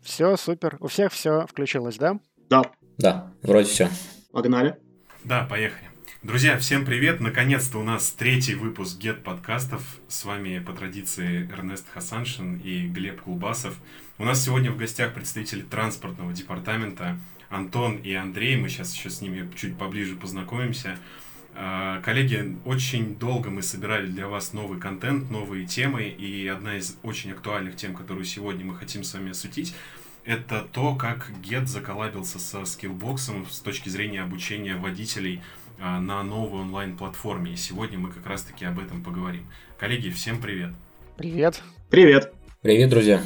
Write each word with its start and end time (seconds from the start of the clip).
Все, 0.00 0.36
супер. 0.36 0.76
У 0.80 0.88
всех 0.88 1.12
все 1.12 1.46
включилось, 1.46 1.96
да? 1.96 2.18
Да. 2.48 2.62
Да, 2.98 3.32
вроде 3.42 3.68
все. 3.68 3.90
Погнали. 4.32 4.76
Да, 5.24 5.44
поехали. 5.44 5.88
Друзья, 6.22 6.58
всем 6.58 6.84
привет! 6.84 7.20
Наконец-то 7.20 7.78
у 7.78 7.84
нас 7.84 8.10
третий 8.10 8.54
выпуск 8.54 9.00
Get 9.00 9.22
подкастов. 9.22 9.82
С 10.08 10.24
вами 10.24 10.58
по 10.58 10.72
традиции 10.72 11.48
Эрнест 11.52 11.86
Хасаншин 11.92 12.56
и 12.58 12.88
Глеб 12.88 13.20
Кулбасов. 13.20 13.76
У 14.18 14.24
нас 14.24 14.44
сегодня 14.44 14.72
в 14.72 14.76
гостях 14.76 15.14
представители 15.14 15.62
транспортного 15.62 16.32
департамента 16.32 17.18
Антон 17.50 17.98
и 17.98 18.12
Андрей. 18.14 18.56
Мы 18.56 18.68
сейчас 18.68 18.94
еще 18.94 19.10
с 19.10 19.20
ними 19.20 19.48
чуть 19.54 19.78
поближе 19.78 20.16
познакомимся. 20.16 20.98
А, 21.60 22.00
коллеги, 22.02 22.56
очень 22.64 23.16
долго 23.16 23.50
мы 23.50 23.62
собирали 23.62 24.06
для 24.06 24.28
вас 24.28 24.52
новый 24.52 24.78
контент, 24.78 25.28
новые 25.28 25.66
темы, 25.66 26.04
и 26.04 26.46
одна 26.46 26.76
из 26.76 26.96
очень 27.02 27.32
актуальных 27.32 27.74
тем, 27.74 27.94
которую 27.94 28.24
сегодня 28.24 28.64
мы 28.64 28.76
хотим 28.76 29.02
с 29.02 29.12
вами 29.12 29.32
осветить, 29.32 29.74
это 30.24 30.64
то, 30.72 30.94
как 30.94 31.32
Get 31.42 31.66
заколабился 31.66 32.38
со 32.38 32.58
Skillbox 32.58 33.50
с 33.50 33.58
точки 33.58 33.88
зрения 33.88 34.22
обучения 34.22 34.76
водителей 34.76 35.42
а, 35.80 36.00
на 36.00 36.22
новой 36.22 36.60
онлайн-платформе. 36.60 37.54
И 37.54 37.56
сегодня 37.56 37.98
мы 37.98 38.12
как 38.12 38.24
раз-таки 38.24 38.64
об 38.64 38.78
этом 38.78 39.02
поговорим. 39.02 39.44
Коллеги, 39.78 40.10
всем 40.10 40.40
привет! 40.40 40.70
Привет! 41.16 41.60
Привет! 41.90 42.32
Привет, 42.62 42.88
друзья! 42.88 43.20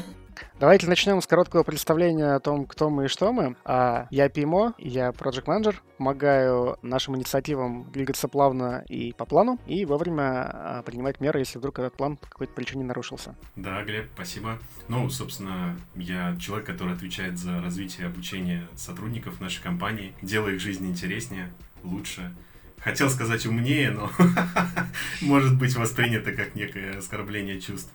Давайте 0.60 0.86
начнем 0.86 1.20
с 1.20 1.26
короткого 1.26 1.62
представления 1.62 2.34
о 2.34 2.40
том, 2.40 2.66
кто 2.66 2.90
мы 2.90 3.06
и 3.06 3.08
что 3.08 3.32
мы. 3.32 3.56
А, 3.64 4.06
я 4.10 4.28
Пимо, 4.28 4.74
я 4.78 5.10
Project 5.10 5.44
Manager, 5.44 5.74
помогаю 5.98 6.78
нашим 6.82 7.16
инициативам 7.16 7.90
двигаться 7.90 8.28
плавно 8.28 8.84
и 8.88 9.12
по 9.12 9.24
плану, 9.24 9.58
и 9.66 9.84
вовремя 9.84 10.50
а, 10.52 10.82
принимать 10.82 11.20
меры, 11.20 11.40
если 11.40 11.58
вдруг 11.58 11.78
этот 11.78 11.96
план 11.96 12.16
по 12.16 12.26
какой-то 12.28 12.52
причине 12.52 12.84
нарушился. 12.84 13.34
Да, 13.56 13.82
Глеб, 13.82 14.08
спасибо. 14.14 14.58
Ну, 14.88 15.08
собственно, 15.10 15.76
я 15.94 16.36
человек, 16.40 16.66
который 16.66 16.94
отвечает 16.94 17.38
за 17.38 17.60
развитие 17.60 18.06
обучения 18.06 18.66
сотрудников 18.76 19.40
нашей 19.40 19.62
компании, 19.62 20.14
делая 20.22 20.54
их 20.54 20.60
жизнь 20.60 20.86
интереснее, 20.86 21.52
лучше, 21.82 22.32
хотел 22.82 23.10
сказать 23.10 23.46
умнее, 23.46 23.90
но 23.90 24.10
может 25.20 25.56
быть 25.56 25.74
воспринято 25.76 26.32
как 26.32 26.54
некое 26.54 26.98
оскорбление 26.98 27.60
чувств. 27.60 27.92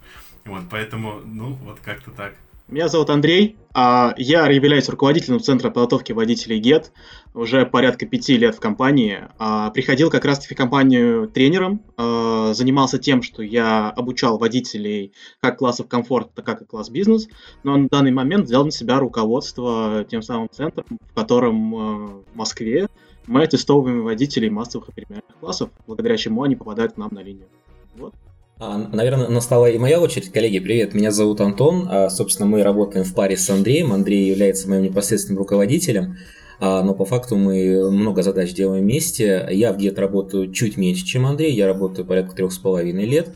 Вот, 0.48 0.64
поэтому, 0.70 1.22
ну, 1.26 1.54
вот 1.64 1.80
как-то 1.80 2.12
так. 2.12 2.36
Меня 2.68 2.90
зовут 2.90 3.10
Андрей, 3.10 3.56
а 3.74 4.14
я 4.18 4.46
являюсь 4.48 4.90
руководителем 4.90 5.40
Центра 5.40 5.70
подготовки 5.70 6.12
водителей 6.12 6.60
ГЕТ 6.60 6.92
уже 7.34 7.66
порядка 7.66 8.06
пяти 8.06 8.36
лет 8.36 8.56
в 8.56 8.60
компании. 8.60 9.24
А, 9.38 9.70
приходил 9.70 10.10
как 10.10 10.26
раз-таки 10.26 10.54
в 10.54 10.58
компанию 10.58 11.30
тренером, 11.30 11.82
а, 11.96 12.54
занимался 12.54 12.98
тем, 12.98 13.22
что 13.22 13.42
я 13.42 13.90
обучал 13.90 14.38
водителей 14.38 15.14
как 15.40 15.60
классов 15.60 15.88
комфорт, 15.88 16.34
так 16.34 16.62
и 16.62 16.66
класс 16.66 16.90
бизнес, 16.90 17.30
но 17.64 17.78
на 17.78 17.88
данный 17.88 18.12
момент 18.12 18.48
взял 18.48 18.66
на 18.66 18.72
себя 18.72 19.00
руководство 19.00 20.06
тем 20.10 20.22
самым 20.22 20.50
центром, 20.52 21.00
в 21.10 21.14
котором 21.14 21.72
в 21.72 22.36
Москве 22.36 22.90
мы 23.28 23.44
аттестовываем 23.44 24.04
водителей 24.04 24.50
массовых 24.50 24.90
и 24.90 24.92
премиальных 24.92 25.38
классов, 25.40 25.70
благодаря 25.86 26.18
чему 26.18 26.44
они 26.44 26.58
попадают 26.58 26.94
к 26.94 26.98
нам 26.98 27.10
на 27.14 27.20
линию. 27.20 27.48
Вот. 27.96 28.14
А, 28.60 28.76
наверное, 28.92 29.28
настала 29.28 29.70
и 29.70 29.78
моя 29.78 30.02
очередь. 30.02 30.32
Коллеги, 30.32 30.58
привет, 30.58 30.96
меня 30.96 31.12
зовут 31.12 31.42
Антон. 31.42 31.88
А, 31.92 32.10
собственно, 32.10 32.50
мы 32.50 32.64
работаем 32.64 33.06
в 33.06 33.14
паре 33.14 33.38
с 33.38 33.48
Андреем. 33.52 33.94
Андрей 33.94 34.28
является 34.28 34.68
моим 34.68 34.82
непосредственным 34.82 35.38
руководителем. 35.38 36.18
А, 36.60 36.82
но 36.82 36.96
по 36.96 37.06
факту 37.06 37.36
мы 37.36 37.92
много 37.92 38.24
задач 38.24 38.54
делаем 38.54 38.82
вместе. 38.82 39.48
Я 39.52 39.74
в 39.74 39.78
ГЕТ 39.78 40.00
работаю 40.00 40.52
чуть 40.52 40.76
меньше, 40.76 41.06
чем 41.06 41.28
Андрей. 41.28 41.54
Я 41.54 41.68
работаю 41.68 42.08
порядка 42.08 42.36
трех 42.36 42.52
с 42.52 42.58
половиной 42.58 43.06
лет. 43.06 43.30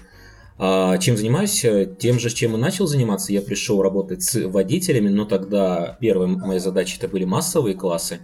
Чем 0.58 1.18
занимаюсь? 1.18 1.66
Тем 2.00 2.20
же, 2.20 2.30
чем 2.32 2.56
и 2.56 2.58
начал 2.58 2.88
заниматься. 2.88 3.32
Я 3.32 3.42
пришел 3.42 3.82
работать 3.84 4.24
с 4.24 4.48
водителями, 4.48 5.10
но 5.10 5.26
тогда 5.26 5.98
первые 6.02 6.30
мои 6.30 6.58
задачи 6.58 6.98
это 6.98 7.08
были 7.08 7.26
массовые 7.26 7.76
классы. 7.76 8.20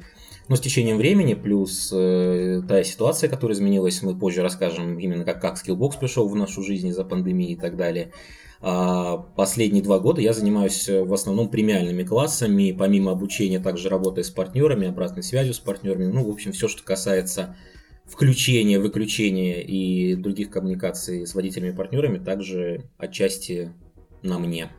Но 0.50 0.56
с 0.56 0.62
течением 0.62 0.98
времени, 0.98 1.34
плюс 1.34 1.92
э, 1.94 2.62
та 2.68 2.84
ситуация, 2.84 3.30
которая 3.30 3.56
изменилась, 3.56 4.02
мы 4.02 4.18
позже 4.18 4.42
расскажем 4.42 4.98
именно 4.98 5.26
как, 5.26 5.42
как 5.42 5.56
Skillbox 5.56 6.00
пришел 6.00 6.28
в 6.28 6.36
нашу 6.36 6.64
жизнь 6.64 6.88
из-за 6.88 7.04
пандемии 7.04 7.52
и 7.52 7.56
так 7.56 7.76
далее. 7.76 8.14
А 8.62 9.18
последние 9.18 9.84
два 9.84 10.00
года 10.00 10.22
я 10.22 10.34
занимаюсь 10.34 10.88
э, 10.88 11.04
в 11.04 11.14
основном 11.14 11.50
премиальными 11.50 12.04
классами, 12.04 12.72
помимо 12.72 13.12
обучения 13.12 13.60
также 13.60 13.90
работая 13.90 14.24
с 14.24 14.30
партнерами, 14.30 14.88
обратной 14.88 15.22
связью 15.22 15.54
с 15.54 15.60
партнерами, 15.60 16.06
ну, 16.06 16.24
в 16.24 16.30
общем, 16.30 16.54
все, 16.54 16.68
что 16.68 16.82
касается 16.84 17.56
включения, 18.06 18.80
выключения 18.80 19.60
и 19.62 20.16
других 20.16 20.50
коммуникаций 20.50 21.28
с 21.28 21.36
водителями 21.36 21.74
и 21.74 21.76
партнерами, 21.76 22.20
также 22.20 22.86
отчасти 22.98 23.74
на 24.24 24.40
мне. 24.40 24.70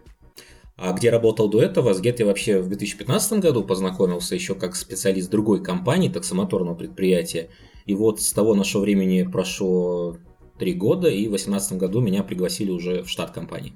А 0.79 0.93
где 0.93 1.11
работал 1.11 1.49
до 1.49 1.61
этого, 1.61 1.93
с 1.93 2.01
Get 2.01 2.17
я 2.21 2.27
вообще 2.27 2.61
в 2.61 2.69
2015 2.69 3.41
году 3.41 3.65
познакомился 3.65 4.37
еще 4.37 4.55
как 4.55 4.77
специалист 4.77 5.29
другой 5.29 5.61
компании, 5.61 6.09
таксомоторного 6.09 6.77
предприятия. 6.77 7.51
И 7.85 7.97
вот 7.97 8.21
с 8.23 8.33
того 8.33 8.55
нашего 8.55 8.83
времени 8.83 9.25
прошло 9.25 10.19
три 10.57 10.75
года, 10.75 11.09
и 11.09 11.27
в 11.27 11.31
2018 11.31 11.79
году 11.79 12.01
меня 12.01 12.23
пригласили 12.23 12.71
уже 12.71 13.03
в 13.03 13.09
штат 13.09 13.33
компании. 13.33 13.75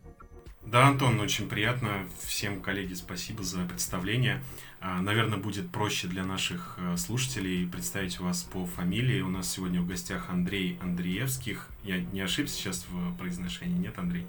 Да, 0.65 0.87
Антон, 0.87 1.19
очень 1.19 1.49
приятно. 1.49 2.07
Всем, 2.25 2.63
коллеги, 2.63 2.95
спасибо 2.95 3.43
за 3.43 3.65
представление. 3.65 4.41
А, 4.81 5.03
наверное, 5.03 5.39
будет 5.39 5.71
проще 5.71 6.07
для 6.07 6.25
наших 6.25 6.79
э, 6.79 6.97
слушателей 6.97 7.67
представить 7.67 8.21
вас 8.21 8.45
по 8.45 8.65
фамилии. 8.65 9.21
У 9.23 9.29
нас 9.29 9.51
сегодня 9.51 9.83
в 9.83 9.89
гостях 9.89 10.31
Андрей 10.31 10.79
Андреевских. 10.81 11.69
Я 11.83 11.99
не 11.99 12.21
ошибся 12.21 12.55
сейчас 12.55 12.87
в 12.89 13.17
произношении, 13.19 13.77
нет, 13.77 13.99
Андрей? 13.99 14.25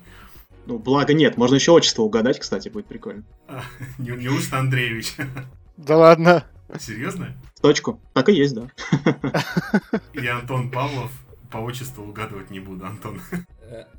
Ну, 0.66 0.79
благо 0.79 1.13
нет. 1.13 1.38
Можно 1.38 1.56
еще 1.56 1.72
отчество 1.72 2.03
угадать, 2.03 2.40
кстати, 2.40 2.69
будет 2.69 2.85
прикольно. 2.88 3.24
А, 3.47 3.63
не, 3.97 4.12
неужто 4.12 4.59
Андреевич? 4.59 5.16
Да 5.75 5.97
ладно. 5.97 6.46
Серьезно? 6.79 7.35
Точку. 7.59 8.00
Так 8.13 8.29
и 8.29 8.34
есть, 8.34 8.53
да. 8.53 8.69
Я 10.13 10.38
Антон 10.38 10.69
Павлов. 10.69 11.12
По 11.50 11.57
отчеству 11.57 12.03
угадывать 12.06 12.51
не 12.51 12.59
буду, 12.59 12.85
Антон. 12.85 13.19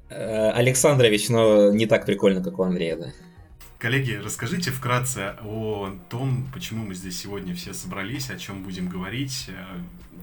Э, 0.09 0.51
Александрович, 0.51 1.29
но 1.29 1.73
не 1.73 1.87
так 1.87 2.07
прикольно, 2.07 2.43
как 2.45 2.61
у 2.61 2.63
Андрея, 2.63 2.97
да. 2.97 3.13
Коллеги, 3.79 4.13
расскажите 4.13 4.71
вкратце 4.71 5.35
о 5.43 5.93
том, 6.09 6.49
почему 6.55 6.87
мы 6.87 6.95
здесь 6.95 7.19
сегодня 7.19 7.55
все 7.55 7.75
собрались, 7.75 8.31
о 8.31 8.39
чем 8.39 8.63
будем 8.63 8.89
говорить, 8.89 9.47
э, 9.49 9.55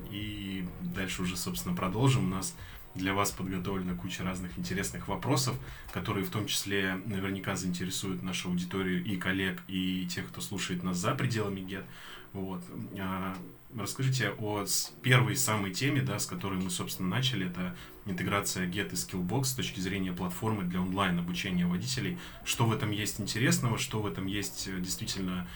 и 0.09 0.66
дальше 0.81 1.22
уже, 1.22 1.38
собственно, 1.38 1.75
продолжим. 1.75 2.25
У 2.25 2.35
нас 2.35 2.56
для 2.96 3.13
вас 3.13 3.31
подготовлена 3.31 3.96
куча 3.96 4.24
разных 4.24 4.57
интересных 4.57 5.07
вопросов, 5.07 5.56
которые 5.94 6.25
в 6.25 6.29
том 6.29 6.46
числе 6.46 7.00
наверняка 7.06 7.56
заинтересуют 7.56 8.24
нашу 8.24 8.50
аудиторию 8.50 9.03
и 9.03 9.16
коллег, 9.16 9.62
и 9.68 10.07
тех, 10.07 10.28
кто 10.28 10.41
слушает 10.41 10.84
нас 10.84 10.97
за 10.97 11.16
пределами 11.16 11.62
GET. 11.62 11.85
Вот. 12.34 12.63
А, 13.00 13.35
расскажите 13.75 14.31
о 14.40 14.66
первой 15.02 15.35
самой 15.35 15.72
теме, 15.74 16.02
да, 16.02 16.19
с 16.19 16.25
которой 16.25 16.59
мы, 16.59 16.69
собственно, 16.69 17.09
начали. 17.09 17.47
Это 17.47 17.75
интеграция 18.06 18.68
Get 18.68 18.91
и 18.91 18.96
Skillbox 18.96 19.46
с 19.46 19.53
точки 19.53 19.79
зрения 19.79 20.13
платформы 20.13 20.63
для 20.63 20.81
онлайн-обучения 20.81 21.66
водителей. 21.66 22.18
Что 22.46 22.66
в 22.66 22.73
этом 22.73 22.91
есть 22.91 23.19
интересного, 23.19 23.78
что 23.78 24.02
в 24.02 24.08
этом 24.08 24.28
есть 24.28 24.68
э, 24.68 24.79
действительно 24.79 25.47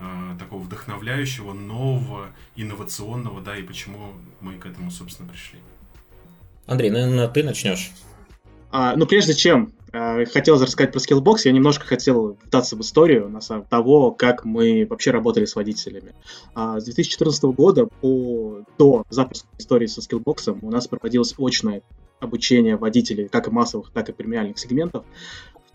э, 0.00 0.36
такого 0.38 0.62
вдохновляющего, 0.62 1.52
нового, 1.52 2.30
инновационного, 2.56 3.40
да, 3.40 3.56
и 3.56 3.62
почему 3.62 4.14
мы 4.40 4.58
к 4.58 4.66
этому, 4.66 4.90
собственно, 4.90 5.28
пришли. 5.28 5.60
Андрей, 6.66 6.90
наверное, 6.90 7.28
ты 7.28 7.42
начнешь. 7.42 7.92
А, 8.70 8.96
ну, 8.96 9.06
прежде 9.06 9.34
чем 9.34 9.72
э, 9.92 10.24
хотелось 10.26 10.62
рассказать 10.62 10.92
про 10.92 10.98
Skillbox, 10.98 11.42
я 11.44 11.52
немножко 11.52 11.86
хотел 11.86 12.34
пытаться 12.34 12.76
в 12.76 12.80
историю 12.80 13.28
на 13.28 13.40
самом, 13.40 13.64
того, 13.64 14.10
как 14.10 14.44
мы 14.44 14.86
вообще 14.88 15.12
работали 15.12 15.44
с 15.44 15.54
водителями. 15.54 16.14
А, 16.54 16.80
с 16.80 16.84
2014 16.84 17.44
года 17.44 17.86
по, 17.86 18.62
до 18.78 19.04
запуска 19.08 19.48
истории 19.58 19.86
со 19.86 20.00
Skillbox 20.00 20.58
у 20.60 20.70
нас 20.70 20.88
проводилось 20.88 21.34
очное 21.38 21.82
обучение 22.18 22.76
водителей 22.76 23.28
как 23.28 23.48
и 23.48 23.50
массовых, 23.50 23.90
так 23.92 24.08
и 24.08 24.12
премиальных 24.12 24.58
сегментов 24.58 25.04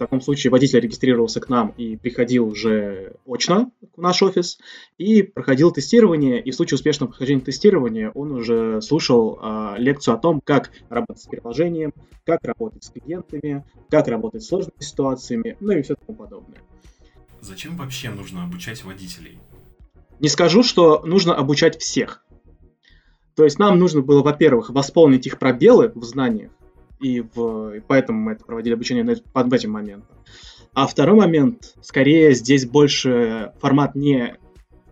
таком 0.02 0.20
случае 0.20 0.50
водитель 0.50 0.80
регистрировался 0.80 1.40
к 1.40 1.48
нам 1.48 1.74
и 1.78 1.96
приходил 1.96 2.48
уже 2.48 3.14
очно 3.26 3.72
в 3.96 4.02
наш 4.02 4.24
офис 4.24 4.58
и 4.98 5.22
проходил 5.22 5.72
тестирование. 5.72 6.42
И 6.42 6.50
в 6.50 6.56
случае 6.56 6.76
успешного 6.76 7.12
прохождения 7.12 7.42
тестирования 7.42 8.10
он 8.10 8.32
уже 8.32 8.82
слушал 8.82 9.40
э, 9.40 9.76
лекцию 9.78 10.16
о 10.16 10.18
том, 10.18 10.42
как 10.44 10.72
работать 10.90 11.22
с 11.22 11.28
приложением, 11.28 11.94
как 12.26 12.44
работать 12.44 12.84
с 12.84 12.90
клиентами, 12.90 13.64
как 13.90 14.08
работать 14.08 14.42
с 14.42 14.48
сложными 14.48 14.82
ситуациями, 14.82 15.56
ну 15.60 15.72
и 15.74 15.84
все 15.84 15.96
тому 15.96 16.18
подобное. 16.18 16.60
Зачем 17.42 17.78
вообще 17.78 18.10
нужно 18.10 18.44
обучать 18.44 18.84
водителей? 18.84 19.40
Не 20.20 20.30
скажу, 20.30 20.64
что 20.64 21.04
нужно 21.06 21.36
обучать 21.36 21.80
всех. 21.80 22.26
То 23.36 23.44
есть 23.44 23.60
нам 23.60 23.78
нужно 23.78 24.02
было, 24.02 24.24
во-первых, 24.24 24.72
восполнить 24.72 25.28
их 25.28 25.38
пробелы 25.38 25.92
в 25.94 26.04
знаниях, 26.04 26.52
и, 27.02 27.22
в, 27.22 27.76
и 27.76 27.80
поэтому 27.82 28.22
мы 28.22 28.34
это 28.34 28.46
проводили 28.46 28.74
обучение 28.74 29.18
под 29.34 29.54
этим 29.54 29.72
моментом. 29.72 30.16
А 30.74 30.88
второй 30.88 31.18
момент, 31.18 31.76
скорее 31.82 32.34
здесь 32.34 32.66
больше 32.66 33.52
формат 33.60 33.96
не 33.96 34.38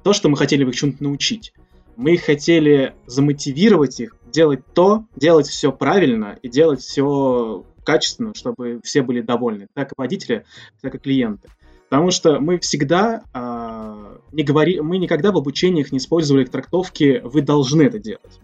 то, 0.04 0.14
что 0.14 0.28
мы 0.28 0.36
хотели 0.36 0.68
их 0.68 0.76
чему-то 0.76 1.04
научить. 1.04 1.54
Мы 1.96 2.18
хотели 2.18 2.96
замотивировать 3.06 4.00
их 4.00 4.16
делать 4.32 4.62
то, 4.74 5.06
делать 5.16 5.48
все 5.48 5.72
правильно 5.72 6.38
и 6.42 6.50
делать 6.50 6.82
все 6.82 7.66
качественно, 7.84 8.34
чтобы 8.36 8.80
все 8.84 9.02
были 9.02 9.22
довольны, 9.22 9.68
так 9.74 9.92
и 9.92 9.96
водители, 9.98 10.46
так 10.82 10.96
и 10.96 11.00
клиенты. 11.00 11.50
Потому 11.90 12.12
что 12.12 12.40
мы 12.40 12.60
всегда 12.60 13.24
э, 13.34 14.18
не 14.32 14.44
говори, 14.44 14.80
мы 14.80 15.00
никогда 15.00 15.32
в 15.32 15.38
обучениях 15.38 15.92
не 15.92 15.98
использовали 15.98 16.46
трактовки 16.46 17.20
«вы 17.24 17.42
должны 17.42 17.82
это 17.82 17.98
делать». 17.98 18.40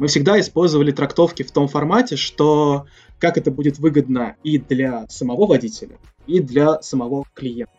Мы 0.00 0.06
всегда 0.06 0.40
использовали 0.40 0.92
трактовки 0.92 1.42
в 1.42 1.52
том 1.52 1.68
формате, 1.68 2.16
что 2.16 2.86
как 3.18 3.36
это 3.36 3.50
будет 3.50 3.78
выгодно 3.78 4.36
и 4.42 4.56
для 4.56 5.06
самого 5.10 5.44
водителя, 5.46 5.98
и 6.26 6.40
для 6.40 6.80
самого 6.80 7.26
клиента. 7.34 7.74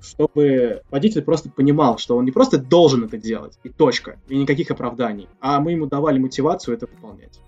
Чтобы 0.00 0.82
водитель 0.90 1.22
просто 1.22 1.50
понимал, 1.50 1.98
что 1.98 2.16
он 2.16 2.24
не 2.24 2.32
просто 2.32 2.58
должен 2.58 3.04
это 3.04 3.16
делать, 3.16 3.56
и 3.62 3.68
точка, 3.68 4.18
и 4.26 4.36
никаких 4.36 4.72
оправданий, 4.72 5.28
а 5.38 5.60
мы 5.60 5.70
ему 5.70 5.86
давали 5.86 6.18
мотивацию 6.18 6.74
это 6.74 6.88
выполнять. 6.88 7.38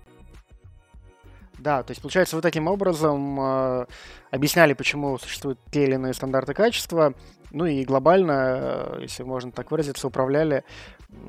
Да, 1.59 1.83
то 1.83 1.91
есть, 1.91 2.01
получается, 2.01 2.37
вы 2.37 2.41
таким 2.41 2.67
образом 2.67 3.37
э, 3.37 3.85
объясняли, 4.31 4.75
почему 4.75 5.17
существуют 5.17 5.59
те 5.73 5.83
или 5.83 5.95
иные 5.95 6.13
стандарты 6.13 6.53
качества, 6.53 7.15
ну 7.51 7.65
и 7.65 7.83
глобально, 7.83 8.31
э, 8.31 8.99
если 9.01 9.23
можно 9.23 9.51
так 9.51 9.71
выразиться, 9.71 10.07
управляли 10.07 10.63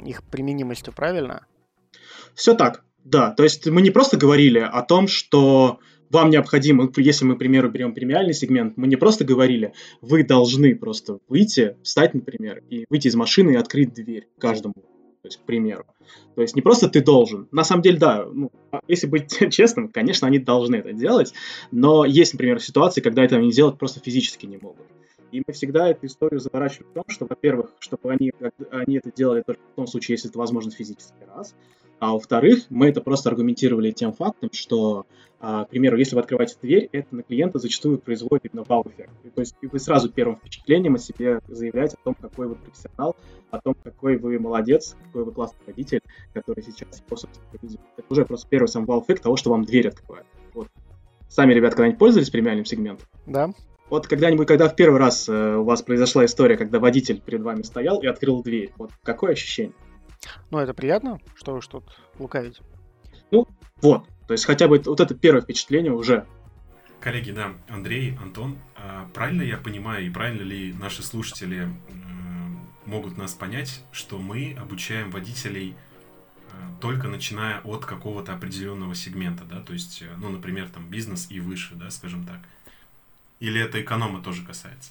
их 0.05 0.23
применимостью, 0.23 0.93
правильно? 0.93 1.45
Все 2.35 2.55
так, 2.55 2.85
да. 3.05 3.31
То 3.33 3.43
есть 3.45 3.67
мы 3.67 3.83
не 3.83 3.91
просто 3.91 4.17
говорили 4.17 4.59
о 4.59 4.83
том, 4.83 5.09
что 5.09 5.79
вам 6.11 6.31
необходимо, 6.31 6.91
если 6.97 7.25
мы, 7.25 7.37
к 7.37 7.39
примеру, 7.39 7.71
берем 7.71 7.95
премиальный 7.95 8.35
сегмент, 8.35 8.77
мы 8.77 8.87
не 8.87 8.97
просто 8.97 9.25
говорили, 9.25 9.73
вы 10.01 10.25
должны 10.25 10.75
просто 10.75 11.19
выйти, 11.29 11.77
встать, 11.83 12.15
например, 12.15 12.63
и 12.71 12.87
выйти 12.89 13.09
из 13.09 13.15
машины 13.15 13.53
и 13.53 13.57
открыть 13.57 13.93
дверь 13.93 14.29
каждому, 14.39 14.75
то 14.75 15.29
есть, 15.29 15.39
к 15.39 15.43
примеру. 15.43 15.85
То 16.35 16.43
есть 16.43 16.57
не 16.57 16.63
просто 16.63 16.89
ты 16.89 17.03
должен. 17.03 17.49
На 17.51 17.65
самом 17.65 17.83
деле, 17.83 17.99
да, 17.99 18.27
ну, 18.33 18.51
а 18.71 18.81
если 18.89 19.07
быть 19.07 19.37
честным, 19.51 19.89
конечно, 19.89 20.27
они 20.27 20.39
должны 20.39 20.77
это 20.77 20.93
делать, 20.93 21.35
но 21.71 22.05
есть, 22.05 22.33
например, 22.33 22.61
ситуации, 22.61 23.01
когда 23.01 23.25
этого 23.25 23.41
не 23.41 23.51
делать 23.51 23.79
просто 23.79 24.01
физически 24.01 24.47
не 24.47 24.57
могут. 24.57 24.87
И 25.31 25.43
мы 25.47 25.53
всегда 25.53 25.89
эту 25.89 26.07
историю 26.07 26.41
заворачиваем 26.41 26.91
в 26.91 26.95
том, 26.95 27.05
что, 27.09 27.27
во-первых, 27.27 27.75
чтобы 27.81 28.11
они, 28.11 28.33
они 28.71 28.97
это 28.97 29.13
делали 29.15 29.43
только 29.47 29.61
в 29.61 29.75
том 29.75 29.87
случае, 29.87 30.15
если 30.15 30.31
это 30.31 30.39
возможно 30.39 30.71
физически, 30.71 31.13
раз. 31.27 31.55
А 32.01 32.13
во-вторых, 32.13 32.65
мы 32.71 32.89
это 32.89 33.01
просто 33.01 33.31
аргументировали 33.31 33.91
тем 33.91 34.13
фактом, 34.13 34.51
что, 34.53 35.07
а, 35.41 35.65
к 35.65 35.71
примеру, 35.71 35.97
если 35.97 36.15
вы 36.15 36.21
открываете 36.21 36.55
дверь, 36.63 36.89
это 36.93 37.15
на 37.15 37.23
клиента 37.23 37.59
зачастую 37.59 37.99
производит 37.99 38.47
именно 38.47 38.65
вау-эффект. 38.69 39.11
То 39.35 39.41
есть 39.41 39.57
вы 39.61 39.79
сразу 39.81 40.09
первым 40.11 40.37
впечатлением 40.37 40.95
о 40.95 40.99
себе 40.99 41.41
заявляете 41.49 41.97
о 42.01 42.05
том, 42.05 42.15
какой 42.15 42.47
вы 42.47 42.55
профессионал, 42.55 43.17
о 43.51 43.61
том, 43.61 43.75
какой 43.83 44.17
вы 44.17 44.39
молодец, 44.39 44.97
какой 45.07 45.25
вы 45.25 45.33
классный 45.33 45.61
водитель, 45.67 46.03
который 46.33 46.63
сейчас 46.63 47.03
его, 47.05 47.17
собственно, 47.17 47.47
видит. 47.61 47.81
Это 47.97 48.07
уже 48.11 48.25
просто 48.25 48.49
первый 48.49 48.69
сам 48.69 48.85
вау-эффект 48.85 49.25
того, 49.25 49.37
что 49.37 49.51
вам 49.51 49.65
дверь 49.65 49.89
открывает. 49.89 50.27
Вот. 50.55 50.69
Сами, 51.29 51.53
ребят, 51.53 51.75
когда-нибудь 51.75 51.99
пользовались 51.99 52.31
премиальным 52.31 52.65
сегментом? 52.65 53.07
Да. 53.27 53.51
Вот 53.91 54.07
когда-нибудь, 54.07 54.47
когда 54.47 54.69
в 54.69 54.77
первый 54.77 54.99
раз 54.99 55.29
э, 55.29 55.57
у 55.57 55.65
вас 55.65 55.83
произошла 55.83 56.25
история, 56.25 56.57
когда 56.57 56.79
водитель 56.79 57.21
перед 57.21 57.43
вами 57.43 57.63
стоял 57.63 58.01
и 58.03 58.07
открыл 58.07 58.43
дверь, 58.43 58.73
вот 58.77 58.91
какое 59.03 59.33
ощущение? 59.33 59.75
Ну, 60.51 60.59
это 60.59 60.75
приятно, 60.75 61.21
что 61.35 61.55
уж 61.55 61.67
тут 61.67 61.85
лукавить. 62.19 62.61
Ну, 63.31 63.47
вот. 63.83 64.07
То 64.27 64.33
есть 64.33 64.45
хотя 64.45 64.69
бы 64.69 64.81
вот 64.85 65.01
это 65.01 65.15
первое 65.15 65.43
впечатление 65.43 65.93
уже. 65.93 66.27
Коллеги, 67.01 67.31
да, 67.31 67.53
Андрей, 67.69 68.17
Антон, 68.21 68.59
а 68.77 69.09
правильно 69.15 69.43
я 69.43 69.57
понимаю 69.57 70.07
и 70.07 70.11
правильно 70.11 70.43
ли 70.43 70.73
наши 70.73 71.03
слушатели 71.03 71.69
могут 72.89 73.17
нас 73.17 73.35
понять, 73.35 73.83
что 73.93 74.19
мы 74.19 74.57
обучаем 74.59 75.11
водителей 75.11 75.77
э, 76.51 76.55
только 76.81 77.07
начиная 77.07 77.61
от 77.61 77.85
какого-то 77.85 78.33
определенного 78.33 78.95
сегмента, 78.95 79.45
да, 79.45 79.61
то 79.61 79.75
есть, 79.75 80.03
э, 80.03 80.07
ну, 80.17 80.31
например, 80.31 80.69
там 80.69 80.89
бизнес 80.89 81.31
и 81.31 81.39
выше, 81.39 81.75
да, 81.75 81.91
скажем 81.91 82.25
так. 82.25 82.41
Или 83.41 83.61
это 83.61 83.81
эконома 83.81 84.23
тоже 84.23 84.45
касается? 84.45 84.91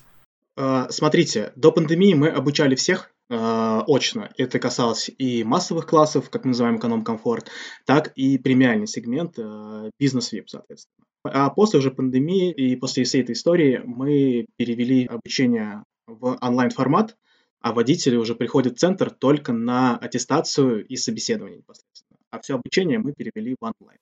А, 0.56 0.90
смотрите, 0.90 1.52
до 1.56 1.72
пандемии 1.72 2.14
мы 2.14 2.30
обучали 2.30 2.76
всех, 2.76 3.12
э, 3.30 3.82
очно. 3.88 4.30
Это 4.38 4.60
касалось 4.60 5.10
и 5.18 5.44
массовых 5.44 5.86
классов, 5.86 6.30
как 6.30 6.46
мы 6.46 6.50
называем 6.50 6.78
эконом-комфорт, 6.78 7.50
так 7.86 8.12
и 8.16 8.38
премиальный 8.38 8.88
сегмент 8.88 9.34
э, 9.38 9.92
бизнес-вип, 10.00 10.50
соответственно. 10.50 11.06
А 11.24 11.50
после 11.50 11.80
уже 11.80 11.92
пандемии 11.92 12.52
и 12.52 12.76
после 12.76 13.04
всей 13.04 13.22
этой 13.22 13.34
истории 13.34 13.82
мы 13.84 14.46
перевели 14.56 15.06
обучение 15.06 15.84
в 16.06 16.38
онлайн-формат, 16.42 17.18
а 17.60 17.74
водители 17.74 18.16
уже 18.16 18.36
приходят 18.36 18.76
в 18.76 18.80
центр 18.80 19.10
только 19.10 19.52
на 19.52 19.98
аттестацию 19.98 20.86
и 20.86 20.96
собеседование 20.96 21.58
непосредственно. 21.58 22.20
А 22.30 22.40
все 22.40 22.56
обучение 22.56 23.00
мы 23.00 23.14
перевели 23.14 23.56
в 23.60 23.64
онлайн. 23.64 24.00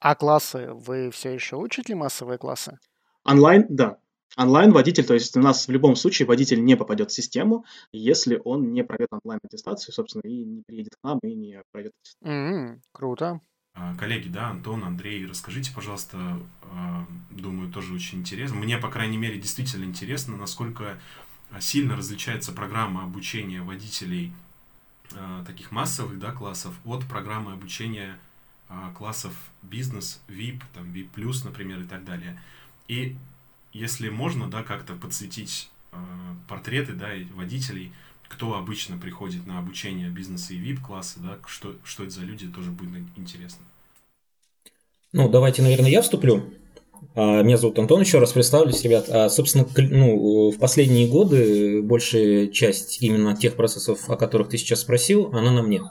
А 0.00 0.14
классы? 0.14 0.68
Вы 0.72 1.10
все 1.10 1.30
еще 1.30 1.56
учите 1.56 1.94
массовые 1.94 2.38
классы? 2.38 2.78
Онлайн, 3.24 3.66
да. 3.68 3.98
Онлайн-водитель, 4.36 5.06
то 5.06 5.14
есть 5.14 5.34
у 5.36 5.40
нас 5.40 5.66
в 5.66 5.70
любом 5.70 5.96
случае 5.96 6.28
водитель 6.28 6.62
не 6.62 6.76
попадет 6.76 7.10
в 7.10 7.14
систему, 7.14 7.64
если 7.90 8.40
он 8.44 8.72
не 8.72 8.84
пройдет 8.84 9.08
онлайн-аттестацию, 9.10 9.94
собственно, 9.94 10.22
и 10.22 10.44
не 10.44 10.62
приедет 10.62 10.96
к 10.96 11.04
нам, 11.04 11.18
и 11.22 11.34
не 11.34 11.62
пройдет. 11.72 11.92
Mm-hmm, 12.22 12.80
круто. 12.92 13.40
А, 13.72 13.94
коллеги, 13.96 14.28
да, 14.28 14.50
Антон, 14.50 14.84
Андрей, 14.84 15.26
расскажите, 15.26 15.72
пожалуйста, 15.74 16.38
а, 16.62 17.06
думаю, 17.30 17.72
тоже 17.72 17.94
очень 17.94 18.20
интересно. 18.20 18.56
Мне, 18.56 18.76
по 18.76 18.90
крайней 18.90 19.16
мере, 19.16 19.38
действительно 19.38 19.84
интересно, 19.84 20.36
насколько 20.36 20.98
сильно 21.60 21.96
различается 21.96 22.52
программа 22.52 23.04
обучения 23.04 23.62
водителей 23.62 24.32
таких 25.46 25.70
массовых 25.70 26.18
да, 26.18 26.32
классов 26.32 26.74
от 26.84 27.06
программы 27.06 27.52
обучения 27.52 28.18
классов 28.96 29.32
бизнес, 29.62 30.20
VIP, 30.26 30.62
там, 30.74 30.90
VIP+, 30.90 31.44
например, 31.44 31.80
и 31.80 31.84
так 31.84 32.04
далее. 32.04 32.40
И 32.88 33.16
если 33.76 34.08
можно, 34.08 34.48
да, 34.48 34.62
как-то 34.62 34.94
подсветить 34.94 35.70
э, 35.92 35.96
портреты, 36.48 36.92
да, 36.92 37.08
водителей, 37.34 37.92
кто 38.28 38.54
обычно 38.54 38.96
приходит 38.96 39.46
на 39.46 39.58
обучение 39.58 40.08
бизнеса 40.08 40.54
и 40.54 40.58
VIP-класса, 40.58 41.20
да, 41.20 41.38
что, 41.46 41.76
что 41.84 42.04
это 42.04 42.12
за 42.12 42.22
люди, 42.22 42.48
тоже 42.48 42.70
будет 42.70 43.02
интересно. 43.16 43.64
Ну, 45.12 45.28
давайте, 45.28 45.62
наверное, 45.62 45.90
я 45.90 46.02
вступлю. 46.02 46.52
А, 47.14 47.42
меня 47.42 47.56
зовут 47.56 47.78
Антон, 47.78 48.00
еще 48.00 48.18
раз 48.18 48.32
представлюсь, 48.32 48.82
ребят. 48.82 49.08
А, 49.08 49.28
собственно, 49.28 49.66
ну, 49.76 50.50
в 50.50 50.58
последние 50.58 51.08
годы 51.08 51.82
большая 51.82 52.48
часть 52.48 53.02
именно 53.02 53.36
тех 53.36 53.56
процессов, 53.56 54.08
о 54.10 54.16
которых 54.16 54.48
ты 54.48 54.58
сейчас 54.58 54.80
спросил, 54.80 55.30
она 55.32 55.50
на 55.50 55.62
мне. 55.62 55.82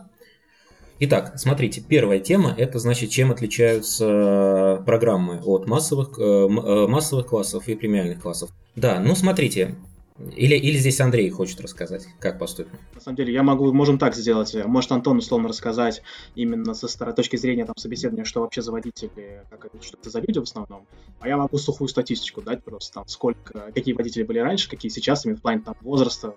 Итак, 1.00 1.34
смотрите, 1.38 1.82
первая 1.82 2.20
тема 2.20 2.54
это 2.58 2.80
значит, 2.80 3.10
чем 3.10 3.32
отличаются 3.32 4.82
программы 4.86 5.42
от 5.44 5.68
массовых, 5.68 6.18
э, 6.18 6.22
э, 6.24 6.88
массовых 6.88 7.28
классов 7.28 7.68
и 7.68 7.76
премиальных 7.76 8.22
классов. 8.22 8.50
Да, 8.78 9.00
ну 9.02 9.14
смотрите, 9.14 9.76
или, 10.18 10.56
или 10.56 10.78
здесь 10.78 11.02
Андрей 11.02 11.30
хочет 11.30 11.60
рассказать, 11.60 12.08
как 12.20 12.40
поступим? 12.40 12.80
На 12.94 13.02
самом 13.02 13.18
деле, 13.18 13.34
я 13.34 13.44
могу, 13.44 13.74
можем 13.74 13.98
так 13.98 14.16
сделать. 14.16 14.56
Может, 14.66 14.94
Антон 14.94 15.18
условно 15.18 15.50
рассказать 15.50 16.02
именно 16.36 16.74
со 16.74 16.88
стороны 16.88 17.14
точки 17.14 17.36
зрения 17.36 17.66
там, 17.66 17.75
собеседования, 17.75 18.24
что 18.24 18.40
вообще 18.40 18.62
за 18.62 18.72
водители, 18.72 19.44
как 19.50 19.70
что 19.82 19.98
это 19.98 20.10
за 20.10 20.22
люди 20.22 20.40
в 20.40 20.44
основном. 20.44 20.88
А 21.20 21.28
я 21.28 21.36
могу 21.36 21.58
сухую 21.58 21.90
статистику 21.90 22.42
дать 22.42 22.64
просто, 22.64 22.94
там, 22.94 23.08
сколько, 23.10 23.72
какие 23.75 23.94
водители 23.94 24.24
были 24.24 24.40
раньше, 24.40 24.70
какие 24.70 24.90
сейчас, 24.90 25.25
именно 25.25 25.38
в 25.38 25.42
плане 25.42 25.60
там, 25.60 25.75
возраста, 25.82 26.36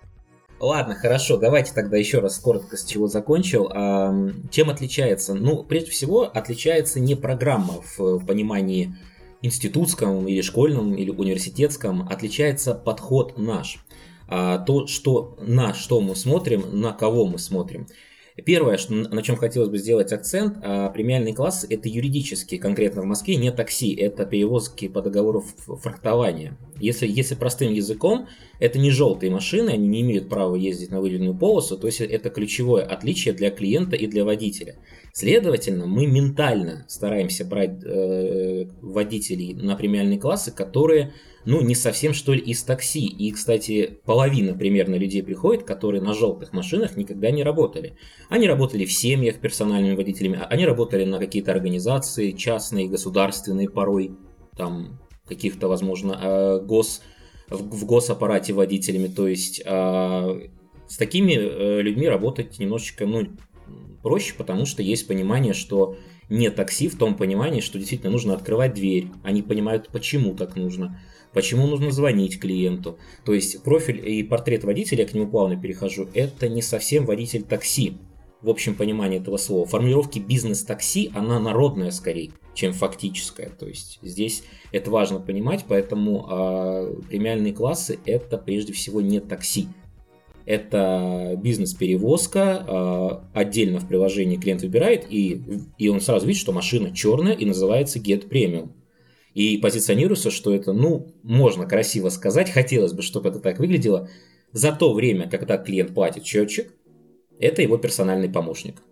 Ладно, 0.60 0.96
хорошо, 0.96 1.36
давайте 1.36 1.72
тогда 1.72 1.96
еще 1.96 2.18
раз 2.18 2.38
коротко 2.38 2.76
с 2.76 2.84
чего 2.84 3.06
закончил. 3.06 3.70
А, 3.72 4.12
чем 4.50 4.70
отличается? 4.70 5.34
Ну, 5.34 5.62
прежде 5.62 5.92
всего, 5.92 6.22
отличается 6.22 6.98
не 6.98 7.14
программа 7.14 7.74
в 7.96 8.24
понимании 8.26 8.96
институтском 9.40 10.26
или 10.26 10.40
школьном 10.40 10.94
или 10.94 11.10
университетском, 11.10 12.08
отличается 12.08 12.74
подход 12.74 13.38
наш. 13.38 13.78
А, 14.26 14.58
то, 14.58 14.88
что 14.88 15.36
на 15.40 15.74
что 15.74 16.00
мы 16.00 16.16
смотрим, 16.16 16.64
на 16.80 16.92
кого 16.92 17.26
мы 17.26 17.38
смотрим. 17.38 17.86
Первое, 18.44 18.76
что, 18.76 18.94
на 18.94 19.22
чем 19.22 19.36
хотелось 19.36 19.68
бы 19.68 19.78
сделать 19.78 20.12
акцент, 20.12 20.58
а, 20.62 20.90
премиальный 20.90 21.32
класс– 21.32 21.66
это 21.70 21.88
юридически, 21.88 22.56
конкретно 22.56 23.02
в 23.02 23.04
Москве, 23.04 23.36
не 23.36 23.50
такси, 23.50 23.94
это 23.94 24.24
перевозки 24.26 24.88
по 24.88 25.02
договору 25.02 25.44
фрахтования. 25.66 26.56
Если, 26.78 27.08
если 27.08 27.34
простым 27.34 27.72
языком, 27.72 28.28
это 28.60 28.78
не 28.78 28.90
желтые 28.90 29.32
машины, 29.32 29.70
они 29.70 29.88
не 29.88 30.02
имеют 30.02 30.28
права 30.28 30.54
ездить 30.54 30.90
на 30.90 31.00
выделенную 31.00 31.36
полосу, 31.36 31.76
то 31.76 31.86
есть 31.86 32.00
это 32.00 32.30
ключевое 32.30 32.84
отличие 32.84 33.34
для 33.34 33.50
клиента 33.50 33.96
и 33.96 34.06
для 34.06 34.24
водителя. 34.24 34.76
Следовательно, 35.12 35.86
мы 35.86 36.06
ментально 36.06 36.84
стараемся 36.88 37.44
брать 37.44 37.82
э, 37.84 38.66
водителей 38.80 39.54
на 39.54 39.74
премиальные 39.74 40.20
классы, 40.20 40.52
которые 40.52 41.12
ну, 41.48 41.62
не 41.62 41.74
совсем, 41.74 42.12
что 42.12 42.34
ли, 42.34 42.40
из 42.40 42.62
такси. 42.62 43.06
И, 43.06 43.32
кстати, 43.32 44.00
половина 44.04 44.52
примерно 44.52 44.96
людей 44.96 45.22
приходит, 45.22 45.64
которые 45.64 46.02
на 46.02 46.12
желтых 46.12 46.52
машинах 46.52 46.94
никогда 46.98 47.30
не 47.30 47.42
работали. 47.42 47.96
Они 48.28 48.46
работали 48.46 48.84
в 48.84 48.92
семьях 48.92 49.36
персональными 49.36 49.96
водителями, 49.96 50.40
а 50.42 50.44
они 50.44 50.66
работали 50.66 51.06
на 51.06 51.18
какие-то 51.18 51.50
организации, 51.50 52.32
частные, 52.32 52.86
государственные 52.86 53.70
порой, 53.70 54.12
там, 54.58 55.00
каких-то, 55.26 55.68
возможно, 55.68 56.20
э, 56.22 56.60
гос, 56.66 57.00
в, 57.48 57.62
в 57.62 57.86
госаппарате 57.86 58.52
водителями. 58.52 59.08
То 59.08 59.26
есть 59.26 59.62
э, 59.64 60.48
с 60.86 60.96
такими 60.98 61.32
э, 61.32 61.80
людьми 61.80 62.08
работать 62.08 62.58
немножечко, 62.58 63.06
ну, 63.06 63.26
проще, 64.02 64.34
потому 64.36 64.66
что 64.66 64.82
есть 64.82 65.08
понимание, 65.08 65.54
что 65.54 65.96
не 66.28 66.50
такси 66.50 66.88
в 66.88 66.98
том 66.98 67.16
понимании, 67.16 67.62
что 67.62 67.78
действительно 67.78 68.12
нужно 68.12 68.34
открывать 68.34 68.74
дверь. 68.74 69.06
Они 69.22 69.40
понимают, 69.40 69.88
почему 69.88 70.34
так 70.34 70.56
нужно 70.56 71.00
почему 71.38 71.68
нужно 71.68 71.92
звонить 71.92 72.40
клиенту. 72.40 72.98
То 73.24 73.32
есть 73.32 73.62
профиль 73.62 74.02
и 74.04 74.24
портрет 74.24 74.64
водителя, 74.64 75.04
я 75.04 75.08
к 75.08 75.14
нему 75.14 75.28
плавно 75.28 75.56
перехожу, 75.56 76.08
это 76.12 76.48
не 76.48 76.62
совсем 76.62 77.06
водитель 77.06 77.44
такси 77.44 77.94
в 78.42 78.50
общем 78.50 78.74
понимании 78.74 79.20
этого 79.20 79.36
слова. 79.36 79.64
Формулировки 79.64 80.18
бизнес-такси, 80.18 81.12
она 81.14 81.38
народная 81.38 81.92
скорее, 81.92 82.32
чем 82.54 82.72
фактическая. 82.72 83.50
То 83.50 83.68
есть 83.68 84.00
здесь 84.02 84.42
это 84.72 84.90
важно 84.90 85.20
понимать, 85.20 85.64
поэтому 85.68 86.26
э, 86.28 86.94
премиальные 87.08 87.52
классы 87.52 88.00
это 88.04 88.36
прежде 88.36 88.72
всего 88.72 89.00
не 89.00 89.20
такси. 89.20 89.68
Это 90.44 91.38
бизнес-перевозка, 91.40 92.64
э, 92.66 93.38
отдельно 93.38 93.78
в 93.78 93.86
приложении 93.86 94.38
клиент 94.38 94.62
выбирает, 94.62 95.06
и, 95.08 95.40
и 95.78 95.88
он 95.88 96.00
сразу 96.00 96.26
видит, 96.26 96.40
что 96.40 96.50
машина 96.50 96.92
черная 96.92 97.34
и 97.34 97.44
называется 97.44 98.00
Get 98.00 98.28
Premium. 98.28 98.70
И 99.38 99.56
позиционируется, 99.56 100.32
что 100.32 100.52
это, 100.52 100.72
ну, 100.72 101.14
можно 101.22 101.64
красиво 101.64 102.08
сказать, 102.08 102.50
хотелось 102.50 102.92
бы, 102.92 103.02
чтобы 103.02 103.28
это 103.28 103.38
так 103.38 103.60
выглядело. 103.60 104.08
За 104.50 104.72
то 104.72 104.92
время, 104.92 105.30
когда 105.30 105.56
клиент 105.58 105.94
платит 105.94 106.26
счетчик, 106.26 106.74
это 107.38 107.62
его 107.62 107.76
персональный 107.76 108.28
помощник. 108.28 108.82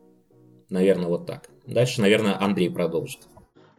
Наверное, 0.69 1.09
вот 1.09 1.27
так. 1.27 1.51
Дальше, 1.67 2.01
наверное, 2.01 2.41
Андрей 2.41 2.71
продолжит. 2.71 3.23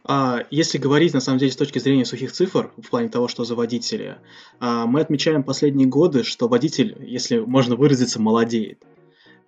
А, 0.04 0.44
если 0.50 0.76
говорить, 0.76 1.14
на 1.14 1.20
самом 1.20 1.38
деле, 1.38 1.52
с 1.52 1.56
точки 1.56 1.78
зрения 1.78 2.04
сухих 2.04 2.32
цифр, 2.32 2.70
в 2.76 2.90
плане 2.90 3.08
того, 3.08 3.28
что 3.28 3.44
за 3.44 3.54
водители, 3.54 4.16
а, 4.60 4.84
мы 4.84 5.00
отмечаем 5.00 5.44
последние 5.44 5.88
годы, 5.88 6.22
что 6.22 6.48
водитель, 6.48 6.98
если 7.00 7.38
можно 7.38 7.76
выразиться, 7.76 8.20
молодеет. 8.20 8.84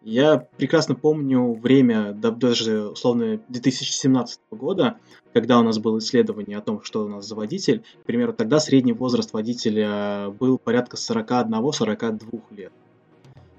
Я 0.02 0.38
прекрасно 0.38 0.94
помню 0.94 1.52
время, 1.52 2.12
даже 2.12 2.88
условно 2.88 3.40
2017 3.48 4.40
года, 4.50 4.96
когда 5.34 5.58
у 5.58 5.62
нас 5.62 5.78
было 5.78 5.98
исследование 5.98 6.56
о 6.56 6.62
том, 6.62 6.82
что 6.82 7.04
у 7.04 7.08
нас 7.08 7.26
за 7.26 7.34
водитель. 7.34 7.84
К 8.02 8.06
примеру, 8.06 8.32
тогда 8.32 8.60
средний 8.60 8.94
возраст 8.94 9.32
водителя 9.32 10.30
был 10.30 10.58
порядка 10.58 10.96
41-42 10.96 12.42
лет. 12.50 12.72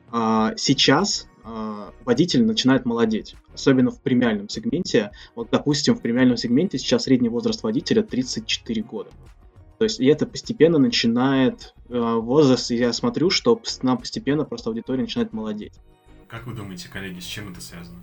А 0.10 0.54
сейчас 0.58 1.28
а, 1.44 1.94
водитель 2.06 2.44
начинает 2.44 2.86
молодеть, 2.86 3.36
особенно 3.54 3.92
в 3.92 4.02
премиальном 4.02 4.50
сегменте. 4.50 5.12
Вот, 5.36 5.50
допустим, 5.52 5.96
в 5.96 6.02
премиальном 6.02 6.38
сегменте 6.38 6.80
сейчас 6.80 7.04
средний 7.04 7.30
возраст 7.30 7.62
водителя 7.64 8.02
34 8.02 8.82
года. 8.82 9.12
То 9.78 9.86
есть, 9.86 10.00
и 10.00 10.06
это 10.06 10.28
постепенно 10.28 10.78
начинает 10.78 11.74
э, 11.90 12.00
возраст, 12.00 12.70
и 12.70 12.76
я 12.76 12.94
смотрю, 12.94 13.32
что 13.32 13.60
нам 13.82 13.98
постепенно 13.98 14.44
просто 14.44 14.70
аудитория 14.70 15.02
начинает 15.02 15.34
молодеть. 15.34 15.74
Как 16.32 16.48
вы 16.48 16.54
думаете, 16.54 16.88
коллеги, 16.88 17.20
с 17.20 17.26
чем 17.26 17.52
это 17.52 17.60
связано? 17.60 18.00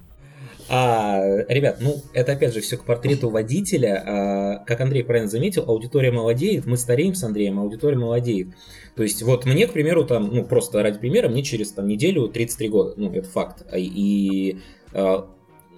А, 0.69 1.19
ребят, 1.49 1.79
ну 1.81 2.03
это 2.13 2.33
опять 2.33 2.53
же 2.53 2.61
все 2.61 2.77
к 2.77 2.85
портрету 2.85 3.31
водителя. 3.31 4.05
А, 4.07 4.65
как 4.67 4.83
Андрей 4.83 5.03
правильно 5.03 5.31
заметил, 5.31 5.65
аудитория 5.67 6.13
молодеет, 6.13 6.67
мы 6.67 6.77
стареем 6.77 7.15
с 7.15 7.25
Андреем, 7.25 7.59
аудитория 7.59 7.97
молодеет. 7.97 8.49
То 8.95 9.03
есть 9.03 9.23
вот 9.23 9.47
мне, 9.47 9.67
к 9.67 9.73
примеру, 9.73 10.05
там, 10.05 10.29
ну 10.29 10.45
просто 10.45 10.83
ради 10.83 10.99
примера, 10.99 11.31
мне 11.31 11.43
через 11.43 11.73
там 11.73 11.89
неделю 11.89 12.29
33 12.29 12.69
года, 12.69 12.95
ну 12.99 13.11
это 13.11 13.27
факт. 13.27 13.65
И 13.75 14.59
а, 14.93 15.27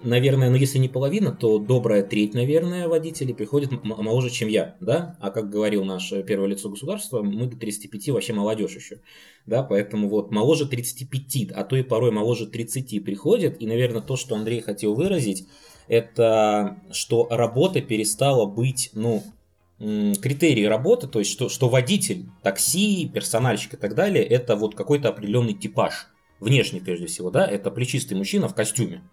наверное, 0.03 0.49
ну 0.49 0.55
если 0.55 0.77
не 0.77 0.89
половина, 0.89 1.31
то 1.31 1.59
добрая 1.59 2.03
треть, 2.03 2.33
наверное, 2.33 2.87
водителей 2.87 3.33
приходит 3.33 3.83
моложе, 3.83 4.29
чем 4.29 4.47
я, 4.47 4.75
да? 4.79 5.17
А 5.19 5.31
как 5.31 5.49
говорил 5.49 5.83
наш 5.83 6.09
первое 6.27 6.47
лицо 6.47 6.69
государства, 6.69 7.21
мы 7.21 7.47
до 7.47 7.57
35 7.57 8.09
вообще 8.09 8.33
молодежь 8.33 8.75
еще, 8.75 8.99
да? 9.45 9.63
Поэтому 9.63 10.09
вот 10.09 10.31
моложе 10.31 10.67
35, 10.67 11.51
а 11.51 11.63
то 11.63 11.75
и 11.75 11.83
порой 11.83 12.11
моложе 12.11 12.47
30 12.47 13.03
приходит, 13.03 13.61
и, 13.61 13.67
наверное, 13.67 14.01
то, 14.01 14.15
что 14.15 14.35
Андрей 14.35 14.61
хотел 14.61 14.93
выразить, 14.93 15.47
это 15.87 16.77
что 16.91 17.27
работа 17.29 17.81
перестала 17.81 18.45
быть, 18.45 18.91
ну, 18.93 19.23
критерии 19.79 20.65
работы, 20.65 21.07
то 21.07 21.19
есть 21.19 21.31
что, 21.31 21.49
что 21.49 21.67
водитель, 21.67 22.25
такси, 22.43 23.09
персональщик 23.11 23.73
и 23.73 23.77
так 23.77 23.95
далее, 23.95 24.23
это 24.23 24.55
вот 24.55 24.75
какой-то 24.75 25.09
определенный 25.09 25.53
типаж. 25.53 26.07
Внешний, 26.39 26.79
прежде 26.79 27.07
всего, 27.07 27.29
да, 27.29 27.45
это 27.45 27.69
плечистый 27.71 28.17
мужчина 28.17 28.47
в 28.47 28.55
костюме, 28.55 29.03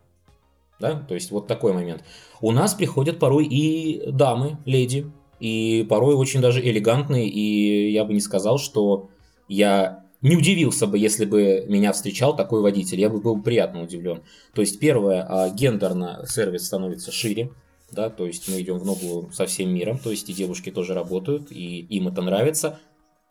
да? 0.78 0.94
То 1.08 1.14
есть 1.14 1.30
вот 1.30 1.47
такой 1.47 1.73
момент. 1.73 2.04
У 2.40 2.52
нас 2.52 2.75
приходят 2.75 3.18
порой 3.18 3.47
и 3.47 4.11
дамы, 4.11 4.58
леди, 4.64 5.11
и 5.40 5.87
порой 5.88 6.14
очень 6.14 6.40
даже 6.40 6.61
элегантные, 6.61 7.28
и 7.28 7.90
я 7.90 8.04
бы 8.04 8.12
не 8.12 8.20
сказал, 8.20 8.58
что 8.58 9.11
я 9.49 10.04
не 10.20 10.37
удивился 10.37 10.87
бы, 10.87 10.99
если 10.99 11.25
бы 11.25 11.64
меня 11.68 11.92
встречал 11.92 12.35
такой 12.35 12.61
водитель, 12.61 13.00
я 13.00 13.08
бы 13.08 13.20
был 13.20 13.40
приятно 13.40 13.82
удивлен. 13.82 14.23
То 14.52 14.62
есть 14.62 14.80
первое, 14.80 15.25
а, 15.28 15.49
гендерно 15.50 16.25
сервис 16.26 16.66
становится 16.66 17.12
шире, 17.12 17.52
да, 17.92 18.11
то 18.11 18.26
есть 18.26 18.49
мы 18.49 18.61
идем 18.61 18.78
в 18.78 18.85
ногу 18.85 19.30
со 19.32 19.47
всем 19.47 19.73
миром, 19.73 19.99
то 19.99 20.11
есть 20.11 20.28
и 20.28 20.32
девушки 20.32 20.70
тоже 20.70 20.94
работают, 20.94 21.50
и 21.50 21.80
им 21.80 22.08
это 22.08 22.20
нравится. 22.23 22.80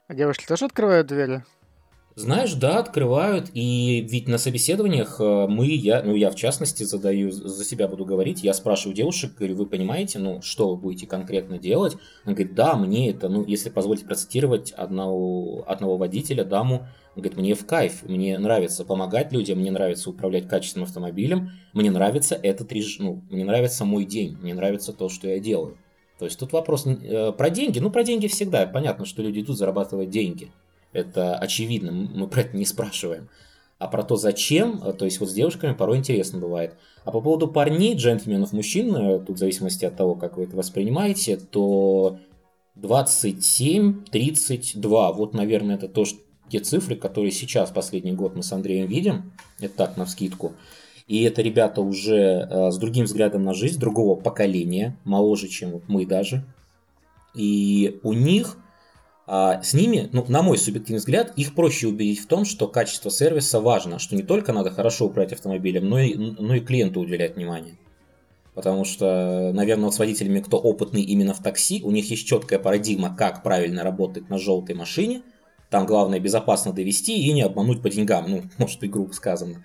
А 0.07 0.15
девушки 0.15 0.45
тоже 0.47 0.65
открывают 0.65 1.07
двери? 1.07 1.43
Знаешь, 2.17 2.55
да, 2.55 2.79
открывают, 2.79 3.51
и 3.53 4.01
ведь 4.09 4.27
на 4.27 4.39
собеседованиях 4.39 5.17
э, 5.21 5.45
мы, 5.47 5.67
я, 5.67 6.01
ну 6.01 6.15
я 6.15 6.31
в 6.31 6.35
частности 6.35 6.81
задаю, 6.81 7.29
за 7.29 7.63
себя 7.63 7.87
буду 7.87 8.05
говорить, 8.05 8.43
я 8.43 8.55
спрашиваю 8.55 8.95
девушек, 8.95 9.35
говорю, 9.37 9.55
вы 9.55 9.67
понимаете, 9.67 10.17
ну 10.17 10.41
что 10.41 10.71
вы 10.71 10.77
будете 10.77 11.05
конкретно 11.05 11.59
делать? 11.59 11.95
Она 12.25 12.33
говорит, 12.33 12.55
да, 12.55 12.75
мне 12.75 13.11
это, 13.11 13.29
ну 13.29 13.45
если 13.45 13.69
позволите 13.69 14.05
процитировать 14.05 14.71
одного, 14.71 15.63
одного 15.67 15.97
водителя, 15.97 16.43
даму, 16.43 16.87
он 17.15 17.21
говорит, 17.21 17.37
мне 17.37 17.53
в 17.53 17.67
кайф, 17.67 18.01
мне 18.01 18.39
нравится 18.39 18.83
помогать 18.83 19.31
людям, 19.31 19.59
мне 19.59 19.69
нравится 19.69 20.09
управлять 20.09 20.47
качественным 20.47 20.87
автомобилем, 20.87 21.51
мне 21.73 21.91
нравится 21.91 22.33
этот 22.33 22.71
режим, 22.71 23.05
ну, 23.05 23.21
мне 23.29 23.45
нравится 23.45 23.85
мой 23.85 24.05
день, 24.05 24.39
мне 24.41 24.55
нравится 24.55 24.91
то, 24.91 25.07
что 25.07 25.27
я 25.27 25.37
делаю. 25.37 25.77
То 26.17 26.25
есть 26.25 26.39
тут 26.39 26.51
вопрос 26.51 26.87
э, 26.87 27.31
про 27.31 27.51
деньги, 27.51 27.77
ну 27.77 27.91
про 27.91 28.03
деньги 28.03 28.25
всегда, 28.25 28.65
понятно, 28.65 29.05
что 29.05 29.21
люди 29.21 29.41
идут 29.41 29.59
зарабатывать 29.59 30.09
деньги– 30.09 30.51
это 30.97 31.35
очевидно, 31.37 31.91
мы 31.91 32.27
про 32.27 32.41
это 32.41 32.57
не 32.57 32.65
спрашиваем. 32.65 33.29
А 33.79 33.87
про 33.87 34.03
то, 34.03 34.15
зачем, 34.15 34.81
то 34.97 35.05
есть 35.05 35.19
вот 35.19 35.29
с 35.29 35.33
девушками 35.33 35.73
порой 35.73 35.97
интересно 35.97 36.39
бывает. 36.39 36.75
А 37.05 37.11
по 37.11 37.21
поводу 37.21 37.47
парней, 37.47 37.95
джентльменов, 37.95 38.51
мужчин, 38.51 38.95
э, 38.95 39.19
тут 39.19 39.35
в 39.35 39.39
зависимости 39.39 39.85
от 39.85 39.95
того, 39.95 40.15
как 40.15 40.37
вы 40.37 40.45
это 40.45 40.57
воспринимаете, 40.57 41.37
то 41.37 42.17
27, 42.75 44.05
32, 44.05 45.11
вот, 45.13 45.33
наверное, 45.35 45.75
это 45.75 45.87
то, 45.87 46.05
что, 46.05 46.19
те 46.49 46.59
цифры, 46.59 46.95
которые 46.95 47.31
сейчас, 47.31 47.69
последний 47.69 48.13
год 48.13 48.35
мы 48.35 48.41
с 48.41 48.51
Андреем 48.51 48.87
видим, 48.87 49.33
это 49.59 49.75
так, 49.75 49.97
на 49.97 50.05
вскидку. 50.05 50.53
И 51.07 51.23
это 51.23 51.41
ребята 51.41 51.81
уже 51.81 52.47
э, 52.49 52.71
с 52.71 52.77
другим 52.77 53.05
взглядом 53.05 53.43
на 53.43 53.53
жизнь, 53.53 53.79
другого 53.79 54.19
поколения, 54.19 54.97
моложе, 55.03 55.47
чем 55.47 55.71
вот 55.71 55.83
мы 55.87 56.05
даже. 56.05 56.43
И 57.35 57.99
у 58.03 58.13
них 58.13 58.57
а 59.29 59.61
с 59.61 59.73
ними, 59.73 60.09
ну, 60.13 60.23
на 60.29 60.41
мой 60.41 60.57
субъективный 60.57 60.99
взгляд, 60.99 61.33
их 61.35 61.53
проще 61.53 61.87
убедить 61.87 62.21
в 62.21 62.27
том, 62.27 62.45
что 62.45 62.69
качество 62.69 63.11
сервиса 63.11 63.59
важно, 63.59 63.99
что 63.99 64.15
не 64.15 64.23
только 64.23 64.53
надо 64.53 64.71
хорошо 64.71 65.05
управлять 65.05 65.33
автомобилем, 65.33 65.89
но 65.89 65.99
и, 65.99 66.15
но 66.15 66.55
и 66.55 66.61
клиенту 66.61 67.01
уделять 67.01 67.35
внимание. 67.35 67.77
Потому 68.53 68.85
что, 68.85 69.51
наверное, 69.53 69.85
вот 69.85 69.93
с 69.93 69.99
водителями, 69.99 70.39
кто 70.39 70.57
опытный 70.57 71.01
именно 71.01 71.33
в 71.33 71.43
такси, 71.43 71.81
у 71.83 71.91
них 71.91 72.09
есть 72.09 72.25
четкая 72.25 72.57
парадигма, 72.57 73.13
как 73.15 73.43
правильно 73.43 73.83
работать 73.83 74.29
на 74.29 74.39
желтой 74.39 74.75
машине. 74.75 75.21
Там 75.69 75.85
главное 75.85 76.21
безопасно 76.21 76.71
довести 76.71 77.21
и 77.21 77.33
не 77.33 77.41
обмануть 77.41 77.81
по 77.81 77.89
деньгам, 77.89 78.25
ну, 78.29 78.43
может 78.57 78.79
быть, 78.79 78.89
грубо 78.89 79.11
сказано. 79.11 79.63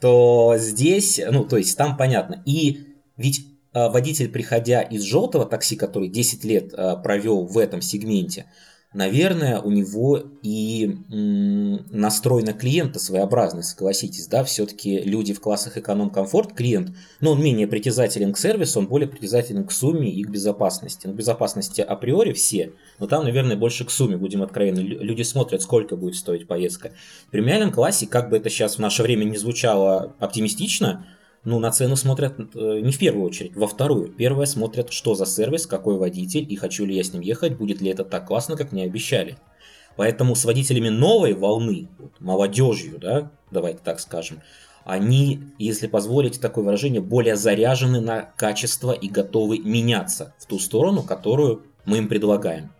То 0.00 0.54
здесь, 0.56 1.20
ну, 1.30 1.44
то 1.44 1.58
есть 1.58 1.76
там 1.76 1.96
понятно. 1.98 2.42
И 2.46 2.86
ведь 3.18 3.46
а, 3.74 3.90
водитель, 3.90 4.30
приходя 4.30 4.80
из 4.80 5.02
желтого 5.02 5.44
такси, 5.44 5.76
который 5.76 6.08
10 6.08 6.44
лет 6.44 6.72
а, 6.72 6.96
провел 6.96 7.44
в 7.44 7.58
этом 7.58 7.82
сегменте, 7.82 8.46
наверное, 8.94 9.60
у 9.60 9.70
него 9.70 10.22
и 10.42 10.96
настрой 11.08 12.42
на 12.42 12.52
клиента 12.52 12.98
своеобразный, 12.98 13.62
согласитесь, 13.62 14.28
да, 14.28 14.44
все-таки 14.44 15.00
люди 15.00 15.34
в 15.34 15.40
классах 15.40 15.76
эконом-комфорт, 15.76 16.54
клиент, 16.54 16.96
но 17.20 17.32
он 17.32 17.42
менее 17.42 17.66
притязателен 17.66 18.32
к 18.32 18.38
сервису, 18.38 18.78
он 18.78 18.86
более 18.86 19.08
притязателен 19.08 19.66
к 19.66 19.72
сумме 19.72 20.10
и 20.10 20.22
к 20.22 20.30
безопасности. 20.30 21.06
Ну, 21.06 21.12
безопасности 21.12 21.80
априори 21.80 22.32
все, 22.32 22.72
но 22.98 23.06
там, 23.06 23.24
наверное, 23.24 23.56
больше 23.56 23.84
к 23.84 23.90
сумме, 23.90 24.16
будем 24.16 24.42
откровенны. 24.42 24.80
Люди 24.80 25.22
смотрят, 25.22 25.62
сколько 25.62 25.96
будет 25.96 26.14
стоить 26.14 26.46
поездка. 26.46 26.92
В 27.26 27.30
премиальном 27.30 27.72
классе, 27.72 28.06
как 28.06 28.30
бы 28.30 28.36
это 28.36 28.48
сейчас 28.48 28.76
в 28.76 28.78
наше 28.78 29.02
время 29.02 29.24
не 29.24 29.36
звучало 29.36 30.14
оптимистично, 30.20 31.04
ну, 31.44 31.58
на 31.58 31.70
цену 31.70 31.96
смотрят 31.96 32.38
э, 32.38 32.80
не 32.80 32.90
в 32.90 32.98
первую 32.98 33.26
очередь, 33.26 33.54
во 33.54 33.66
вторую. 33.66 34.08
Первое 34.08 34.46
смотрят, 34.46 34.92
что 34.92 35.14
за 35.14 35.26
сервис, 35.26 35.66
какой 35.66 35.98
водитель 35.98 36.46
и 36.50 36.56
хочу 36.56 36.86
ли 36.86 36.96
я 36.96 37.04
с 37.04 37.12
ним 37.12 37.22
ехать, 37.22 37.56
будет 37.56 37.80
ли 37.80 37.90
это 37.90 38.04
так 38.04 38.26
классно, 38.26 38.56
как 38.56 38.72
мне 38.72 38.84
обещали. 38.84 39.36
Поэтому 39.96 40.34
с 40.34 40.44
водителями 40.44 40.88
новой 40.88 41.34
волны, 41.34 41.88
вот, 41.98 42.12
молодежью, 42.18 42.98
да, 42.98 43.30
давайте 43.50 43.80
так 43.84 44.00
скажем, 44.00 44.40
они, 44.84 45.40
если 45.58 45.86
позволите 45.86 46.40
такое 46.40 46.64
выражение, 46.64 47.00
более 47.00 47.36
заряжены 47.36 48.00
на 48.00 48.22
качество 48.22 48.92
и 48.92 49.08
готовы 49.08 49.58
меняться 49.58 50.34
в 50.38 50.46
ту 50.46 50.58
сторону, 50.58 51.02
которую 51.02 51.64
мы 51.84 51.98
им 51.98 52.08
предлагаем. 52.08 52.70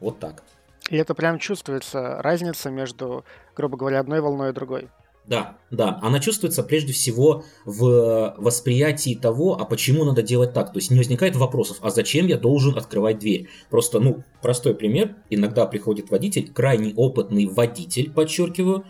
Вот 0.00 0.18
так. 0.18 0.42
И 0.88 0.96
это 0.96 1.14
прям 1.14 1.38
чувствуется 1.38 2.22
разница 2.22 2.70
между, 2.70 3.24
грубо 3.54 3.76
говоря, 3.76 4.00
одной 4.00 4.20
волной 4.20 4.50
и 4.50 4.52
другой. 4.52 4.88
Да, 5.26 5.58
да, 5.72 5.98
она 6.02 6.20
чувствуется 6.20 6.62
прежде 6.62 6.92
всего 6.92 7.44
в 7.64 8.34
восприятии 8.38 9.18
того, 9.20 9.60
а 9.60 9.64
почему 9.64 10.04
надо 10.04 10.22
делать 10.22 10.52
так. 10.52 10.72
То 10.72 10.78
есть 10.78 10.90
не 10.90 10.98
возникает 10.98 11.34
вопросов, 11.34 11.78
а 11.80 11.90
зачем 11.90 12.26
я 12.26 12.38
должен 12.38 12.78
открывать 12.78 13.18
дверь. 13.18 13.48
Просто, 13.68 13.98
ну, 13.98 14.22
простой 14.40 14.74
пример. 14.74 15.16
Иногда 15.28 15.66
приходит 15.66 16.10
водитель, 16.10 16.52
крайне 16.52 16.94
опытный 16.94 17.46
водитель, 17.46 18.12
подчеркиваю, 18.12 18.84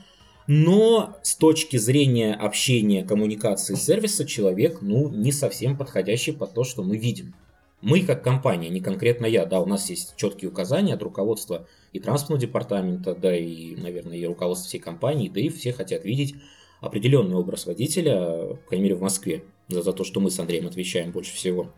но 0.47 1.17
с 1.23 1.35
точки 1.37 1.79
зрения 1.79 2.35
общения, 2.35 3.03
коммуникации, 3.03 3.75
сервиса 3.75 4.27
человек, 4.27 4.79
ну, 4.83 5.09
не 5.09 5.33
совсем 5.33 5.77
подходящий 5.77 6.33
под 6.33 6.53
то, 6.53 6.65
что 6.65 6.83
мы 6.83 6.99
видим. 6.99 7.35
Мы 7.87 8.03
как 8.03 8.25
компания, 8.25 8.69
не 8.69 8.81
конкретно 8.81 9.27
я, 9.27 9.47
да, 9.47 9.61
у 9.61 9.65
нас 9.65 9.89
есть 9.91 10.15
четкие 10.17 10.51
указания 10.51 10.95
от 10.95 11.03
руководства 11.05 11.69
и 11.93 12.01
транспортного 12.01 12.41
департамента, 12.41 13.15
да, 13.15 13.37
и, 13.37 13.77
наверное, 13.77 14.17
и 14.17 14.27
руководства 14.27 14.67
всей 14.67 14.81
компании, 14.81 15.29
да 15.29 15.39
и 15.39 15.51
все 15.51 15.73
хотят 15.73 16.05
видеть 16.05 16.35
определенный 16.81 17.37
образ 17.37 17.65
водителя, 17.65 18.57
по 18.57 18.69
крайней 18.71 18.87
мере, 18.87 18.97
в 18.97 19.03
Москве, 19.03 19.45
за, 19.69 19.83
за 19.83 19.93
то, 19.93 20.03
что 20.03 20.19
мы 20.19 20.33
с 20.33 20.41
Андреем 20.41 20.67
отвечаем 20.67 21.13
больше 21.13 21.33
всего. 21.33 21.69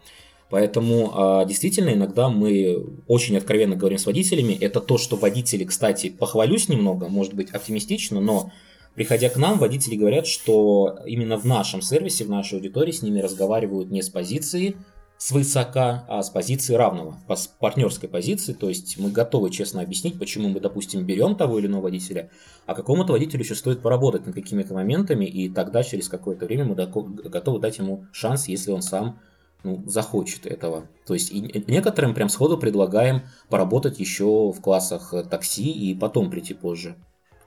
Поэтому 0.49 1.13
а, 1.13 1.45
действительно 1.45 1.91
иногда 1.91 2.31
мы 2.31 2.87
очень 3.07 3.37
откровенно 3.37 3.77
говорим 3.77 3.99
с 3.99 4.07
водителями. 4.07 4.55
Это 4.59 4.81
то, 4.81 4.97
что 4.97 5.17
водители, 5.17 5.65
кстати, 5.65 6.09
похвалюсь 6.09 6.71
немного, 6.71 7.09
может 7.09 7.35
быть 7.35 7.51
оптимистично, 7.51 8.19
но 8.19 8.51
приходя 8.95 9.29
к 9.29 9.37
нам, 9.37 9.59
водители 9.59 9.95
говорят, 9.95 10.27
что 10.27 11.01
именно 11.05 11.37
в 11.37 11.45
нашем 11.45 11.83
сервисе, 11.83 12.25
в 12.25 12.31
нашей 12.31 12.55
аудитории 12.55 12.93
с 12.93 13.03
ними 13.03 13.21
разговаривают 13.21 13.91
не 13.91 14.01
с 14.01 14.09
позиции 14.09 14.75
с 15.19 15.33
высока, 15.33 16.05
а 16.09 16.23
с 16.23 16.31
позиции 16.31 16.75
равного, 16.75 17.19
с 17.29 17.49
партнерской 17.49 18.09
позиции, 18.09 18.53
то 18.53 18.69
есть 18.69 18.99
мы 18.99 19.11
готовы 19.11 19.51
честно 19.51 19.83
объяснить, 19.83 20.17
почему 20.17 20.49
мы, 20.49 20.61
допустим, 20.61 21.05
берем 21.05 21.35
того 21.35 21.59
или 21.59 21.67
иного 21.67 21.83
водителя, 21.83 22.31
а 22.67 22.75
какому-то 22.75 23.13
водителю 23.13 23.43
еще 23.43 23.57
стоит 23.57 23.83
поработать 23.83 24.27
над 24.27 24.35
какими-то 24.37 24.75
моментами, 24.75 25.25
и 25.25 25.49
тогда 25.49 25.83
через 25.83 26.09
какое-то 26.09 26.47
время 26.47 26.65
мы 26.65 26.75
готовы 26.77 27.59
дать 27.59 27.79
ему 27.79 28.07
шанс, 28.13 28.47
если 28.47 28.71
он 28.71 28.81
сам 28.81 29.19
ну, 29.65 29.83
захочет 29.87 30.47
этого. 30.47 30.87
То 31.05 31.15
есть 31.15 31.33
и 31.33 31.65
некоторым 31.67 32.15
прям 32.15 32.29
сходу 32.29 32.57
предлагаем 32.57 33.23
поработать 33.49 33.99
еще 33.99 34.53
в 34.53 34.61
классах 34.61 35.13
такси 35.29 35.71
и 35.71 35.97
потом 35.97 36.31
прийти 36.31 36.55
позже. 36.55 36.95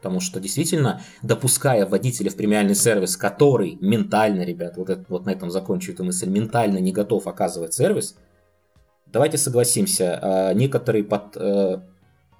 Потому 0.02 0.20
что 0.20 0.40
действительно, 0.40 1.04
допуская 1.22 1.86
водителя 1.86 2.32
в 2.32 2.36
премиальный 2.36 2.74
сервис, 2.74 3.16
который 3.16 3.78
ментально, 3.82 4.42
ребят, 4.42 4.76
вот, 4.76 4.90
это, 4.90 5.06
вот 5.10 5.28
на 5.28 5.30
этом 5.30 5.52
закончу 5.52 5.92
эту 5.92 6.04
мысль, 6.04 6.28
ментально 6.28 6.80
не 6.80 6.92
готов 6.92 7.28
оказывать 7.28 7.76
сервис, 7.76 8.16
давайте 9.06 9.38
согласимся, 9.38 10.20
а, 10.20 10.54
некоторые 10.56 11.04
под 11.04 11.38
э, 11.38 11.82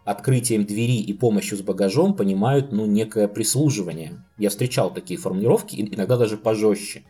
открытием 0.06 0.66
двери 0.66 1.02
и 1.02 1.14
помощью 1.14 1.56
с 1.56 1.62
багажом 1.62 2.16
понимают 2.16 2.72
ну, 2.72 2.88
некое 2.88 3.28
прислуживание. 3.28 4.26
Я 4.40 4.50
встречал 4.50 4.92
такие 4.92 5.20
формулировки, 5.20 5.76
иногда 5.80 6.18
даже 6.18 6.38
пожестче. 6.38 7.04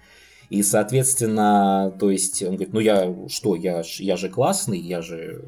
И, 0.50 0.64
соответственно, 0.64 1.96
то 1.98 2.12
есть 2.12 2.44
он 2.44 2.56
говорит, 2.56 2.74
ну 2.74 2.82
я 2.82 3.16
что, 3.30 3.56
я, 3.56 3.84
я 4.00 4.18
же 4.18 4.28
классный, 4.28 4.80
я 4.80 5.02
же 5.02 5.46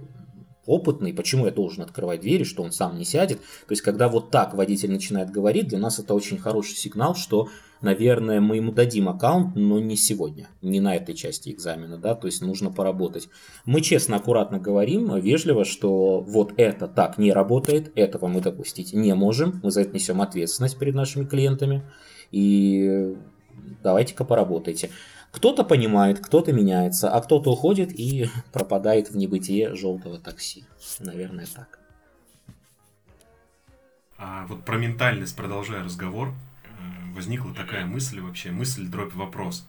опытный, 0.66 1.14
почему 1.14 1.46
я 1.46 1.52
должен 1.52 1.84
открывать 1.84 2.22
двери, 2.22 2.44
что 2.44 2.64
он 2.64 2.72
сам 2.72 2.98
не 2.98 3.06
сядет. 3.06 3.40
То 3.40 3.72
есть, 3.72 3.82
когда 3.82 4.08
вот 4.08 4.32
так 4.32 4.54
водитель 4.54 4.92
начинает 4.92 5.30
говорить, 5.30 5.68
для 5.68 5.80
нас 5.80 6.00
это 6.00 6.14
очень 6.14 6.38
хороший 6.38 6.76
сигнал, 6.76 7.16
что, 7.16 7.50
наверное, 7.82 8.40
мы 8.40 8.58
ему 8.58 8.72
дадим 8.72 9.10
аккаунт, 9.10 9.56
но 9.56 9.80
не 9.80 9.96
сегодня, 9.96 10.48
не 10.62 10.80
на 10.80 10.96
этой 10.96 11.16
части 11.16 11.50
экзамена, 11.50 11.98
да, 11.98 12.16
то 12.16 12.28
есть 12.28 12.42
нужно 12.42 12.72
поработать. 12.72 13.30
Мы 13.66 13.82
честно, 13.82 14.18
аккуратно 14.18 14.60
говорим, 14.60 15.16
вежливо, 15.20 15.66
что 15.66 16.22
вот 16.22 16.54
это 16.58 16.88
так 16.88 17.18
не 17.18 17.34
работает, 17.34 17.92
этого 17.96 18.28
мы 18.28 18.42
допустить 18.42 18.94
не 18.94 19.14
можем, 19.16 19.60
мы 19.64 19.72
за 19.72 19.82
это 19.82 19.94
несем 19.94 20.22
ответственность 20.22 20.80
перед 20.80 20.96
нашими 20.96 21.26
клиентами, 21.26 21.84
и 22.32 23.16
давайте-ка 23.84 24.24
поработайте. 24.24 24.90
Кто-то 25.34 25.64
понимает, 25.64 26.20
кто-то 26.20 26.54
меняется, 26.54 27.10
а 27.10 27.20
кто-то 27.20 27.52
уходит 27.52 27.92
и 27.92 28.30
пропадает 28.54 29.10
в 29.10 29.18
небытие 29.18 29.76
желтого 29.76 30.20
такси. 30.20 30.66
Наверное, 31.00 31.48
так. 31.48 31.80
А 34.18 34.46
вот 34.46 34.64
про 34.64 34.78
ментальность, 34.78 35.36
продолжая 35.36 35.84
разговор, 35.84 36.30
э, 36.30 37.14
возникла 37.14 37.54
такая 37.54 37.86
мысль 37.86 38.22
вообще, 38.22 38.52
мысль 38.52 38.88
дробь 38.88 39.16
вопрос. 39.16 39.68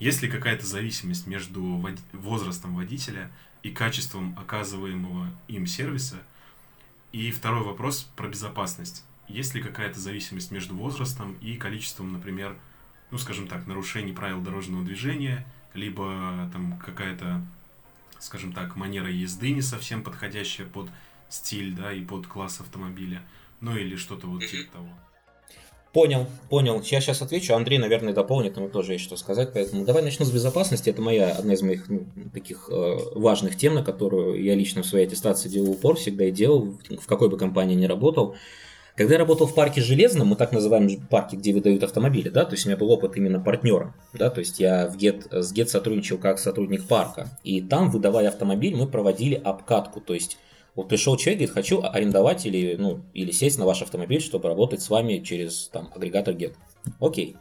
Есть 0.00 0.20
ли 0.20 0.28
какая-то 0.28 0.66
зависимость 0.66 1.28
между 1.28 1.80
возрастом 2.12 2.74
водителя 2.74 3.30
и 3.62 3.70
качеством 3.70 4.36
оказываемого 4.38 5.28
им 5.46 5.66
сервиса? 5.66 6.16
И 7.12 7.30
второй 7.30 7.62
вопрос 7.62 8.10
про 8.16 8.26
безопасность. 8.26 9.04
Есть 9.28 9.54
ли 9.54 9.62
какая-то 9.62 10.00
зависимость 10.00 10.50
между 10.50 10.74
возрастом 10.74 11.38
и 11.40 11.54
количеством, 11.54 12.12
например, 12.12 12.56
ну, 13.14 13.18
скажем 13.18 13.46
так, 13.46 13.68
нарушений 13.68 14.12
правил 14.12 14.40
дорожного 14.40 14.84
движения, 14.84 15.46
либо 15.72 16.50
там 16.52 16.76
какая-то, 16.84 17.40
скажем 18.18 18.52
так, 18.52 18.74
манера 18.74 19.08
езды 19.08 19.52
не 19.52 19.62
совсем 19.62 20.02
подходящая 20.02 20.66
под 20.66 20.88
стиль, 21.28 21.76
да, 21.76 21.92
и 21.92 22.02
под 22.02 22.26
класс 22.26 22.58
автомобиля, 22.60 23.22
ну 23.60 23.76
или 23.76 23.94
что-то 23.94 24.26
вот 24.26 24.44
типа 24.44 24.72
того. 24.72 24.88
Понял, 25.92 26.26
понял. 26.50 26.82
Я 26.82 27.00
сейчас 27.00 27.22
отвечу. 27.22 27.54
Андрей, 27.54 27.78
наверное, 27.78 28.12
дополнит, 28.12 28.56
ему 28.56 28.68
тоже 28.68 28.94
есть 28.94 29.04
что 29.04 29.16
сказать. 29.16 29.52
Поэтому 29.54 29.84
давай 29.84 30.02
начну 30.02 30.26
с 30.26 30.32
безопасности. 30.32 30.90
Это 30.90 31.00
моя 31.00 31.30
одна 31.30 31.54
из 31.54 31.62
моих 31.62 31.88
ну, 31.88 32.08
таких 32.32 32.68
э, 32.68 32.96
важных 33.14 33.56
тем, 33.56 33.76
на 33.76 33.84
которую 33.84 34.42
я 34.42 34.56
лично 34.56 34.82
в 34.82 34.86
своей 34.86 35.06
аттестации 35.06 35.48
делал 35.48 35.70
упор, 35.70 35.94
всегда 35.94 36.24
и 36.24 36.32
делал, 36.32 36.76
в 37.00 37.06
какой 37.06 37.28
бы 37.28 37.38
компании 37.38 37.76
ни 37.76 37.86
работал. 37.86 38.34
Когда 38.96 39.14
я 39.14 39.18
работал 39.18 39.48
в 39.48 39.54
парке 39.54 39.80
Железном, 39.80 40.28
мы 40.28 40.36
так 40.36 40.52
называем 40.52 40.88
парки, 41.08 41.34
где 41.34 41.52
выдают 41.52 41.82
автомобили, 41.82 42.28
да, 42.28 42.44
то 42.44 42.52
есть 42.52 42.64
у 42.64 42.68
меня 42.68 42.76
был 42.76 42.90
опыт 42.92 43.16
именно 43.16 43.40
партнера, 43.40 43.92
да, 44.12 44.30
то 44.30 44.38
есть 44.38 44.60
я 44.60 44.88
в 44.88 44.96
Get, 44.96 45.42
с 45.42 45.52
Get 45.52 45.66
сотрудничал 45.66 46.18
как 46.18 46.38
сотрудник 46.38 46.86
парка, 46.86 47.28
и 47.42 47.60
там, 47.60 47.90
выдавая 47.90 48.28
автомобиль, 48.28 48.76
мы 48.76 48.86
проводили 48.86 49.34
обкатку, 49.34 50.00
то 50.00 50.14
есть 50.14 50.38
вот 50.76 50.88
пришел 50.88 51.16
человек, 51.16 51.38
говорит, 51.38 51.54
хочу 51.54 51.82
арендовать 51.82 52.46
или, 52.46 52.76
ну, 52.76 53.00
или 53.14 53.30
сесть 53.30 53.58
на 53.58 53.64
ваш 53.64 53.82
автомобиль, 53.82 54.20
чтобы 54.20 54.48
работать 54.48 54.82
с 54.82 54.90
вами 54.90 55.18
через 55.18 55.68
там, 55.72 55.90
агрегатор 55.94 56.34
Get. 56.34 56.54
Окей. 56.98 57.36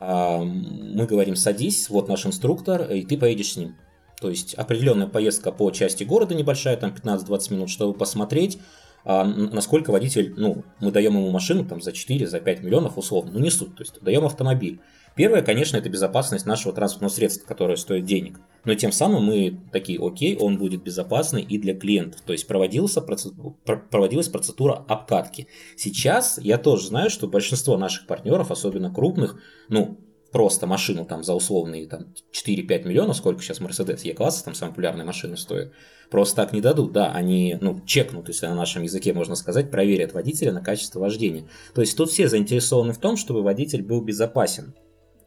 А, 0.00 0.42
мы 0.42 1.06
говорим, 1.06 1.36
садись, 1.36 1.90
вот 1.90 2.08
наш 2.08 2.24
инструктор, 2.26 2.90
и 2.90 3.02
ты 3.02 3.18
поедешь 3.18 3.52
с 3.52 3.56
ним. 3.56 3.76
То 4.20 4.30
есть 4.30 4.54
определенная 4.54 5.06
поездка 5.06 5.52
по 5.52 5.70
части 5.70 6.04
города 6.04 6.34
небольшая, 6.34 6.76
там 6.76 6.94
15-20 6.94 7.52
минут, 7.52 7.70
чтобы 7.70 7.92
посмотреть, 7.92 8.58
а 9.04 9.24
насколько 9.24 9.90
водитель, 9.90 10.34
ну, 10.36 10.64
мы 10.80 10.92
даем 10.92 11.12
ему 11.12 11.30
машину 11.30 11.64
там 11.64 11.80
за 11.80 11.92
4, 11.92 12.26
за 12.26 12.40
5 12.40 12.62
миллионов 12.62 12.98
условно, 12.98 13.32
ну 13.32 13.40
не 13.40 13.50
суть, 13.50 13.74
то 13.74 13.82
есть 13.82 14.00
даем 14.00 14.24
автомобиль. 14.24 14.80
Первое, 15.14 15.42
конечно, 15.42 15.76
это 15.76 15.90
безопасность 15.90 16.46
нашего 16.46 16.72
транспортного 16.72 17.12
средства, 17.12 17.46
которое 17.46 17.76
стоит 17.76 18.06
денег. 18.06 18.40
Но 18.64 18.74
тем 18.74 18.92
самым 18.92 19.24
мы 19.24 19.60
такие, 19.70 19.98
окей, 20.00 20.36
он 20.36 20.56
будет 20.56 20.82
безопасный 20.82 21.42
и 21.42 21.58
для 21.58 21.74
клиентов. 21.74 22.22
То 22.22 22.32
есть 22.32 22.46
проводилась 22.46 22.92
процедура, 22.92 23.54
проводилась 23.90 24.28
процедура 24.28 24.84
обкатки. 24.88 25.48
Сейчас 25.76 26.38
я 26.38 26.56
тоже 26.56 26.86
знаю, 26.86 27.10
что 27.10 27.28
большинство 27.28 27.76
наших 27.76 28.06
партнеров, 28.06 28.50
особенно 28.50 28.92
крупных, 28.92 29.38
ну, 29.68 29.98
просто 30.32 30.66
машину 30.66 31.04
там 31.04 31.22
за 31.22 31.34
условные 31.34 31.86
там 31.86 32.06
4-5 32.32 32.88
миллионов, 32.88 33.16
сколько 33.16 33.42
сейчас 33.42 33.60
Mercedes 33.60 34.00
E-класса, 34.02 34.44
там 34.44 34.54
самая 34.54 34.72
популярная 34.72 35.04
машина 35.04 35.36
стоит, 35.36 35.72
просто 36.10 36.36
так 36.36 36.52
не 36.52 36.60
дадут, 36.60 36.92
да, 36.92 37.12
они, 37.12 37.56
ну, 37.60 37.80
чекнут, 37.86 38.28
если 38.28 38.46
на 38.46 38.54
нашем 38.54 38.82
языке 38.82 39.12
можно 39.12 39.34
сказать, 39.34 39.70
проверят 39.70 40.14
водителя 40.14 40.52
на 40.52 40.62
качество 40.62 41.00
вождения. 41.00 41.44
То 41.74 41.82
есть 41.82 41.96
тут 41.96 42.10
все 42.10 42.28
заинтересованы 42.28 42.94
в 42.94 42.98
том, 42.98 43.16
чтобы 43.16 43.42
водитель 43.42 43.82
был 43.82 44.00
безопасен. 44.00 44.74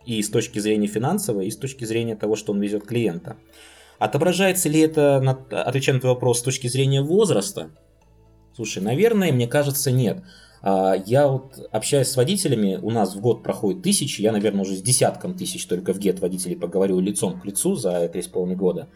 И 0.05 0.21
с 0.21 0.29
точки 0.29 0.59
зрения 0.59 0.87
финансовой, 0.87 1.47
и 1.47 1.51
с 1.51 1.57
точки 1.57 1.85
зрения 1.85 2.15
того, 2.15 2.35
что 2.35 2.51
он 2.51 2.61
везет 2.61 2.85
клиента. 2.85 3.37
Отображается 3.97 4.69
ли 4.69 4.81
это, 4.81 5.17
отвечая 5.49 5.95
на 5.95 6.01
твой 6.01 6.13
вопрос, 6.13 6.39
с 6.39 6.43
точки 6.43 6.67
зрения 6.67 7.01
возраста? 7.01 7.71
Слушай, 8.55 8.83
наверное, 8.83 9.31
мне 9.31 9.47
кажется, 9.47 9.91
нет. 9.91 10.23
А, 10.65 10.95
я 11.05 11.27
вот 11.27 11.59
общаюсь 11.71 12.07
с 12.07 12.17
водителями, 12.17 12.79
у 12.81 12.89
нас 12.89 13.15
в 13.15 13.21
год 13.21 13.43
проходит 13.43 13.83
тысячи, 13.83 14.21
я, 14.21 14.31
наверное, 14.31 14.63
уже 14.63 14.75
с 14.75 14.81
десятком 14.81 15.35
тысяч 15.35 15.63
только 15.67 15.93
в 15.93 15.99
гет 15.99 16.19
водителей 16.19 16.57
поговорил 16.57 16.99
лицом 16.99 17.39
к 17.39 17.45
лицу 17.45 17.75
за 17.75 18.07
три 18.09 18.23
с 18.23 18.27
половиной 18.27 18.55
года. 18.55 18.89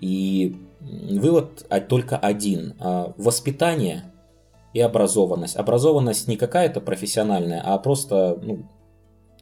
И 0.00 0.56
вывод 0.80 1.66
только 1.88 2.16
один. 2.16 2.76
А, 2.78 3.14
воспитание 3.16 4.12
и 4.72 4.80
образованность. 4.80 5.56
Образованность 5.56 6.28
не 6.28 6.36
какая-то 6.36 6.80
профессиональная, 6.80 7.62
а 7.64 7.76
просто 7.78 8.38
ну, 8.40 8.68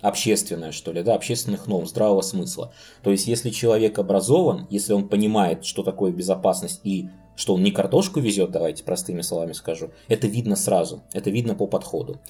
общественная, 0.09 0.73
что 0.73 0.93
ли, 0.93 1.03
да, 1.03 1.15
общественных 1.15 1.67
норм, 1.67 1.87
здравого 1.87 2.23
смысла. 2.23 2.73
То 3.03 3.11
есть, 3.11 3.27
если 3.27 3.51
человек 3.51 3.99
образован, 3.99 4.67
если 4.71 4.93
он 4.93 5.09
понимает, 5.09 5.65
что 5.65 5.83
такое 5.83 6.13
безопасность 6.13 6.81
и 6.85 7.09
что 7.37 7.55
он 7.55 7.63
не 7.63 7.71
картошку 7.71 8.21
везет, 8.21 8.51
давайте 8.51 8.83
простыми 8.85 9.21
словами 9.21 9.53
скажу, 9.53 9.91
это 10.09 10.27
видно 10.27 10.57
сразу, 10.57 11.03
это 11.13 11.31
видно 11.31 11.55
по 11.55 11.67
подходу. 11.67 12.21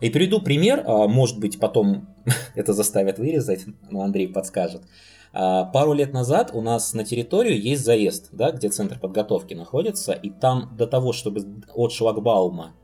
И 0.00 0.10
приведу 0.10 0.40
пример, 0.40 0.82
а, 0.84 1.06
может 1.06 1.38
быть 1.38 1.58
потом 1.58 2.08
это 2.54 2.72
заставят 2.72 3.18
вырезать, 3.18 3.64
но 3.90 4.02
Андрей 4.02 4.28
подскажет. 4.28 4.82
А, 5.32 5.64
пару 5.64 5.92
лет 5.92 6.12
назад 6.12 6.50
у 6.52 6.60
нас 6.60 6.94
на 6.94 7.04
территорию 7.04 7.60
есть 7.60 7.84
заезд, 7.84 8.28
да, 8.32 8.50
где 8.50 8.68
центр 8.68 8.98
подготовки 8.98 9.54
находится, 9.54 10.12
и 10.12 10.30
там 10.30 10.74
до 10.76 10.86
того, 10.86 11.12
чтобы 11.12 11.44
от 11.74 11.92
шлагбаума 11.92 12.74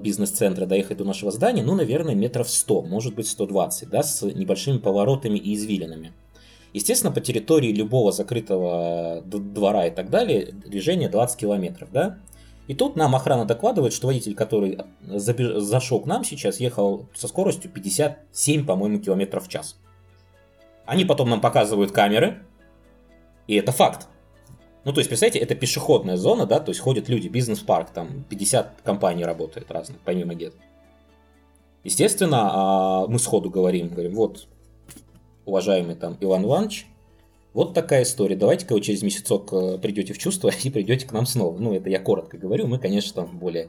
бизнес-центра 0.00 0.64
доехать 0.66 0.96
до 0.96 1.04
нашего 1.04 1.30
здания, 1.30 1.62
ну, 1.62 1.74
наверное, 1.74 2.14
метров 2.14 2.48
100, 2.48 2.82
может 2.82 3.14
быть 3.14 3.28
120, 3.28 3.90
да, 3.90 4.02
с 4.02 4.22
небольшими 4.22 4.78
поворотами 4.78 5.38
и 5.38 5.54
извилинами. 5.54 6.12
Естественно, 6.72 7.12
по 7.12 7.20
территории 7.20 7.72
любого 7.72 8.12
закрытого 8.12 9.22
двора 9.24 9.86
и 9.86 9.90
так 9.90 10.10
далее 10.10 10.52
движение 10.52 11.08
20 11.08 11.38
километров, 11.38 11.90
да. 11.92 12.18
И 12.66 12.74
тут 12.74 12.96
нам 12.96 13.14
охрана 13.16 13.46
докладывает, 13.46 13.94
что 13.94 14.06
водитель, 14.06 14.34
который 14.34 14.78
зашел 15.02 16.00
к 16.00 16.06
нам 16.06 16.24
сейчас, 16.24 16.60
ехал 16.60 17.06
со 17.14 17.26
скоростью 17.28 17.70
57, 17.70 18.66
по-моему, 18.66 18.98
километров 19.00 19.46
в 19.46 19.48
час. 19.48 19.76
Они 20.84 21.04
потом 21.04 21.30
нам 21.30 21.40
показывают 21.40 21.92
камеры, 21.92 22.42
и 23.46 23.54
это 23.54 23.72
факт. 23.72 24.08
Ну, 24.88 24.94
то 24.94 25.00
есть, 25.00 25.10
представьте, 25.10 25.38
это 25.38 25.54
пешеходная 25.54 26.16
зона, 26.16 26.46
да, 26.46 26.60
то 26.60 26.70
есть 26.70 26.80
ходят 26.80 27.10
люди, 27.10 27.28
бизнес-парк, 27.28 27.90
там 27.90 28.24
50 28.30 28.80
компаний 28.82 29.22
работает 29.22 29.70
разных, 29.70 29.98
помимо 30.02 30.34
ГЕТ. 30.34 30.54
Естественно, 31.84 32.48
а, 32.50 33.06
мы 33.06 33.18
сходу 33.18 33.50
говорим, 33.50 33.90
говорим, 33.90 34.14
вот, 34.14 34.48
уважаемый 35.44 35.94
там 35.94 36.16
Иван 36.22 36.46
Иванович, 36.46 36.86
вот 37.52 37.74
такая 37.74 38.04
история. 38.04 38.34
Давайте-ка 38.34 38.72
вы 38.72 38.80
через 38.80 39.02
месяцок 39.02 39.52
э, 39.52 39.76
придете 39.76 40.14
в 40.14 40.18
чувство 40.18 40.50
и 40.64 40.70
придете 40.70 41.06
к 41.06 41.12
нам 41.12 41.26
снова. 41.26 41.58
Ну, 41.58 41.74
это 41.74 41.90
я 41.90 41.98
коротко 41.98 42.38
говорю. 42.38 42.66
Мы, 42.66 42.78
конечно, 42.78 43.12
там 43.12 43.38
более 43.38 43.68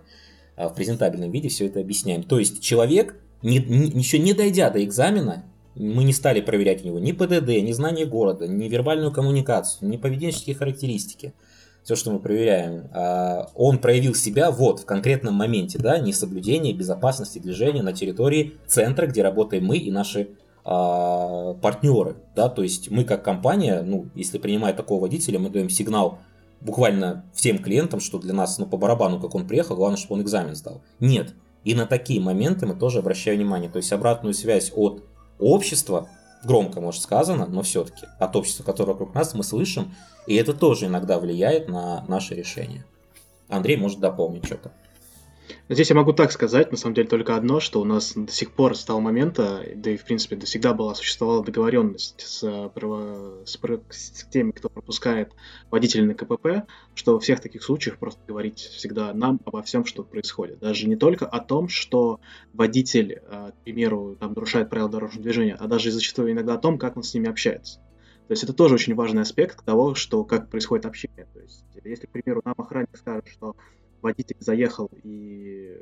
а, 0.56 0.70
в 0.70 0.74
презентабельном 0.74 1.32
виде 1.32 1.50
все 1.50 1.66
это 1.66 1.82
объясняем. 1.82 2.24
То 2.24 2.40
есть 2.40 2.64
человек, 2.64 3.20
не, 3.42 3.58
не, 3.58 3.90
еще 3.90 4.20
не 4.20 4.34
дойдя 4.34 4.70
до 4.70 4.82
экзамена, 4.82 5.44
мы 5.80 6.04
не 6.04 6.14
стали 6.14 6.42
проверять 6.42 6.84
у 6.84 6.88
него 6.88 7.00
ни 7.00 7.14
ПДД, 7.14 7.48
ни 7.48 7.72
знание 7.72 8.06
города, 8.06 8.48
ни 8.48 8.68
вербальную 8.68 9.12
коммуникацию, 9.12 9.90
ни 9.90 9.98
поведенческие 9.98 10.56
характеристики. 10.56 11.34
Все, 11.84 11.96
что 11.96 12.12
мы 12.12 12.20
проверяем. 12.20 12.90
А, 12.94 13.50
он 13.56 13.80
проявил 13.80 14.14
себя 14.14 14.52
вот 14.52 14.82
в 14.82 14.86
конкретном 14.86 15.34
моменте, 15.34 15.80
да, 15.80 15.98
несоблюдение 15.98 16.74
безопасности 16.74 17.40
движения 17.40 17.82
на 17.82 17.94
территории 17.94 18.58
центра, 18.68 19.08
где 19.08 19.24
работаем 19.24 19.66
мы 19.66 19.78
и 19.78 19.90
наши 19.90 20.30
а, 20.66 21.54
партнеры, 21.56 22.18
да, 22.36 22.50
то 22.50 22.62
есть 22.62 22.92
мы 22.92 23.06
как 23.06 23.24
компания, 23.24 23.82
ну, 23.82 24.08
если 24.14 24.38
принимая 24.38 24.74
такого 24.74 25.02
водителя, 25.02 25.40
мы 25.40 25.50
даем 25.50 25.70
сигнал 25.70 26.20
буквально 26.60 27.24
всем 27.34 27.60
клиентам, 27.60 28.02
что 28.02 28.20
для 28.20 28.34
нас, 28.34 28.58
ну, 28.60 28.66
по 28.66 28.76
барабану, 28.76 29.20
как 29.22 29.34
он 29.34 29.48
приехал, 29.48 29.78
главное, 29.78 29.98
чтобы 29.98 30.16
он 30.16 30.22
экзамен 30.24 30.56
сдал. 30.56 30.82
Нет. 31.00 31.34
И 31.64 31.74
на 31.76 31.86
такие 31.86 32.22
моменты 32.22 32.66
мы 32.66 32.76
тоже 32.76 33.00
обращаем 33.00 33.40
внимание. 33.40 33.70
То 33.70 33.78
есть 33.78 33.92
обратную 33.92 34.34
связь 34.34 34.72
от 34.76 35.04
общества, 35.40 36.10
громко, 36.44 36.82
может, 36.82 37.02
сказано, 37.02 37.46
но 37.48 37.62
все-таки 37.64 38.06
от 38.20 38.36
общества, 38.36 38.64
которое 38.64 38.92
вокруг 38.92 39.14
нас, 39.14 39.34
мы 39.34 39.44
слышим, 39.44 39.96
и 40.28 40.36
это 40.36 40.54
тоже 40.54 40.86
иногда 40.86 41.20
влияет 41.20 41.68
на 41.68 42.04
наше 42.08 42.36
решение. 42.36 42.86
Андрей 43.48 43.78
может 43.78 44.00
дополнить 44.00 44.46
что-то. 44.46 44.72
Здесь 45.68 45.90
я 45.90 45.96
могу 45.96 46.14
так 46.14 46.32
сказать, 46.32 46.72
на 46.72 46.78
самом 46.78 46.96
деле, 46.96 47.08
только 47.08 47.36
одно, 47.36 47.60
что 47.60 47.82
у 47.82 47.86
нас 47.86 48.14
до 48.16 48.32
сих 48.32 48.52
пор 48.52 48.76
с 48.76 48.84
того 48.84 49.00
момента, 49.00 49.64
да 49.76 49.92
и, 49.92 49.98
в 49.98 50.06
принципе, 50.06 50.36
до 50.36 50.46
всегда 50.46 50.74
была, 50.74 50.96
существовала 50.96 51.44
договоренность 51.44 52.22
с, 52.22 52.72
с, 53.46 53.60
с 53.92 54.24
теми, 54.32 54.52
кто 54.52 54.70
пропускает 54.70 55.32
водителей 55.70 56.06
на 56.06 56.16
КПП, 56.16 56.68
что 56.96 57.14
во 57.14 57.20
всех 57.20 57.40
таких 57.40 57.64
случаях 57.64 57.98
просто 57.98 58.22
говорить 58.28 58.60
всегда 58.60 59.14
нам 59.14 59.40
обо 59.46 59.62
всем, 59.62 59.86
что 59.86 60.04
происходит. 60.04 60.60
Даже 60.60 60.88
не 60.88 60.96
только 60.96 61.26
о 61.26 61.40
том, 61.40 61.70
что 61.70 62.20
водитель, 62.54 63.22
э, 63.22 63.52
к 63.52 63.64
примеру, 63.64 64.18
там, 64.20 64.34
нарушает 64.34 64.70
правила 64.70 64.90
дорожного 64.90 65.24
движения, 65.24 65.56
а 65.56 65.68
даже 65.68 65.92
зачастую 65.92 66.32
иногда 66.32 66.56
о 66.56 66.58
том, 66.58 66.78
как 66.78 66.98
он 66.98 67.04
с 67.04 67.14
ними 67.14 67.30
общается. 67.30 67.80
То 68.28 68.34
есть 68.34 68.44
это 68.44 68.54
тоже 68.54 68.76
очень 68.76 68.94
важный 68.94 69.24
аспект 69.24 69.66
того, 69.66 69.96
что 69.96 70.24
как 70.24 70.50
происходит 70.50 70.86
общение. 70.86 71.28
То 71.34 71.40
есть 71.40 71.66
если, 71.84 72.06
к 72.06 72.12
примеру, 72.12 72.42
нам 72.46 72.54
охранник 72.58 72.96
скажет, 72.96 73.28
что 73.28 73.56
водитель 74.02 74.38
заехал 74.40 74.90
и 75.04 75.78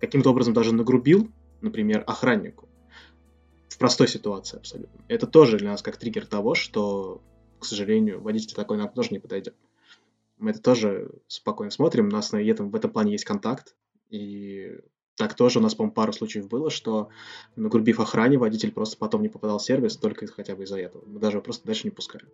каким-то 0.00 0.30
образом 0.30 0.54
даже 0.54 0.74
нагрубил, 0.74 1.30
например, 1.60 2.04
охраннику, 2.06 2.68
в 3.68 3.78
простой 3.78 4.08
ситуации 4.08 4.56
абсолютно. 4.56 5.00
Это 5.08 5.26
тоже 5.26 5.58
для 5.58 5.70
нас 5.70 5.82
как 5.82 5.96
триггер 5.96 6.26
того, 6.26 6.54
что, 6.54 7.22
к 7.58 7.64
сожалению, 7.64 8.20
водитель 8.20 8.54
такой 8.54 8.78
нам 8.78 8.88
тоже 8.92 9.10
не 9.10 9.18
подойдет. 9.18 9.54
Мы 10.38 10.50
это 10.50 10.62
тоже 10.62 11.10
спокойно 11.28 11.70
смотрим, 11.70 12.06
у 12.06 12.10
нас 12.10 12.32
на 12.32 12.38
этом, 12.38 12.70
в 12.70 12.74
этом 12.74 12.90
плане 12.90 13.12
есть 13.12 13.24
контакт, 13.24 13.76
и 14.08 14.80
так 15.16 15.34
тоже 15.34 15.58
у 15.58 15.62
нас, 15.62 15.74
по-моему, 15.74 15.92
пару 15.92 16.12
случаев 16.14 16.48
было, 16.48 16.70
что 16.70 17.10
нагрубив 17.54 18.00
охране, 18.00 18.38
водитель 18.38 18.72
просто 18.72 18.96
потом 18.96 19.22
не 19.22 19.28
попадал 19.28 19.58
в 19.58 19.62
сервис 19.62 19.98
только 19.98 20.26
хотя 20.26 20.56
бы 20.56 20.64
из-за 20.64 20.78
этого. 20.78 21.04
Мы 21.06 21.20
даже 21.20 21.42
просто 21.42 21.66
дальше 21.66 21.86
не 21.86 21.90
пускали, 21.90 22.24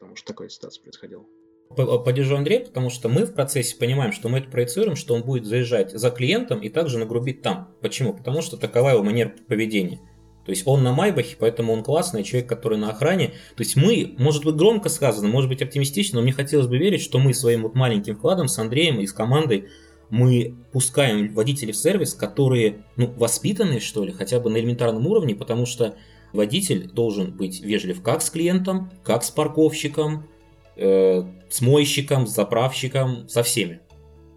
потому 0.00 0.16
что 0.16 0.26
такая 0.26 0.48
ситуация 0.48 0.82
происходила 0.82 1.24
поддержу 1.68 2.36
Андрея, 2.36 2.64
потому 2.64 2.90
что 2.90 3.08
мы 3.08 3.24
в 3.24 3.34
процессе 3.34 3.76
понимаем, 3.76 4.12
что 4.12 4.28
мы 4.28 4.38
это 4.38 4.50
проецируем, 4.50 4.96
что 4.96 5.14
он 5.14 5.22
будет 5.22 5.44
заезжать 5.44 5.92
за 5.92 6.10
клиентом 6.10 6.60
и 6.60 6.68
также 6.68 6.98
нагрубить 6.98 7.42
там. 7.42 7.68
Почему? 7.80 8.14
Потому 8.14 8.42
что 8.42 8.56
такова 8.56 8.90
его 8.90 9.02
манера 9.02 9.32
поведения. 9.48 10.00
То 10.44 10.50
есть 10.50 10.62
он 10.66 10.82
на 10.82 10.92
Майбахе, 10.92 11.36
поэтому 11.38 11.72
он 11.72 11.82
классный 11.82 12.22
человек, 12.22 12.48
который 12.48 12.76
на 12.78 12.90
охране. 12.90 13.28
То 13.56 13.62
есть 13.62 13.76
мы, 13.76 14.14
может 14.18 14.44
быть 14.44 14.56
громко 14.56 14.88
сказано, 14.90 15.28
может 15.28 15.48
быть 15.48 15.62
оптимистично, 15.62 16.18
но 16.18 16.22
мне 16.22 16.32
хотелось 16.32 16.66
бы 16.66 16.76
верить, 16.76 17.00
что 17.00 17.18
мы 17.18 17.32
своим 17.32 17.62
вот 17.62 17.74
маленьким 17.74 18.16
вкладом 18.16 18.48
с 18.48 18.58
Андреем 18.58 19.00
и 19.00 19.06
с 19.06 19.12
командой 19.12 19.68
мы 20.10 20.54
пускаем 20.72 21.32
водителей 21.32 21.72
в 21.72 21.76
сервис, 21.76 22.12
которые, 22.14 22.84
ну, 22.96 23.06
воспитанные, 23.16 23.80
что 23.80 24.04
ли, 24.04 24.12
хотя 24.12 24.38
бы 24.38 24.50
на 24.50 24.58
элементарном 24.58 25.06
уровне, 25.06 25.34
потому 25.34 25.64
что 25.64 25.96
водитель 26.34 26.90
должен 26.90 27.34
быть 27.34 27.62
вежлив 27.62 28.02
как 28.02 28.20
с 28.20 28.28
клиентом, 28.28 28.90
как 29.02 29.24
с 29.24 29.30
парковщиком, 29.30 30.28
э, 30.76 31.22
с 31.48 31.60
мойщиком, 31.60 32.26
с 32.26 32.34
заправщиком, 32.34 33.28
со 33.28 33.42
всеми. 33.42 33.80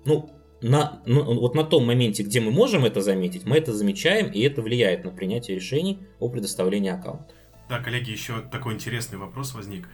Ну, 0.06 0.30
на, 0.62 1.02
ну, 1.06 1.40
вот 1.40 1.56
на 1.56 1.64
том 1.64 1.86
моменте, 1.86 2.24
где 2.24 2.40
мы 2.40 2.52
можем 2.52 2.86
это 2.86 3.02
заметить, 3.02 3.46
мы 3.46 3.58
это 3.58 3.74
замечаем, 3.74 4.32
и 4.32 4.40
это 4.42 4.62
влияет 4.62 5.04
на 5.04 5.12
принятие 5.12 5.56
решений 5.56 6.00
о 6.20 6.30
предоставлении 6.30 6.92
аккаунта. 6.92 7.34
Да, 7.70 7.80
коллеги, 7.80 8.12
еще 8.12 8.42
такой 8.42 8.74
интересный 8.74 9.18
вопрос 9.18 9.54
возник. 9.54 9.88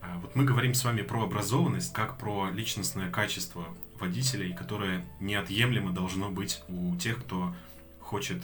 А, 0.00 0.18
вот 0.20 0.34
мы 0.34 0.44
говорим 0.44 0.74
с 0.74 0.84
вами 0.84 1.02
про 1.02 1.22
образованность, 1.22 1.92
как 1.92 2.18
про 2.18 2.50
личностное 2.50 3.10
качество 3.10 3.66
водителей, 3.98 4.52
которое 4.52 5.04
неотъемлемо 5.20 5.92
должно 5.92 6.30
быть 6.30 6.62
у 6.68 6.96
тех, 6.96 7.20
кто 7.20 7.54
хочет 8.00 8.42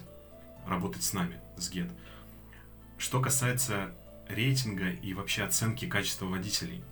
работать 0.66 1.02
с 1.02 1.12
нами, 1.12 1.40
с 1.58 1.70
GET. 1.70 1.90
Что 2.96 3.20
касается 3.20 3.90
рейтинга 4.28 4.90
и 4.90 5.12
вообще 5.12 5.42
оценки 5.42 5.86
качества 5.86 6.26
водителей, 6.26 6.82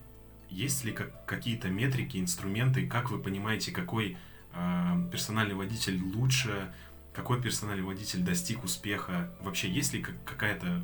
есть 0.51 0.85
ли 0.85 0.93
как, 0.93 1.25
какие-то 1.27 1.69
метрики, 1.69 2.19
инструменты, 2.19 2.87
как 2.87 3.11
вы 3.11 3.19
понимаете, 3.19 3.73
какой 3.73 4.17
э, 4.55 5.11
персональный 5.11 5.55
водитель 5.55 6.01
лучше, 6.15 6.73
какой 7.13 7.41
персональный 7.41 7.85
водитель 7.85 8.21
достиг 8.21 8.65
успеха? 8.65 9.31
Вообще 9.41 9.69
есть 9.69 9.93
ли 9.93 10.05
какая-то, 10.25 10.83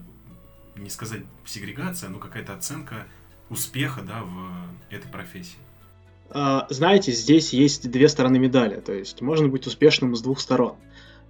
не 0.76 0.90
сказать 0.90 1.22
сегрегация, 1.46 2.10
но 2.10 2.18
какая-то 2.18 2.54
оценка 2.54 3.06
успеха 3.50 4.02
да, 4.02 4.22
в 4.22 4.94
этой 4.94 5.10
профессии? 5.10 5.58
А, 6.30 6.66
знаете, 6.70 7.12
здесь 7.12 7.52
есть 7.52 7.90
две 7.90 8.08
стороны 8.08 8.38
медали, 8.38 8.80
то 8.80 8.92
есть 8.92 9.20
можно 9.20 9.48
быть 9.48 9.66
успешным 9.66 10.16
с 10.16 10.22
двух 10.22 10.40
сторон. 10.40 10.76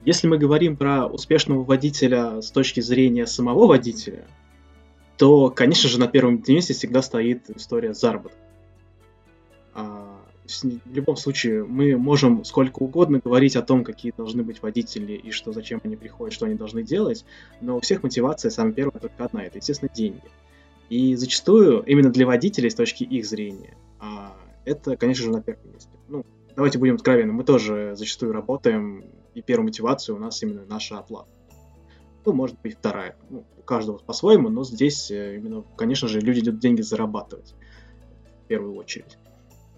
Если 0.04 0.26
мы 0.26 0.38
говорим 0.38 0.76
про 0.76 1.06
успешного 1.06 1.64
водителя 1.64 2.42
с 2.42 2.50
точки 2.50 2.80
зрения 2.80 3.26
самого 3.26 3.66
водителя, 3.66 4.24
то, 5.16 5.50
конечно 5.50 5.88
же, 5.88 5.98
на 5.98 6.08
первом 6.08 6.42
месте 6.46 6.74
всегда 6.74 7.02
стоит 7.02 7.50
история 7.50 7.94
заработка. 7.94 8.38
А, 9.74 10.20
в 10.46 10.94
любом 10.94 11.16
случае, 11.16 11.64
мы 11.64 11.96
можем 11.96 12.44
сколько 12.44 12.80
угодно 12.80 13.20
говорить 13.22 13.56
о 13.56 13.62
том, 13.62 13.84
какие 13.84 14.12
должны 14.16 14.42
быть 14.42 14.60
водители 14.62 15.12
и 15.12 15.30
что 15.30 15.52
зачем 15.52 15.80
они 15.84 15.96
приходят, 15.96 16.34
что 16.34 16.46
они 16.46 16.54
должны 16.54 16.82
делать, 16.82 17.24
но 17.60 17.76
у 17.76 17.80
всех 17.80 18.02
мотивация 18.02 18.50
самая 18.50 18.72
первая 18.72 19.00
только 19.00 19.24
одна, 19.24 19.44
это, 19.44 19.58
естественно, 19.58 19.90
деньги. 19.92 20.22
И 20.90 21.14
зачастую 21.16 21.82
именно 21.82 22.10
для 22.10 22.26
водителей 22.26 22.70
с 22.70 22.74
точки 22.74 23.04
их 23.04 23.24
зрения 23.24 23.74
а, 24.00 24.36
это, 24.64 24.96
конечно 24.96 25.24
же, 25.24 25.30
на 25.30 25.42
первом 25.42 25.72
месте. 25.72 25.90
Ну, 26.08 26.26
давайте 26.56 26.78
будем 26.78 26.96
откровенны, 26.96 27.32
мы 27.32 27.44
тоже 27.44 27.94
зачастую 27.96 28.32
работаем, 28.32 29.04
и 29.34 29.40
первая 29.40 29.66
мотивация 29.66 30.14
у 30.14 30.18
нас 30.18 30.42
именно 30.42 30.64
наша 30.66 30.98
оплата 30.98 31.33
ну, 32.26 32.32
может 32.32 32.56
быть, 32.62 32.76
вторая. 32.76 33.16
Ну, 33.30 33.44
у 33.58 33.62
каждого 33.62 33.98
по-своему, 33.98 34.48
но 34.48 34.64
здесь 34.64 35.10
э, 35.10 35.36
именно, 35.36 35.64
конечно 35.76 36.08
же, 36.08 36.20
люди 36.20 36.40
идут 36.40 36.58
деньги 36.58 36.82
зарабатывать 36.82 37.54
в 38.44 38.48
первую 38.48 38.74
очередь. 38.76 39.18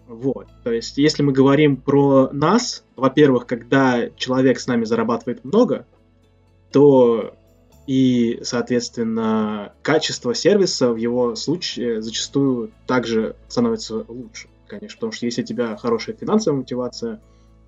Вот. 0.06 0.46
То 0.62 0.70
есть, 0.70 0.98
если 0.98 1.22
мы 1.22 1.32
говорим 1.32 1.76
про 1.76 2.30
нас, 2.32 2.84
во-первых, 2.94 3.46
когда 3.46 4.08
человек 4.10 4.60
с 4.60 4.66
нами 4.66 4.84
зарабатывает 4.84 5.44
много, 5.44 5.86
то 6.70 7.34
и, 7.86 8.40
соответственно, 8.42 9.72
качество 9.82 10.34
сервиса 10.34 10.92
в 10.92 10.96
его 10.96 11.34
случае 11.36 12.02
зачастую 12.02 12.72
также 12.86 13.36
становится 13.48 14.04
лучше, 14.08 14.48
конечно, 14.66 14.96
потому 14.96 15.12
что 15.12 15.26
если 15.26 15.42
у 15.42 15.46
тебя 15.46 15.76
хорошая 15.76 16.16
финансовая 16.16 16.60
мотивация, 16.60 17.20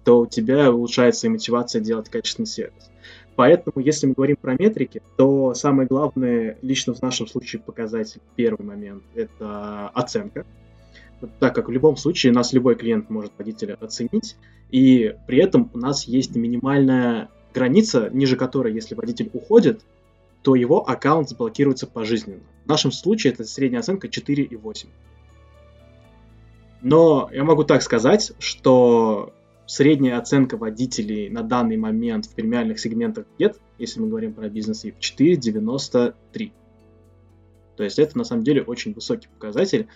то 0.04 0.20
у 0.20 0.26
тебя 0.26 0.72
улучшается 0.72 1.26
и 1.26 1.30
мотивация 1.30 1.80
делать 1.80 2.08
качественный 2.08 2.46
сервис. 2.46 2.90
Поэтому, 3.38 3.78
если 3.78 4.08
мы 4.08 4.14
говорим 4.14 4.34
про 4.34 4.56
метрики, 4.58 5.00
то 5.16 5.54
самое 5.54 5.86
главное, 5.86 6.58
лично 6.60 6.92
в 6.92 7.00
нашем 7.00 7.28
случае 7.28 7.62
показатель, 7.62 8.20
первый 8.34 8.66
момент, 8.66 9.04
это 9.14 9.90
оценка. 9.90 10.44
так 11.38 11.54
как 11.54 11.68
в 11.68 11.70
любом 11.70 11.96
случае 11.96 12.32
нас 12.32 12.52
любой 12.52 12.74
клиент 12.74 13.10
может 13.10 13.30
водителя 13.38 13.78
оценить, 13.80 14.34
и 14.72 15.14
при 15.28 15.38
этом 15.38 15.70
у 15.72 15.78
нас 15.78 16.08
есть 16.08 16.34
минимальная 16.34 17.28
граница, 17.54 18.10
ниже 18.12 18.34
которой, 18.34 18.74
если 18.74 18.96
водитель 18.96 19.30
уходит, 19.32 19.82
то 20.42 20.56
его 20.56 20.90
аккаунт 20.90 21.28
заблокируется 21.28 21.86
пожизненно. 21.86 22.40
В 22.64 22.68
нашем 22.68 22.90
случае 22.90 23.34
это 23.34 23.44
средняя 23.44 23.82
оценка 23.82 24.08
4,8. 24.08 24.88
Но 26.82 27.30
я 27.32 27.44
могу 27.44 27.62
так 27.62 27.82
сказать, 27.82 28.32
что 28.40 29.32
средняя 29.68 30.18
оценка 30.18 30.56
водителей 30.56 31.28
на 31.28 31.42
данный 31.42 31.76
момент 31.76 32.26
в 32.26 32.34
премиальных 32.34 32.80
сегментах 32.80 33.26
нет, 33.38 33.60
если 33.78 34.00
мы 34.00 34.08
говорим 34.08 34.32
про 34.32 34.48
бизнес 34.48 34.84
VIP, 34.84 34.94
4,93. 34.98 36.52
То 37.76 37.84
есть 37.84 37.98
это 37.98 38.16
на 38.18 38.24
самом 38.24 38.42
деле 38.42 38.62
очень 38.62 38.94
высокий 38.94 39.28
показатель. 39.28 39.86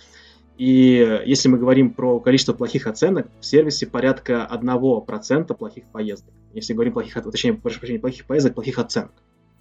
И 0.58 1.22
если 1.24 1.48
мы 1.48 1.58
говорим 1.58 1.90
про 1.90 2.20
количество 2.20 2.52
плохих 2.52 2.86
оценок, 2.86 3.28
в 3.40 3.46
сервисе 3.46 3.86
порядка 3.86 4.46
1% 4.52 5.54
плохих 5.54 5.84
поездок. 5.86 6.34
Если 6.52 6.74
говорим 6.74 6.92
плохих, 6.92 7.14
точнее, 7.14 7.54
прошу 7.54 7.78
прощения, 7.78 7.98
плохих 7.98 8.26
поездок, 8.26 8.54
плохих 8.54 8.78
оценок. 8.78 9.12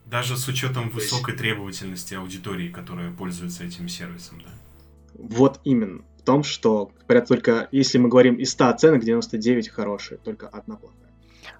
Даже 0.05 0.35
с 0.35 0.45
учетом 0.49 0.89
высокой 0.89 1.35
требовательности 1.37 2.15
аудитории, 2.15 2.67
которая 2.67 3.11
пользуется 3.11 3.63
этим 3.63 3.87
сервисом, 3.87 4.41
да? 4.43 4.49
Вот 5.13 5.61
именно. 5.63 6.03
В 6.21 6.25
том, 6.25 6.43
что, 6.43 6.91
говорят, 7.07 7.27
только 7.27 7.67
если 7.71 7.97
мы 7.97 8.07
говорим 8.07 8.35
из 8.35 8.51
100 8.51 8.67
оценок, 8.67 9.03
99 9.03 9.69
хорошие, 9.69 10.19
только 10.19 10.47
одна 10.47 10.75
плохая. 10.75 11.11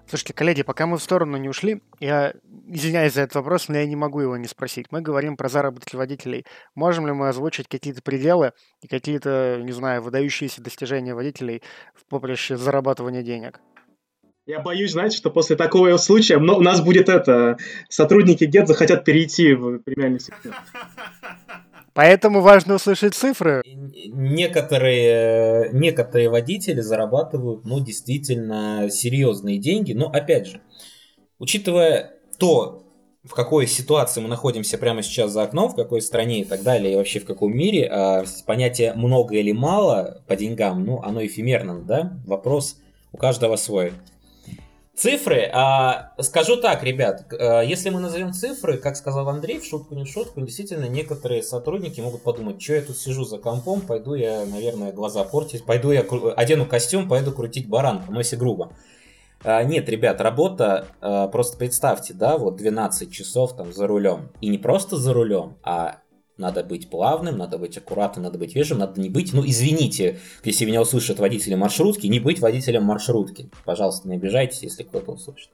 Слушайте, 0.06 0.34
коллеги, 0.34 0.62
пока 0.62 0.86
мы 0.86 0.98
в 0.98 1.02
сторону 1.02 1.36
не 1.36 1.48
ушли, 1.48 1.82
я 1.98 2.34
извиняюсь 2.68 3.14
за 3.14 3.22
этот 3.22 3.36
вопрос, 3.36 3.68
но 3.68 3.78
я 3.78 3.86
не 3.86 3.96
могу 3.96 4.20
его 4.20 4.36
не 4.36 4.46
спросить. 4.46 4.86
Мы 4.90 5.00
говорим 5.00 5.36
про 5.36 5.48
заработки 5.48 5.96
водителей. 5.96 6.44
Можем 6.74 7.06
ли 7.06 7.12
мы 7.12 7.28
озвучить 7.28 7.66
какие-то 7.68 8.02
пределы 8.02 8.52
и 8.82 8.88
какие-то, 8.88 9.60
не 9.62 9.72
знаю, 9.72 10.02
выдающиеся 10.02 10.62
достижения 10.62 11.14
водителей 11.14 11.62
в 11.94 12.04
поприще 12.06 12.56
зарабатывания 12.56 13.22
денег? 13.22 13.60
Я 14.44 14.58
боюсь, 14.60 14.92
знаете, 14.92 15.16
что 15.16 15.30
после 15.30 15.54
такого 15.56 15.96
случая 15.98 16.36
у 16.36 16.60
нас 16.60 16.80
будет 16.80 17.08
это, 17.08 17.56
сотрудники 17.88 18.44
ГЕТ 18.44 18.68
захотят 18.68 19.04
перейти 19.04 19.54
в 19.54 19.78
премиальный 19.78 20.20
сегмент. 20.20 20.56
Поэтому 21.94 22.40
важно 22.40 22.74
услышать 22.74 23.14
цифры. 23.14 23.62
Некоторые, 23.66 25.70
некоторые 25.72 26.30
водители 26.30 26.80
зарабатывают, 26.80 27.64
ну, 27.64 27.80
действительно 27.80 28.88
серьезные 28.90 29.58
деньги. 29.58 29.92
Но, 29.92 30.06
опять 30.06 30.46
же, 30.46 30.60
учитывая 31.38 32.14
то, 32.38 32.84
в 33.24 33.34
какой 33.34 33.66
ситуации 33.66 34.20
мы 34.20 34.28
находимся 34.28 34.78
прямо 34.78 35.02
сейчас 35.02 35.30
за 35.30 35.42
окном, 35.42 35.70
в 35.70 35.76
какой 35.76 36.00
стране 36.00 36.40
и 36.40 36.44
так 36.44 36.62
далее, 36.62 36.94
и 36.94 36.96
вообще 36.96 37.20
в 37.20 37.24
каком 37.24 37.56
мире, 37.56 37.86
а 37.86 38.24
понятие 38.46 38.94
много 38.94 39.36
или 39.36 39.52
мало 39.52 40.22
по 40.26 40.34
деньгам, 40.34 40.84
ну, 40.84 41.00
оно 41.02 41.24
эфемерно, 41.24 41.82
да? 41.82 42.18
Вопрос 42.26 42.78
у 43.12 43.18
каждого 43.18 43.56
свой. 43.56 43.92
Цифры, 44.94 45.50
а, 45.54 46.12
скажу 46.20 46.58
так, 46.58 46.82
ребят, 46.82 47.24
а, 47.32 47.62
если 47.62 47.88
мы 47.88 47.98
назовем 47.98 48.34
цифры, 48.34 48.76
как 48.76 48.94
сказал 48.96 49.26
Андрей, 49.30 49.58
в 49.58 49.64
шутку 49.64 49.94
не 49.94 50.04
в 50.04 50.08
шутку, 50.08 50.42
действительно 50.42 50.84
некоторые 50.84 51.42
сотрудники 51.42 52.00
могут 52.02 52.22
подумать, 52.22 52.60
что 52.60 52.74
я 52.74 52.82
тут 52.82 52.98
сижу 52.98 53.24
за 53.24 53.38
компом, 53.38 53.80
пойду 53.80 54.12
я, 54.12 54.44
наверное, 54.44 54.92
глаза 54.92 55.24
портить, 55.24 55.64
пойду 55.64 55.92
я 55.92 56.02
одену 56.36 56.66
костюм, 56.66 57.08
пойду 57.08 57.32
крутить 57.32 57.70
баранку, 57.70 58.12
но 58.12 58.18
если 58.18 58.36
грубо. 58.36 58.72
А, 59.44 59.64
нет, 59.64 59.88
ребят, 59.88 60.20
работа, 60.20 60.88
а, 61.00 61.26
просто 61.28 61.56
представьте, 61.56 62.12
да, 62.12 62.36
вот 62.36 62.56
12 62.56 63.10
часов 63.10 63.56
там 63.56 63.72
за 63.72 63.86
рулем. 63.86 64.28
И 64.42 64.48
не 64.48 64.58
просто 64.58 64.96
за 64.96 65.14
рулем, 65.14 65.56
а 65.62 66.01
надо 66.36 66.64
быть 66.64 66.88
плавным, 66.90 67.38
надо 67.38 67.58
быть 67.58 67.76
аккуратным, 67.76 68.24
надо 68.24 68.38
быть 68.38 68.54
вежливым, 68.54 68.80
надо 68.80 69.00
не 69.00 69.10
быть, 69.10 69.32
ну 69.32 69.44
извините, 69.44 70.18
если 70.44 70.64
меня 70.64 70.82
услышат 70.82 71.18
водители 71.18 71.54
маршрутки, 71.54 72.06
не 72.06 72.20
быть 72.20 72.40
водителем 72.40 72.84
маршрутки. 72.84 73.50
Пожалуйста, 73.64 74.08
не 74.08 74.16
обижайтесь, 74.16 74.62
если 74.62 74.82
кто-то 74.82 75.12
услышит. 75.12 75.50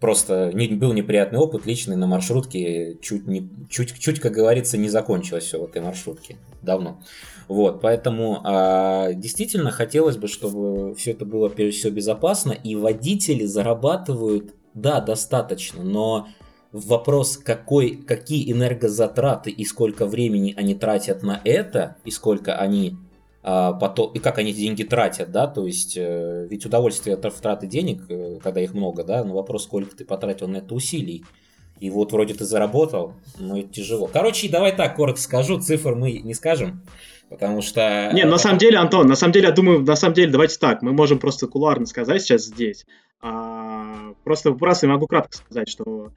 Просто 0.00 0.50
не, 0.52 0.68
был 0.68 0.92
неприятный 0.92 1.38
опыт 1.38 1.66
личный 1.66 1.96
на 1.96 2.06
маршрутке, 2.06 2.98
чуть, 3.00 3.26
не, 3.26 3.48
чуть, 3.70 3.98
чуть, 3.98 4.20
как 4.20 4.32
говорится, 4.32 4.76
не 4.76 4.88
закончилось 4.88 5.44
все 5.44 5.60
в 5.60 5.64
этой 5.64 5.80
маршрутке. 5.80 6.36
Давно. 6.62 7.00
Вот, 7.48 7.80
поэтому 7.80 8.40
а, 8.44 9.12
действительно 9.12 9.70
хотелось 9.70 10.16
бы, 10.16 10.28
чтобы 10.28 10.94
все 10.94 11.12
это 11.12 11.24
было 11.24 11.48
прежде 11.48 11.78
всего 11.78 11.92
безопасно, 11.92 12.52
и 12.52 12.74
водители 12.74 13.44
зарабатывают, 13.44 14.54
да, 14.74 15.00
достаточно, 15.00 15.82
но 15.82 16.28
вопрос, 16.74 17.36
какой, 17.36 17.94
какие 17.94 18.50
энергозатраты 18.50 19.50
и 19.50 19.64
сколько 19.64 20.06
времени 20.06 20.54
они 20.56 20.74
тратят 20.74 21.22
на 21.22 21.40
это, 21.44 21.96
и 22.04 22.10
сколько 22.10 22.56
они 22.56 22.96
а, 23.44 23.74
потом, 23.74 24.10
и 24.12 24.18
как 24.18 24.38
они 24.38 24.50
эти 24.50 24.58
деньги 24.58 24.82
тратят, 24.82 25.30
да, 25.30 25.46
то 25.46 25.66
есть, 25.66 25.96
э, 25.96 26.48
ведь 26.50 26.66
удовольствие 26.66 27.14
от 27.14 27.40
траты 27.40 27.68
денег, 27.68 28.02
э, 28.08 28.38
когда 28.42 28.60
их 28.60 28.74
много, 28.74 29.04
да, 29.04 29.22
но 29.22 29.34
вопрос, 29.34 29.64
сколько 29.64 29.94
ты 29.94 30.04
потратил 30.04 30.48
на 30.48 30.56
это 30.56 30.74
усилий. 30.74 31.24
И 31.78 31.90
вот 31.90 32.12
вроде 32.12 32.34
ты 32.34 32.44
заработал, 32.44 33.14
но 33.38 33.58
это 33.58 33.68
тяжело. 33.68 34.08
Короче, 34.12 34.48
давай 34.48 34.74
так 34.74 34.96
коротко 34.96 35.20
скажу, 35.20 35.60
цифр 35.60 35.94
мы 35.94 36.12
не 36.12 36.34
скажем, 36.34 36.82
потому 37.28 37.62
что... 37.62 38.10
Не, 38.12 38.24
на 38.24 38.38
самом 38.38 38.58
деле, 38.58 38.78
Антон, 38.78 39.06
на 39.06 39.16
самом 39.16 39.32
деле, 39.32 39.46
я 39.48 39.52
думаю, 39.52 39.80
на 39.82 39.96
самом 39.96 40.14
деле, 40.14 40.32
давайте 40.32 40.58
так, 40.58 40.82
мы 40.82 40.92
можем 40.92 41.20
просто 41.20 41.46
кулуарно 41.46 41.86
сказать 41.86 42.22
сейчас 42.22 42.44
здесь. 42.44 42.84
А, 43.20 44.12
просто 44.24 44.52
просто 44.52 44.88
могу 44.88 45.06
кратко 45.06 45.36
сказать, 45.36 45.68
что 45.68 46.10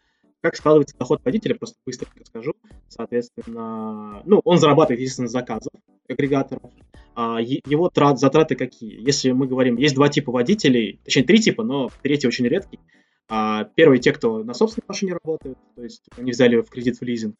как 0.47 0.55
складывается 0.55 0.97
доход 0.97 1.21
водителя, 1.23 1.55
просто 1.55 1.77
быстро 1.85 2.09
расскажу. 2.19 2.53
Соответственно, 2.87 4.21
ну, 4.25 4.41
он 4.43 4.57
зарабатывает, 4.57 5.01
естественно, 5.01 5.27
заказов 5.27 5.73
агрегаторов. 6.09 6.71
А 7.15 7.39
его 7.41 7.89
трат, 7.89 8.19
затраты 8.19 8.55
какие? 8.55 9.03
Если 9.05 9.31
мы 9.31 9.47
говорим, 9.47 9.77
есть 9.77 9.95
два 9.95 10.07
типа 10.07 10.31
водителей, 10.31 10.99
точнее, 11.03 11.23
три 11.23 11.39
типа, 11.39 11.63
но 11.63 11.89
третий 12.01 12.27
очень 12.27 12.47
редкий. 12.47 12.79
А, 13.27 13.65
первый 13.75 13.99
те, 13.99 14.13
кто 14.13 14.43
на 14.43 14.53
собственной 14.53 14.85
машине 14.87 15.13
работает, 15.13 15.57
то 15.75 15.83
есть 15.83 16.03
они 16.17 16.31
взяли 16.31 16.61
в 16.61 16.69
кредит 16.69 16.97
в 16.97 17.01
лизинг. 17.01 17.35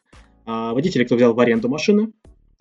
А, 0.46 0.74
водители, 0.74 1.04
кто 1.04 1.16
взял 1.16 1.34
в 1.34 1.40
аренду 1.40 1.70
машины, 1.70 2.12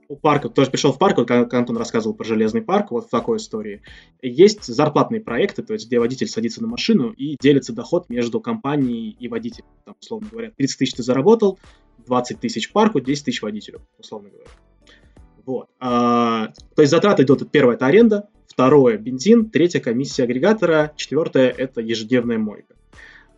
у 0.08 0.16
парка, 0.16 0.48
кто 0.48 0.64
же 0.64 0.70
пришел 0.70 0.92
в 0.92 0.98
парк, 0.98 1.18
вот 1.18 1.28
как 1.28 1.52
Антон 1.54 1.76
рассказывал 1.76 2.14
про 2.14 2.24
железный 2.24 2.62
парк, 2.62 2.90
вот 2.90 3.06
в 3.06 3.10
такой 3.10 3.38
истории, 3.38 3.82
есть 4.22 4.64
зарплатные 4.64 5.20
проекты, 5.20 5.62
то 5.62 5.72
есть 5.72 5.86
где 5.86 5.98
водитель 5.98 6.28
садится 6.28 6.62
на 6.62 6.68
машину 6.68 7.10
и 7.10 7.36
делится 7.40 7.72
доход 7.72 8.08
между 8.08 8.40
компанией 8.40 9.16
и 9.18 9.28
водителем. 9.28 9.66
Там, 9.84 9.96
условно 10.00 10.28
говоря, 10.30 10.50
30 10.56 10.78
тысяч 10.78 10.94
ты 10.94 11.02
заработал, 11.02 11.58
20 12.06 12.40
тысяч 12.40 12.72
парку, 12.72 13.00
10 13.00 13.24
тысяч 13.24 13.42
водителю, 13.42 13.80
условно 13.98 14.30
говоря. 14.30 14.48
Вот. 15.44 15.68
А, 15.78 16.48
то 16.74 16.82
есть 16.82 16.90
затраты 16.90 17.22
идут, 17.22 17.50
первое 17.50 17.76
это 17.76 17.86
аренда, 17.86 18.28
второе 18.48 18.98
бензин, 18.98 19.50
третье 19.50 19.80
комиссия 19.80 20.24
агрегатора, 20.24 20.92
четвертое 20.96 21.50
это 21.50 21.80
ежедневная 21.80 22.38
мойка. 22.38 22.74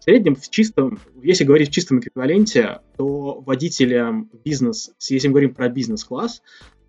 Среднем, 0.08 0.36
в 0.36 0.48
чистом, 0.48 0.98
если 1.22 1.44
говорить 1.44 1.68
в 1.68 1.72
чистом 1.72 2.00
эквиваленте, 2.00 2.80
то 2.96 3.42
водителям 3.42 4.30
бизнес, 4.42 4.90
если 5.06 5.28
мы 5.28 5.32
говорим 5.32 5.52
про 5.52 5.68
бизнес-класс, 5.68 6.40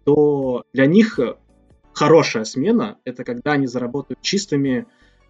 то 0.05 0.63
для 0.71 0.85
них 0.85 1.19
хорошая 1.91 2.45
смена– 2.45 2.97
это 3.03 3.25
когда 3.25 3.51
они 3.51 3.67
заработают 3.67 4.21
чистыми 4.21 4.85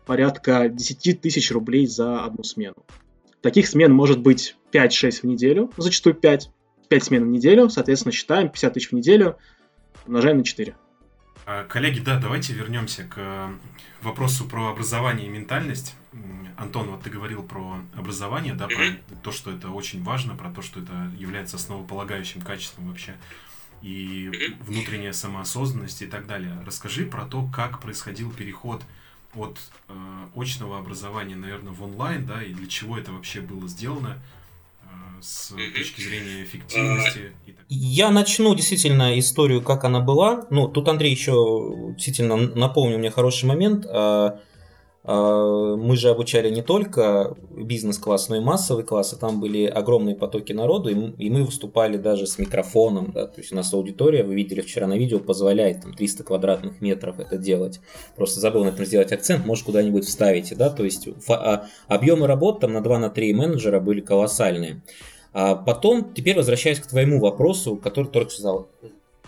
порядка 0.06 0.70
10 0.70 1.20
тысяч 1.20 1.50
рублей 1.50 1.88
за 1.88 2.26
одну 2.26 2.44
смену. 2.44 2.86
Таких 3.42 3.68
смен 3.68 3.92
может 3.92 4.22
быть 4.22 4.56
5-6 4.72 5.22
в 5.22 5.24
неделю, 5.24 5.72
зачастую 5.76 6.14
5. 6.14 6.52
5 6.90 7.04
смен 7.04 7.24
в 7.24 7.30
неделю, 7.30 7.70
соответственно, 7.70 8.12
считаем 8.12 8.50
50 8.50 8.72
тысяч 8.72 8.90
в 8.90 8.94
неделю, 8.94 9.38
умножаем 10.06 10.38
на 10.38 10.44
4. 10.44 10.76
А, 11.46 11.66
коллеги, 11.66 12.00
да, 12.00 12.20
давайте 12.20 12.54
вернемся 12.54 13.04
к 13.04 13.52
вопросу 14.02 14.46
про 14.46 14.70
образование 14.70 15.28
и 15.28 15.30
ментальность. 15.30 15.96
Антон, 16.58 16.90
вот 16.90 17.04
ты 17.04 17.10
говорил 17.10 17.44
про 17.44 17.80
образование, 17.96 18.54
да, 18.54 18.68
про 18.68 19.16
то, 19.24 19.32
что 19.32 19.52
это 19.52 19.70
очень 19.70 20.04
важно, 20.04 20.36
про 20.36 20.50
то, 20.50 20.62
что 20.62 20.82
это 20.82 21.12
является 21.18 21.56
основополагающим 21.56 22.42
качеством 22.42 22.88
вообще 22.88 23.16
и 23.82 24.58
внутренняя 24.60 25.14
самоосознанность 25.14 26.02
и 26.02 26.06
так 26.08 26.28
далее. 26.28 26.62
Расскажи 26.66 27.06
про 27.06 27.26
то, 27.26 27.48
как 27.48 27.80
происходил 27.80 28.32
переход 28.32 28.84
от 29.34 29.60
э, 29.88 30.28
очного 30.36 30.80
образования, 30.80 31.36
наверное, 31.36 31.72
в 31.72 31.82
онлайн, 31.84 32.26
да, 32.26 32.44
и 32.44 32.54
для 32.54 32.68
чего 32.68 32.98
это 32.98 33.12
вообще 33.12 33.42
было 33.42 33.68
сделано, 33.68 34.18
с 35.22 35.54
точки 35.76 36.02
зрения 36.02 36.44
эффективности? 36.44 37.34
Я 37.68 38.10
начну 38.12 38.56
действительно 38.56 39.18
историю, 39.20 39.62
как 39.62 39.84
она 39.84 40.00
была. 40.00 40.46
Ну, 40.50 40.68
тут 40.68 40.88
Андрей 40.88 41.12
еще 41.12 41.94
действительно 41.96 42.38
напомнил 42.38 42.98
мне 42.98 43.12
хороший 43.12 43.46
момент. 43.46 43.86
А, 45.12 45.76
мы 45.76 45.98
же 45.98 46.10
обучали 46.10 46.52
не 46.52 46.62
только 46.62 47.36
бизнес-класс, 47.50 48.30
но 48.30 48.36
и 48.36 48.40
массовый 48.42 48.84
класс, 48.84 49.12
и 49.14 49.16
там 49.16 49.40
были 49.40 49.66
огромные 49.66 50.16
потоки 50.16 50.54
народу, 50.54 50.90
и 50.90 51.30
мы 51.32 51.44
выступали 51.44 51.98
даже 51.98 52.28
с 52.28 52.38
микрофоном, 52.38 53.12
да, 53.12 53.26
то 53.26 53.42
есть 53.42 53.52
у 53.52 53.56
нас 53.56 53.74
аудитория, 53.74 54.24
вы 54.24 54.36
видели 54.36 54.62
вчера 54.62 54.86
на 54.86 54.96
видео, 54.96 55.18
позволяет 55.20 55.82
там 55.82 55.96
300 55.96 56.24
квадратных 56.24 56.80
метров 56.80 57.20
это 57.20 57.38
делать. 57.38 57.80
Просто 58.16 58.40
забыл 58.40 58.64
на 58.64 58.70
этом 58.70 58.86
сделать 58.86 59.12
акцент, 59.12 59.48
может 59.48 59.66
куда-нибудь 59.66 60.06
вставите, 60.06 60.54
да, 60.54 60.70
то 60.70 60.84
есть 60.84 61.10
а, 61.28 61.66
объемы 61.88 62.28
работ 62.28 62.60
там 62.60 62.74
на 62.74 62.78
2-3 62.78 63.34
на 63.34 63.38
менеджера 63.40 63.80
были 63.80 64.02
колоссальные. 64.02 64.84
А 65.34 65.56
потом, 65.56 66.14
теперь 66.14 66.36
возвращаясь 66.36 66.80
к 66.80 66.86
твоему 66.86 67.20
вопросу, 67.20 67.78
который 67.78 68.12
только 68.12 68.30
сказал, 68.30 68.70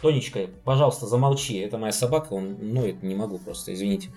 Тонечка, 0.01 0.47
пожалуйста, 0.63 1.05
замолчи. 1.05 1.59
Это 1.59 1.77
моя 1.77 1.91
собака, 1.91 2.33
он, 2.33 2.57
ну, 2.59 2.85
это 2.85 3.05
не 3.05 3.13
могу 3.13 3.37
просто, 3.37 3.71
извините. 3.73 4.09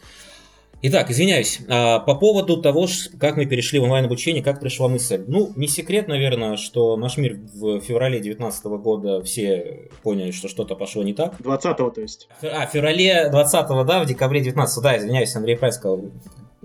Итак, 0.87 1.11
извиняюсь, 1.11 1.61
а, 1.66 1.99
по 2.01 2.14
поводу 2.14 2.61
того, 2.61 2.87
как 3.18 3.38
мы 3.38 3.47
перешли 3.47 3.79
в 3.79 3.85
онлайн-обучение, 3.85 4.42
как 4.42 4.61
пришла 4.61 4.87
мысль. 4.87 5.25
Ну, 5.27 5.51
не 5.57 5.66
секрет, 5.66 6.09
наверное, 6.09 6.59
что 6.59 6.99
наш 6.99 7.16
мир 7.16 7.38
в 7.55 7.81
феврале 7.81 8.18
2019 8.18 8.64
года 8.83 9.23
все 9.23 9.88
поняли, 10.03 10.31
что 10.31 10.47
что-то 10.47 10.77
пошло 10.77 11.03
не 11.03 11.14
так. 11.14 11.40
20-го, 11.40 11.88
то 11.88 12.03
есть. 12.03 12.29
А, 12.42 12.66
в 12.66 12.70
феврале 12.70 13.31
20 13.31 13.87
да, 13.87 14.03
в 14.03 14.07
декабре 14.07 14.42
19 14.42 14.83
да, 14.83 14.99
извиняюсь, 14.99 15.35
Андрей 15.35 15.57
Прайс 15.57 15.77
сказал. 15.77 16.03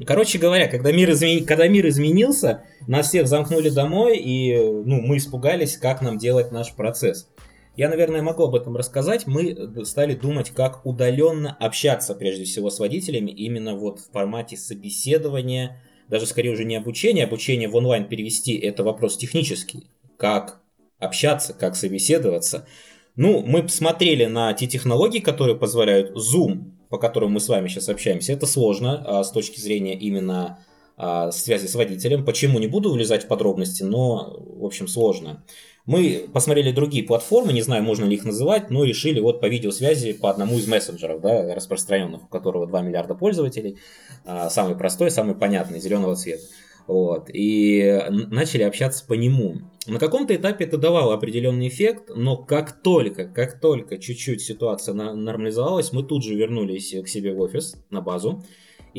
Короче 0.05 0.37
говоря, 0.37 0.67
когда 0.67 0.91
мир, 0.91 1.11
измен... 1.11 1.45
когда 1.45 1.69
мир 1.69 1.87
изменился, 1.87 2.63
нас 2.87 3.07
всех 3.07 3.25
замкнули 3.25 3.69
домой, 3.69 4.17
и 4.17 4.53
ну, 4.57 4.99
мы 4.99 5.15
испугались, 5.15 5.77
как 5.77 6.01
нам 6.01 6.17
делать 6.17 6.51
наш 6.51 6.73
процесс. 6.73 7.29
Я, 7.75 7.89
наверное, 7.89 8.21
могу 8.21 8.43
об 8.43 8.55
этом 8.55 8.75
рассказать. 8.75 9.27
Мы 9.27 9.51
э, 9.51 9.85
стали 9.85 10.13
думать, 10.13 10.49
как 10.49 10.85
удаленно 10.85 11.55
общаться, 11.59 12.15
прежде 12.15 12.43
всего, 12.43 12.69
с 12.69 12.79
водителями, 12.79 13.31
именно 13.31 13.75
вот 13.75 13.99
в 13.99 14.11
формате 14.11 14.57
собеседования, 14.57 15.81
даже 16.09 16.25
скорее 16.25 16.51
уже 16.51 16.65
не 16.65 16.75
обучение, 16.75 17.25
обучение 17.25 17.69
в 17.69 17.75
онлайн 17.75 18.07
перевести, 18.07 18.57
это 18.57 18.83
вопрос 18.83 19.17
технический. 19.17 19.87
Как 20.17 20.59
общаться, 20.99 21.53
как 21.53 21.75
собеседоваться. 21.75 22.67
Ну, 23.15 23.41
мы 23.45 23.63
посмотрели 23.63 24.25
на 24.25 24.53
те 24.53 24.67
технологии, 24.67 25.19
которые 25.19 25.57
позволяют 25.57 26.15
Zoom, 26.15 26.71
по 26.89 26.97
которым 26.97 27.31
мы 27.31 27.39
с 27.39 27.47
вами 27.47 27.67
сейчас 27.67 27.89
общаемся. 27.89 28.33
Это 28.33 28.45
сложно 28.45 29.03
а, 29.05 29.23
с 29.23 29.31
точки 29.31 29.59
зрения 29.59 29.97
именно 29.97 30.59
а, 30.97 31.31
связи 31.31 31.67
с 31.67 31.75
водителем. 31.75 32.25
Почему 32.25 32.59
не 32.59 32.67
буду 32.67 32.91
влезать 32.91 33.23
в 33.23 33.27
подробности, 33.27 33.83
но, 33.83 34.35
в 34.37 34.65
общем, 34.65 34.87
сложно. 34.87 35.43
Мы 35.85 36.29
посмотрели 36.33 36.71
другие 36.71 37.03
платформы, 37.03 37.53
не 37.53 37.61
знаю, 37.61 37.83
можно 37.83 38.05
ли 38.05 38.15
их 38.15 38.25
называть, 38.25 38.69
но 38.69 38.83
решили 38.83 39.19
вот 39.19 39.41
по 39.41 39.47
видеосвязи 39.47 40.13
по 40.13 40.29
одному 40.29 40.57
из 40.57 40.67
мессенджеров, 40.67 41.21
да, 41.21 41.55
распространенных, 41.55 42.25
у 42.25 42.27
которого 42.27 42.67
2 42.67 42.81
миллиарда 42.81 43.15
пользователей, 43.15 43.77
а, 44.25 44.49
самый 44.49 44.75
простой, 44.75 45.09
самый 45.09 45.35
понятный, 45.35 45.79
зеленого 45.79 46.15
цвета. 46.15 46.43
Вот, 46.87 47.29
и 47.31 48.03
начали 48.09 48.63
общаться 48.63 49.05
по 49.05 49.13
нему. 49.13 49.57
На 49.85 49.99
каком-то 49.99 50.35
этапе 50.35 50.65
это 50.65 50.77
давало 50.77 51.13
определенный 51.13 51.67
эффект, 51.67 52.09
но 52.15 52.35
как 52.35 52.81
только, 52.81 53.25
как 53.25 53.59
только 53.59 53.99
чуть-чуть 53.99 54.41
ситуация 54.41 54.95
нормализовалась, 54.95 55.93
мы 55.93 56.01
тут 56.01 56.23
же 56.23 56.33
вернулись 56.33 56.95
к 57.03 57.07
себе 57.07 57.33
в 57.33 57.41
офис, 57.41 57.75
на 57.91 58.01
базу, 58.01 58.43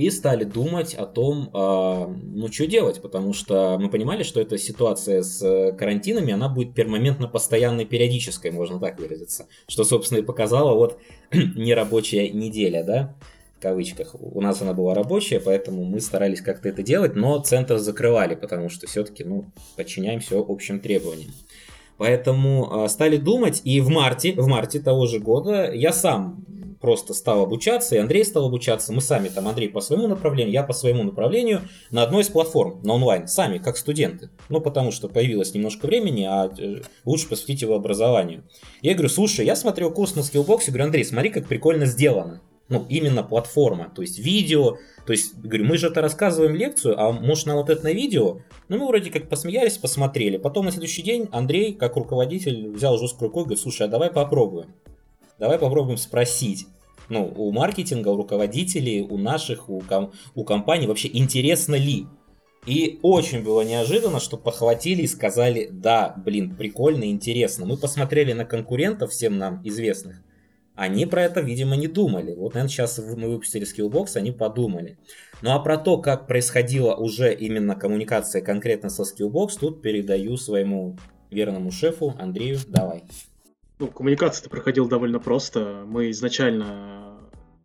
и 0.00 0.10
стали 0.10 0.44
думать 0.44 0.94
о 0.94 1.06
том, 1.06 1.50
а, 1.52 2.06
ну, 2.06 2.50
что 2.50 2.66
делать, 2.66 3.02
потому 3.02 3.32
что 3.32 3.78
мы 3.78 3.90
понимали, 3.90 4.22
что 4.22 4.40
эта 4.40 4.56
ситуация 4.56 5.22
с 5.22 5.42
э, 5.42 5.72
карантинами, 5.72 6.32
она 6.32 6.48
будет 6.48 6.74
пермоментно 6.74 7.28
постоянной, 7.28 7.84
периодической, 7.84 8.50
можно 8.50 8.80
так 8.80 8.98
выразиться, 8.98 9.46
что, 9.68 9.84
собственно, 9.84 10.18
и 10.18 10.22
показала 10.22 10.74
вот 10.74 10.98
нерабочая 11.32 12.30
неделя, 12.30 12.82
да, 12.82 13.14
в 13.58 13.62
кавычках. 13.62 14.14
У 14.18 14.40
нас 14.40 14.62
она 14.62 14.72
была 14.72 14.94
рабочая, 14.94 15.38
поэтому 15.38 15.84
мы 15.84 16.00
старались 16.00 16.40
как-то 16.40 16.70
это 16.70 16.82
делать, 16.82 17.14
но 17.14 17.38
центр 17.40 17.76
закрывали, 17.76 18.34
потому 18.34 18.70
что 18.70 18.86
все-таки, 18.86 19.22
ну, 19.24 19.44
подчиняемся 19.76 20.38
общим 20.38 20.80
требованиям. 20.80 21.30
Поэтому 22.00 22.86
э, 22.86 22.88
стали 22.88 23.18
думать, 23.18 23.60
и 23.64 23.78
в 23.82 23.90
марте, 23.90 24.32
в 24.32 24.46
марте 24.46 24.80
того 24.80 25.04
же 25.04 25.18
года 25.18 25.70
я 25.70 25.92
сам 25.92 26.46
просто 26.80 27.12
стал 27.12 27.42
обучаться, 27.42 27.94
и 27.94 27.98
Андрей 27.98 28.24
стал 28.24 28.46
обучаться. 28.46 28.94
Мы 28.94 29.02
сами, 29.02 29.28
там, 29.28 29.46
Андрей 29.46 29.68
по 29.68 29.82
своему 29.82 30.08
направлению, 30.08 30.50
я 30.50 30.62
по 30.62 30.72
своему 30.72 31.02
направлению, 31.02 31.60
на 31.90 32.02
одной 32.02 32.22
из 32.22 32.28
платформ, 32.28 32.80
на 32.84 32.94
онлайн, 32.94 33.28
сами, 33.28 33.58
как 33.58 33.76
студенты. 33.76 34.30
Ну, 34.48 34.62
потому 34.62 34.92
что 34.92 35.10
появилось 35.10 35.52
немножко 35.52 35.84
времени, 35.84 36.24
а 36.24 36.50
э, 36.58 36.80
лучше 37.04 37.28
посвятить 37.28 37.60
его 37.60 37.74
образованию. 37.74 38.44
Я 38.80 38.94
говорю, 38.94 39.10
слушай, 39.10 39.44
я 39.44 39.54
смотрел 39.54 39.92
курс 39.92 40.14
на 40.14 40.22
и 40.22 40.70
говорю, 40.70 40.84
Андрей, 40.84 41.04
смотри, 41.04 41.28
как 41.28 41.48
прикольно 41.48 41.84
сделано. 41.84 42.40
Ну, 42.70 42.86
именно 42.88 43.22
платформа, 43.22 43.92
то 43.94 44.00
есть 44.00 44.18
видео, 44.18 44.78
то 45.04 45.12
есть, 45.12 45.36
говорю, 45.36 45.66
мы 45.66 45.76
же 45.76 45.88
это 45.88 46.00
рассказываем 46.00 46.54
лекцию, 46.54 46.98
а 46.98 47.12
может 47.12 47.46
на 47.46 47.56
вот 47.56 47.68
это 47.68 47.84
на 47.84 47.92
видео? 47.92 48.38
Ну, 48.68 48.78
мы 48.78 48.86
вроде 48.86 49.10
как 49.10 49.28
посмеялись, 49.28 49.76
посмотрели. 49.76 50.38
Потом 50.38 50.64
на 50.64 50.70
следующий 50.70 51.02
день 51.02 51.28
Андрей, 51.32 51.74
как 51.74 51.96
руководитель, 51.96 52.68
взял 52.70 52.96
жесткую 52.96 53.28
рукой 53.28 53.42
и 53.42 53.44
говорит, 53.46 53.62
слушай, 53.62 53.86
а 53.86 53.90
давай 53.90 54.10
попробуем 54.10 54.68
давай 55.40 55.58
попробуем 55.58 55.96
спросить. 55.96 56.68
Ну, 57.08 57.32
у 57.36 57.50
маркетинга, 57.50 58.10
у 58.10 58.16
руководителей, 58.16 59.00
у 59.00 59.18
наших, 59.18 59.68
у, 59.68 59.80
ком- 59.80 60.12
у 60.36 60.44
компаний 60.44 60.86
вообще 60.86 61.10
интересно 61.12 61.74
ли? 61.74 62.06
И 62.66 63.00
очень 63.02 63.42
было 63.42 63.62
неожиданно, 63.62 64.20
что 64.20 64.36
похватили 64.36 65.02
и 65.02 65.08
сказали, 65.08 65.68
да, 65.72 66.14
блин, 66.24 66.54
прикольно, 66.54 67.04
интересно. 67.10 67.66
Мы 67.66 67.76
посмотрели 67.78 68.32
на 68.32 68.44
конкурентов, 68.44 69.10
всем 69.10 69.38
нам 69.38 69.60
известных. 69.64 70.22
Они 70.80 71.04
про 71.04 71.24
это, 71.24 71.42
видимо, 71.42 71.76
не 71.76 71.88
думали. 71.88 72.34
Вот, 72.34 72.54
наверное, 72.54 72.70
сейчас 72.70 72.98
мы 72.98 73.28
выпустили 73.28 73.66
Skillbox, 73.66 74.16
они 74.16 74.32
подумали. 74.32 74.96
Ну 75.42 75.50
а 75.50 75.58
про 75.58 75.76
то, 75.76 75.98
как 75.98 76.26
происходила 76.26 76.94
уже 76.94 77.34
именно 77.34 77.74
коммуникация 77.74 78.40
конкретно 78.40 78.88
со 78.88 79.02
Skillbox, 79.02 79.58
тут 79.60 79.82
передаю 79.82 80.38
своему 80.38 80.96
верному 81.30 81.70
шефу 81.70 82.14
Андрею. 82.18 82.56
Давай. 82.66 83.04
Ну, 83.78 83.88
коммуникация-то 83.88 84.48
проходила 84.48 84.88
довольно 84.88 85.20
просто. 85.20 85.84
Мы 85.86 86.12
изначально 86.12 87.20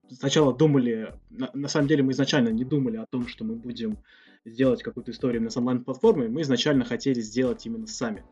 сначала 0.10 0.54
думали, 0.54 1.14
на, 1.30 1.50
на 1.54 1.70
самом 1.70 1.88
деле 1.88 2.04
мы 2.04 2.12
изначально 2.12 2.50
не 2.50 2.66
думали 2.66 2.98
о 2.98 3.06
том, 3.06 3.30
что 3.30 3.46
мы 3.46 3.56
будем 3.56 3.98
сделать 4.44 4.84
какую-то 4.84 5.12
историю 5.12 5.42
на 5.42 5.50
онлайн-платформе. 5.56 6.28
Мы 6.28 6.42
изначально 6.42 6.84
хотели 6.84 7.22
сделать 7.22 7.66
именно 7.66 7.88
сами. 7.88 8.26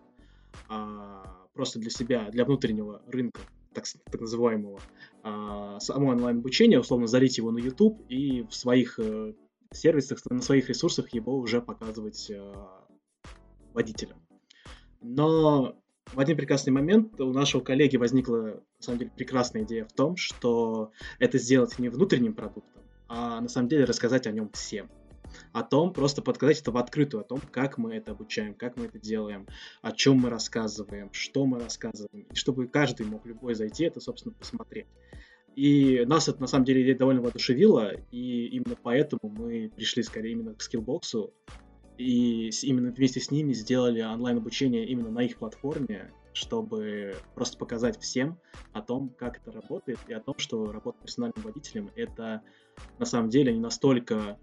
А, 0.68 1.24
просто 1.54 1.80
для 1.80 1.90
себя, 1.90 2.30
для 2.32 2.44
внутреннего 2.44 3.02
рынка, 3.08 3.40
так, 3.74 3.86
так 4.12 4.22
называемого, 4.22 4.80
а, 5.24 5.80
само 5.80 6.10
онлайн-обучение, 6.10 6.80
условно 6.80 7.08
залить 7.08 7.38
его 7.38 7.52
на 7.52 7.60
YouTube 7.60 8.06
и 8.10 8.44
в 8.44 8.54
своих 8.54 9.00
э, 9.00 9.34
сервисах, 9.72 10.20
на 10.30 10.42
своих 10.42 10.70
ресурсах 10.70 11.14
его 11.14 11.38
уже 11.38 11.62
показывать 11.62 12.30
э, 12.30 12.54
водителям. 13.74 14.20
Но 15.02 15.78
в 16.14 16.20
один 16.20 16.38
прекрасный 16.38 16.72
момент 16.72 17.20
у 17.20 17.32
нашего 17.34 17.62
коллеги 17.62 17.98
возникла, 17.98 18.62
на 18.78 18.82
самом 18.84 19.00
деле, 19.00 19.12
прекрасная 19.16 19.64
идея 19.64 19.86
в 19.86 19.94
том, 19.94 20.16
что 20.16 20.92
это 21.20 21.38
сделать 21.38 21.80
не 21.80 21.90
внутренним 21.90 22.34
продуктом, 22.34 22.84
а 23.08 23.42
на 23.42 23.50
самом 23.50 23.68
деле 23.68 23.86
рассказать 23.86 24.28
о 24.28 24.32
нем 24.32 24.50
всем. 24.52 24.90
О 25.52 25.64
том, 25.64 25.94
просто 25.94 26.22
подсказать 26.22 26.62
это 26.62 26.72
в 26.72 26.78
открытую, 26.78 27.22
о 27.22 27.24
том, 27.24 27.40
как 27.52 27.78
мы 27.78 27.96
это 27.96 28.12
обучаем, 28.12 28.54
как 28.54 28.78
мы 28.78 28.86
это 28.86 29.00
делаем, 29.00 29.48
о 29.82 29.92
чем 29.92 30.18
мы 30.18 30.30
рассказываем, 30.30 31.12
что 31.14 31.46
мы 31.46 31.60
рассказываем, 31.60 32.28
и 32.32 32.36
чтобы 32.36 32.68
каждый 32.68 33.06
мог 33.06 33.26
любой 33.26 33.56
зайти, 33.56 33.86
это, 33.86 34.00
собственно, 34.00 34.34
посмотреть. 34.34 34.88
И 35.56 36.04
нас 36.08 36.28
это, 36.28 36.42
на 36.42 36.48
самом 36.48 36.66
деле, 36.66 36.96
довольно 36.96 37.22
воодушевила, 37.22 37.94
и 38.12 38.48
именно 38.48 38.76
поэтому 38.82 39.22
мы 39.24 39.72
пришли 39.76 40.02
скорее 40.02 40.32
именно 40.32 40.56
к 40.56 40.62
скиллбоксу, 40.62 41.34
и 41.98 42.50
именно 42.64 42.92
вместе 42.92 43.20
с 43.20 43.30
ними 43.30 43.54
сделали 43.54 44.02
онлайн-обучение 44.02 44.88
именно 44.88 45.12
на 45.12 45.20
их 45.20 45.38
платформе, 45.38 46.12
чтобы 46.34 47.16
просто 47.36 47.58
показать 47.58 48.00
всем 48.02 48.40
о 48.72 48.82
том, 48.82 49.10
как 49.10 49.38
это 49.38 49.52
работает, 49.52 50.00
и 50.08 50.14
о 50.14 50.20
том, 50.20 50.36
что 50.38 50.72
работа 50.72 50.98
персональным 51.04 51.44
водителем— 51.44 51.92
это 51.96 52.42
на 52.98 53.06
самом 53.06 53.30
деле 53.30 53.54
не 53.54 53.60
настолько 53.60 54.40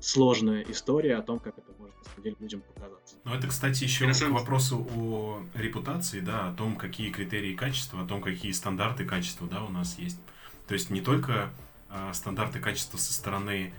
сложная 0.00 0.62
история 0.62 1.16
о 1.16 1.22
том, 1.22 1.38
как 1.38 1.58
это 1.58 1.72
может 1.78 1.96
на 1.98 2.04
самом 2.04 2.22
деле 2.22 2.36
людям 2.40 2.62
показаться. 2.62 3.16
Ну, 3.24 3.34
это, 3.34 3.46
кстати, 3.48 3.84
еще 3.84 4.10
к 4.12 4.28
вопросу 4.30 4.86
о 4.94 5.42
репутации, 5.54 6.20
да, 6.20 6.48
о 6.48 6.52
том, 6.54 6.76
какие 6.76 7.10
критерии 7.10 7.54
качества, 7.54 8.02
о 8.02 8.06
том, 8.06 8.20
какие 8.22 8.52
стандарты 8.52 9.04
качества, 9.04 9.46
да, 9.48 9.62
у 9.62 9.70
нас 9.70 9.98
есть. 9.98 10.18
То 10.66 10.74
есть 10.74 10.90
не 10.90 11.00
только 11.00 11.50
э, 11.90 12.10
стандарты 12.12 12.60
качества 12.60 12.98
со 12.98 13.12
стороны 13.12 13.72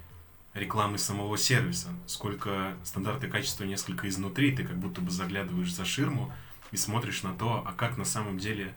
рекламы 0.53 0.97
самого 0.97 1.37
сервиса, 1.37 1.89
сколько 2.07 2.75
стандарты 2.83 3.27
качества 3.27 3.63
несколько 3.63 4.09
изнутри, 4.09 4.55
ты 4.55 4.63
как 4.63 4.77
будто 4.77 5.01
бы 5.01 5.11
заглядываешь 5.11 5.73
за 5.73 5.85
ширму 5.85 6.33
и 6.71 6.77
смотришь 6.77 7.23
на 7.23 7.33
то, 7.33 7.63
а 7.65 7.73
как 7.73 7.97
на 7.97 8.05
самом 8.05 8.39
деле 8.39 8.73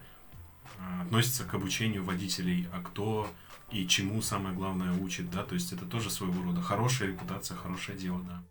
а, 0.79 1.03
относится 1.03 1.45
к 1.45 1.55
обучению 1.55 2.05
водителей, 2.05 2.69
а 2.73 2.83
кто 2.83 3.29
и 3.73 3.87
чему 3.89 4.23
самое 4.23 4.55
главное 4.55 4.93
учит, 5.01 5.31
да, 5.31 5.43
то 5.43 5.55
есть 5.55 5.73
это 5.73 5.87
тоже 5.87 6.11
своего 6.11 6.43
рода 6.43 6.61
хорошая 6.61 7.09
репутация, 7.09 7.57
хорошее 7.57 7.99
дело, 7.99 8.21
да. 8.27 8.43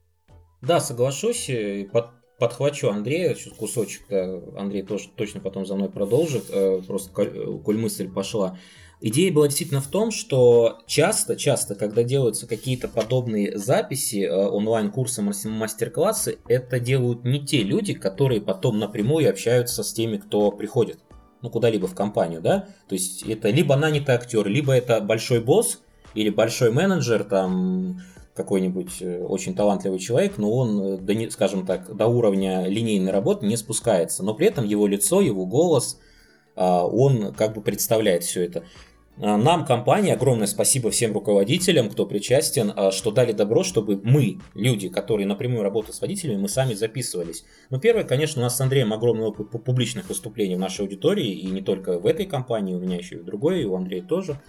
Да, 0.61 0.79
соглашусь, 0.79 1.49
под, 1.91 2.09
подхвачу 2.39 2.89
Андрея, 2.89 3.35
сейчас 3.35 3.53
кусочек, 3.53 4.03
да, 4.09 4.41
Андрей 4.57 4.83
тоже 4.83 5.09
точно 5.15 5.39
потом 5.39 5.65
за 5.65 5.75
мной 5.75 5.89
продолжит, 5.89 6.45
э, 6.49 6.81
просто 6.85 7.11
коль 7.11 7.77
мысль 7.77 8.09
пошла. 8.09 8.57
Идея 9.03 9.33
была 9.33 9.47
действительно 9.47 9.81
в 9.81 9.87
том, 9.87 10.11
что 10.11 10.79
часто, 10.85 11.35
часто, 11.35 11.73
когда 11.73 12.03
делаются 12.03 12.45
какие-то 12.45 12.87
подобные 12.87 13.57
записи, 13.57 14.23
э, 14.23 14.31
онлайн-курсы, 14.31 15.23
мастер-классы, 15.23 16.37
это 16.47 16.79
делают 16.79 17.23
не 17.23 17.43
те 17.43 17.63
люди, 17.63 17.95
которые 17.95 18.41
потом 18.41 18.77
напрямую 18.77 19.27
общаются 19.27 19.81
с 19.81 19.91
теми, 19.91 20.17
кто 20.17 20.51
приходит, 20.51 20.99
ну, 21.41 21.49
куда-либо 21.49 21.87
в 21.87 21.95
компанию, 21.95 22.41
да? 22.41 22.67
То 22.87 22.95
есть 22.95 23.23
это 23.23 23.49
либо 23.49 23.75
нанятый 23.75 24.15
актер, 24.15 24.47
либо 24.47 24.73
это 24.73 25.01
большой 25.01 25.41
босс, 25.41 25.81
или 26.13 26.29
большой 26.29 26.71
менеджер, 26.71 27.23
там, 27.23 28.01
какой-нибудь 28.35 29.01
э, 29.01 29.23
очень 29.23 29.55
талантливый 29.55 29.99
человек, 29.99 30.37
но 30.37 30.51
он, 30.51 30.99
э, 31.07 31.29
скажем 31.31 31.65
так, 31.65 31.95
до 31.95 32.07
уровня 32.07 32.67
линейной 32.67 33.11
работы 33.11 33.45
не 33.45 33.57
спускается. 33.57 34.23
Но 34.23 34.33
при 34.33 34.47
этом 34.47 34.65
его 34.65 34.87
лицо, 34.87 35.21
его 35.21 35.45
голос– 35.45 35.99
он 36.55 37.33
как 37.33 37.53
бы 37.53 37.61
представляет 37.61 38.23
все 38.23 38.43
это. 38.43 38.63
А, 39.19 39.37
нам, 39.37 39.65
компания, 39.65 40.13
огромное 40.13 40.47
спасибо 40.47 40.89
всем 40.89 41.13
руководителям, 41.13 41.89
кто 41.89 42.05
причастен, 42.05 42.73
а, 42.75 42.91
что 42.91 43.11
дали 43.11 43.31
добро, 43.33 43.63
чтобы 43.63 43.99
мы, 44.03 44.39
люди, 44.53 44.89
которые 44.89 45.27
напрямую 45.27 45.63
работают 45.63 45.95
с 45.95 46.01
водителями, 46.01 46.41
мы 46.41 46.49
сами 46.49 46.73
записывались. 46.73 47.43
Ну, 47.69 47.79
первое, 47.79 48.03
конечно, 48.03 48.41
у 48.41 48.43
нас 48.43 48.57
с 48.57 48.61
Андреем 48.61 48.93
огромный 48.93 49.25
опыт 49.25 49.49
публичных 49.49 50.09
выступлений 50.09 50.55
в 50.55 50.59
нашей 50.59 50.81
аудитории, 50.81 51.31
и 51.31 51.47
не 51.47 51.61
только 51.61 51.99
в 51.99 52.05
этой 52.05 52.25
компании, 52.25 52.73
у 52.73 52.79
меня 52.79 52.97
еще 52.97 53.15
и 53.15 53.19
в 53.19 53.25
другой, 53.25 53.61
и 53.61 53.65
у 53.65 53.75
Андрея 53.75 54.03
тоже. 54.03 54.41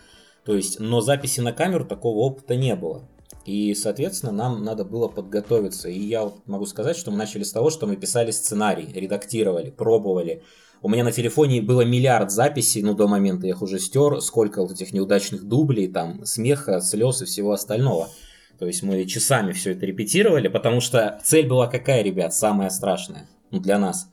То 0.45 0.57
есть, 0.57 0.81
но 0.81 1.01
записи 1.01 1.41
на 1.41 1.53
камеру 1.53 1.85
такого 1.85 2.19
опыта 2.19 2.57
не 2.57 2.75
было. 2.75 3.09
И, 3.45 3.75
соответственно, 3.75 4.33
нам 4.33 4.65
надо 4.65 4.85
было 4.85 5.09
подготовиться. 5.09 5.89
И 5.89 5.99
я 5.99 6.25
вот 6.25 6.47
могу 6.47 6.67
сказать, 6.67 6.97
что 6.97 7.11
мы 7.11 7.17
начали 7.17 7.43
с 7.43 7.53
того, 7.53 7.71
что 7.71 7.87
мы 7.87 7.97
писали 7.97 8.31
сценарий, 8.31 8.93
редактировали, 8.93 9.71
пробовали, 9.71 10.43
у 10.83 10.89
меня 10.89 11.05
на 11.05 11.13
телефоне 11.13 11.63
было 11.63 11.83
миллиард 11.83 12.33
записей, 12.33 12.83
ну, 12.83 12.95
до 12.95 13.07
момента 13.07 13.47
я 13.47 13.53
их 13.53 13.63
уже 13.63 13.79
стер, 13.79 14.21
сколько 14.21 14.63
вот 14.63 14.73
этих 14.73 14.93
неудачных 14.93 15.45
дублей, 15.45 15.87
там, 15.87 16.27
смеха, 16.27 16.81
слез 16.81 17.23
и 17.23 17.25
всего 17.25 17.53
остального. 17.53 18.11
То 18.59 18.67
есть 18.67 18.83
мы 18.83 19.05
часами 19.07 19.53
все 19.53 19.73
это 19.73 19.87
репетировали, 19.87 20.49
потому 20.49 20.81
что 20.81 21.21
цель 21.25 21.47
была 21.47 21.69
какая, 21.69 22.03
ребят, 22.03 22.35
самая 22.35 22.69
страшная, 22.69 23.29
ну, 23.51 23.61
для 23.61 23.79
нас. 23.79 24.09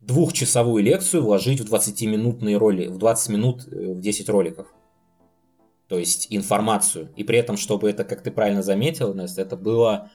Двухчасовую 0.00 0.84
лекцию 0.84 1.22
вложить 1.22 1.60
в 1.60 1.72
20-минутные 1.72 2.58
роли, 2.58 2.86
в 2.88 2.98
20 2.98 3.28
минут 3.30 3.66
э, 3.72 3.94
в 3.94 4.00
10 4.00 4.28
роликов. 4.28 4.66
То 5.88 5.98
есть 5.98 6.26
информацию. 6.28 7.08
И 7.16 7.24
при 7.24 7.38
этом, 7.38 7.56
чтобы 7.56 7.88
это, 7.88 8.04
как 8.04 8.22
ты 8.22 8.30
правильно 8.30 8.62
заметил, 8.62 9.14
Настя, 9.14 9.42
это 9.42 9.56
было 9.56 10.10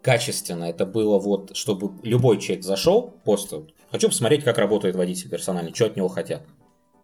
качественно. 0.00 0.64
Это 0.64 0.86
было 0.86 1.18
вот, 1.18 1.54
чтобы 1.54 1.92
любой 2.02 2.40
человек 2.40 2.64
зашел, 2.64 3.14
просто 3.24 3.66
Хочу 3.94 4.08
посмотреть, 4.08 4.42
как 4.42 4.58
работает 4.58 4.96
водитель 4.96 5.30
персональный, 5.30 5.72
что 5.72 5.86
от 5.86 5.94
него 5.94 6.08
хотят. 6.08 6.42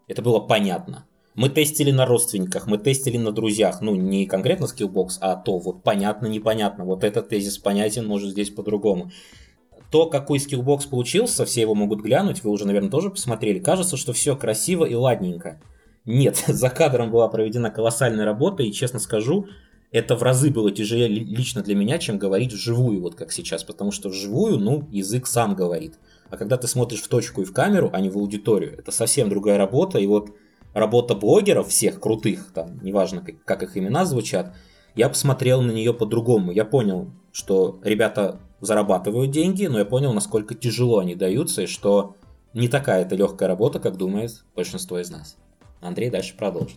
Это 0.09 0.23
было 0.23 0.41
понятно. 0.41 1.07
Мы 1.37 1.49
тестили 1.49 1.93
на 1.93 2.05
родственниках, 2.05 2.67
мы 2.67 2.79
тестили 2.79 3.17
на 3.17 3.31
друзьях. 3.31 3.81
Ну, 3.81 3.95
не 3.95 4.27
конкретно 4.27 4.65
Skillbox, 4.65 5.19
а 5.21 5.37
то 5.37 5.59
вот 5.59 5.85
понятно-непонятно. 5.85 6.85
Вот 6.85 7.05
этот 7.05 7.29
тезис 7.29 7.59
понятен, 7.59 8.09
может 8.09 8.31
здесь 8.31 8.51
по-другому. 8.51 9.13
То, 9.93 10.07
какой 10.07 10.39
Skillbox 10.39 10.89
получился, 10.91 11.45
все 11.45 11.61
его 11.61 11.77
могут 11.77 12.01
глянуть, 12.01 12.43
вы 12.43 12.51
уже, 12.51 12.67
наверное, 12.67 12.91
тоже 12.91 13.11
посмотрели. 13.11 13.61
Кажется, 13.61 13.97
что 13.97 14.13
все 14.13 14.35
красиво 14.35 14.85
и 14.85 14.97
ладненько. 14.97 15.61
Нет, 16.05 16.43
за 16.49 16.71
кадром 16.71 17.13
была 17.13 17.29
проведена 17.29 17.71
колоссальная 17.71 18.25
работа, 18.25 18.65
и, 18.65 18.73
честно 18.73 18.99
скажу, 18.99 19.47
это 19.93 20.17
в 20.17 20.25
разы 20.25 20.51
было 20.51 20.73
тяжелее 20.73 21.07
лично 21.07 21.63
для 21.63 21.77
меня, 21.77 21.99
чем 21.99 22.19
говорить 22.19 22.53
вживую, 22.53 23.01
вот 23.01 23.15
как 23.15 23.31
сейчас. 23.31 23.63
Потому 23.63 23.93
что 23.93 24.09
вживую, 24.09 24.59
ну, 24.59 24.89
язык 24.91 25.29
сам 25.29 25.55
говорит. 25.55 25.95
А 26.31 26.37
когда 26.37 26.57
ты 26.57 26.69
смотришь 26.69 27.03
в 27.03 27.09
точку 27.09 27.43
и 27.43 27.45
в 27.45 27.53
камеру, 27.53 27.91
а 27.93 28.01
не 28.01 28.09
в 28.09 28.17
аудиторию, 28.17 28.79
это 28.79 28.93
совсем 28.93 29.29
другая 29.29 29.59
работа. 29.59 29.99
И 29.99 30.07
вот 30.07 30.31
работа 30.75 31.15
блогеров 31.15 31.69
всех 31.69 32.01
крутых, 32.01 32.53
там, 32.55 32.79
неважно, 32.83 33.21
как, 33.21 33.45
как 33.45 33.63
их 33.63 33.77
имена 33.77 34.05
звучат, 34.05 34.55
я 34.95 35.09
посмотрел 35.09 35.63
на 35.63 35.73
нее 35.73 35.93
по-другому. 35.93 36.53
Я 36.53 36.65
понял, 36.65 37.11
что 37.33 37.81
ребята 37.83 38.41
зарабатывают 38.61 39.31
деньги, 39.31 39.67
но 39.67 39.79
я 39.79 39.85
понял, 39.85 40.13
насколько 40.13 40.55
тяжело 40.55 40.99
они 40.99 41.15
даются, 41.15 41.63
и 41.63 41.67
что 41.67 42.17
не 42.55 42.69
такая 42.69 43.03
это 43.03 43.15
легкая 43.15 43.49
работа, 43.49 43.81
как 43.81 43.97
думает 43.97 44.45
большинство 44.55 44.99
из 44.99 45.11
нас. 45.11 45.37
Андрей 45.81 46.11
дальше 46.11 46.37
продолжит. 46.37 46.77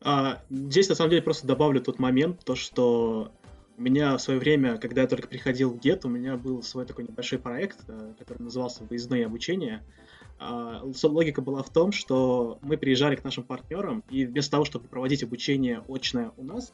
А, 0.00 0.42
здесь, 0.50 0.88
на 0.88 0.94
самом 0.94 1.10
деле, 1.10 1.22
просто 1.22 1.46
добавлю 1.46 1.80
тот 1.80 1.98
момент, 1.98 2.44
то, 2.44 2.54
что 2.54 3.32
у 3.76 3.82
меня 3.82 4.16
в 4.16 4.20
свое 4.20 4.38
время, 4.38 4.78
когда 4.78 5.02
я 5.02 5.06
только 5.06 5.28
приходил 5.28 5.70
в 5.70 5.78
ГЕТ, 5.78 6.04
у 6.04 6.08
меня 6.08 6.36
был 6.36 6.62
свой 6.62 6.84
такой 6.86 7.04
небольшой 7.04 7.38
проект, 7.38 7.78
э, 7.88 8.14
который 8.18 8.42
назывался 8.42 8.84
«Выездные 8.84 9.26
обучения». 9.26 9.82
А, 10.38 10.82
логика 11.04 11.40
была 11.40 11.62
в 11.62 11.70
том, 11.70 11.92
что 11.92 12.58
мы 12.62 12.76
приезжали 12.76 13.16
к 13.16 13.24
нашим 13.24 13.44
партнерам, 13.44 14.02
и 14.10 14.26
вместо 14.26 14.52
того, 14.52 14.64
чтобы 14.64 14.88
проводить 14.88 15.22
обучение 15.22 15.82
очное 15.88 16.32
у 16.36 16.44
нас, 16.44 16.72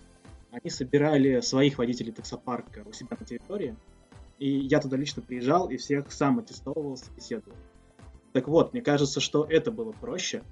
они 0.51 0.71
собирали 0.71 1.41
своих 1.41 1.77
водителей 1.77 2.13
таксопарка 2.13 2.83
у 2.87 2.93
себя 2.93 3.17
на 3.19 3.27
территории, 3.27 3.77
и 4.39 4.49
я 4.51 4.81
туда 4.81 4.97
лично 4.97 5.21
приезжал 5.21 5.69
и 5.69 5.77
всех 5.77 6.11
сам 6.13 6.39
аттестовывался, 6.39 7.11
беседовал. 7.15 7.57
Так 8.33 8.49
вот, 8.49 8.73
мне 8.73 8.83
кажется, 8.83 9.21
что 9.21 9.45
это 9.45 9.71
было 9.71 9.93
проще, 9.93 10.43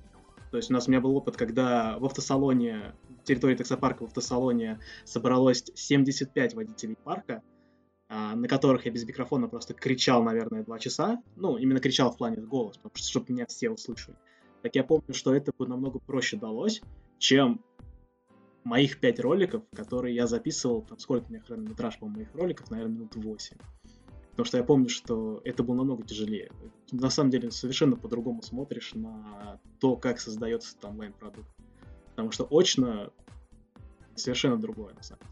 то 0.51 0.57
есть 0.57 0.71
у 0.71 0.75
нас 0.75 0.87
у 0.87 0.91
меня 0.91 1.01
был 1.01 1.17
опыт, 1.17 1.37
когда 1.37 1.99
в 1.99 2.05
автосалоне, 2.05 2.95
территории 3.25 3.57
таксопарка 3.57 4.03
в 4.03 4.07
автосалоне 4.07 4.81
собралось 5.05 5.65
75 5.75 6.55
водителей 6.55 6.97
парка, 6.97 7.43
а, 8.09 8.37
на 8.37 8.47
которых 8.47 8.87
я 8.87 8.93
без 8.93 9.05
микрофона 9.05 9.49
просто 9.49 9.75
кричал, 9.75 10.23
наверное, 10.23 10.63
два 10.63 10.79
часа. 10.79 11.23
Ну, 11.35 11.57
именно 11.57 11.81
кричал 11.81 12.13
в 12.13 12.17
плане 12.17 12.37
голос, 12.37 12.77
потому 12.77 12.93
что, 12.95 13.09
чтобы 13.09 13.33
меня 13.33 13.47
все 13.47 13.71
услышали. 13.71 14.17
Так 14.63 14.75
я 14.77 14.85
помню, 14.85 15.13
что 15.13 15.35
это 15.35 15.53
бы 15.57 15.67
намного 15.67 15.99
проще 15.99 16.37
далось, 16.37 16.83
чем 17.19 17.61
моих 18.63 18.99
пять 19.01 19.21
роликов, 19.21 19.63
которые 19.75 20.15
я 20.15 20.27
записывал, 20.27 20.83
там 20.83 20.99
сколько 20.99 21.27
у 21.27 21.31
меня 21.31 21.41
хронометраж 21.41 21.99
по 21.99 22.07
моих 22.07 22.35
роликов, 22.35 22.71
наверное, 22.71 22.97
минут 22.97 23.17
8. 23.17 23.57
Потому 24.37 24.49
что 24.49 24.59
я 24.59 24.65
помню, 24.65 24.91
что 24.91 25.41
это 25.47 25.63
было 25.63 25.77
намного 25.77 26.03
тяжелее. 26.05 26.51
На 26.93 27.09
самом 27.09 27.31
деле 27.31 27.51
совершенно 27.51 27.97
по-другому 27.97 28.43
смотришь 28.43 28.93
на 28.93 29.59
то, 29.81 29.97
как 29.97 30.21
создается 30.21 30.77
там 30.79 30.91
онлайн-продукт. 30.91 31.49
Потому 32.11 32.33
что 32.33 32.47
очно 32.51 33.13
совершенно 34.15 34.59
другое, 34.59 34.93
на 34.93 35.03
самом 35.03 35.23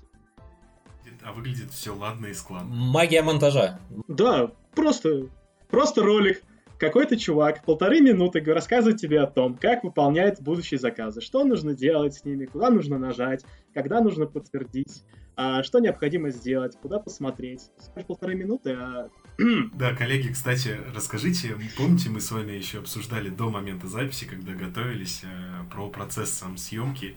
деле. 1.04 1.18
А 1.22 1.34
выглядит 1.34 1.70
все 1.70 1.94
ладно 1.94 2.28
и 2.28 2.32
складно. 2.32 2.74
Магия 2.74 3.20
монтажа. 3.20 3.78
Да, 4.08 4.52
просто, 4.74 5.28
просто 5.68 6.02
ролик. 6.02 6.42
Какой-то 6.78 7.18
чувак 7.18 7.62
полторы 7.62 8.00
минуты 8.00 8.40
рассказывает 8.40 8.98
тебе 8.98 9.20
о 9.20 9.26
том, 9.26 9.58
как 9.58 9.84
выполняет 9.84 10.42
будущие 10.42 10.80
заказы, 10.80 11.20
что 11.20 11.44
нужно 11.44 11.74
делать 11.74 12.14
с 12.14 12.24
ними, 12.24 12.46
куда 12.46 12.70
нужно 12.70 12.98
нажать, 12.98 13.44
когда 13.74 14.00
нужно 14.00 14.24
подтвердить, 14.24 15.04
а 15.36 15.62
что 15.62 15.80
необходимо 15.80 16.30
сделать, 16.30 16.76
куда 16.80 16.98
посмотреть. 16.98 17.62
Скажешь 17.78 18.06
полторы 18.06 18.34
минуты, 18.34 18.72
а... 18.72 19.08
Да, 19.74 19.94
коллеги, 19.94 20.32
кстати, 20.32 20.78
расскажите, 20.94 21.56
помните, 21.76 22.08
мы 22.08 22.20
с 22.20 22.30
вами 22.30 22.52
еще 22.52 22.78
обсуждали 22.78 23.30
до 23.30 23.50
момента 23.50 23.88
записи, 23.88 24.26
когда 24.26 24.52
готовились, 24.52 25.22
э, 25.24 25.70
про 25.72 25.88
процесс 25.88 26.30
сам 26.30 26.56
съемки. 26.56 27.16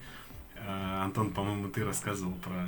Э, 0.56 1.04
Антон, 1.04 1.32
по-моему, 1.32 1.70
ты 1.70 1.84
рассказывал 1.84 2.34
про... 2.44 2.68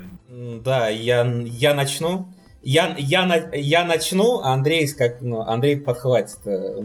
Да, 0.64 0.90
я, 0.90 1.26
я 1.26 1.74
начну. 1.74 2.32
Я, 2.62 2.96
я, 2.98 3.50
я 3.54 3.86
начну, 3.86 4.42
а 4.42 4.54
Андрей, 4.54 4.88
как, 4.90 5.22
ну, 5.22 5.42
Андрей 5.42 5.78
подхватит. 5.78 6.46
Э, 6.46 6.80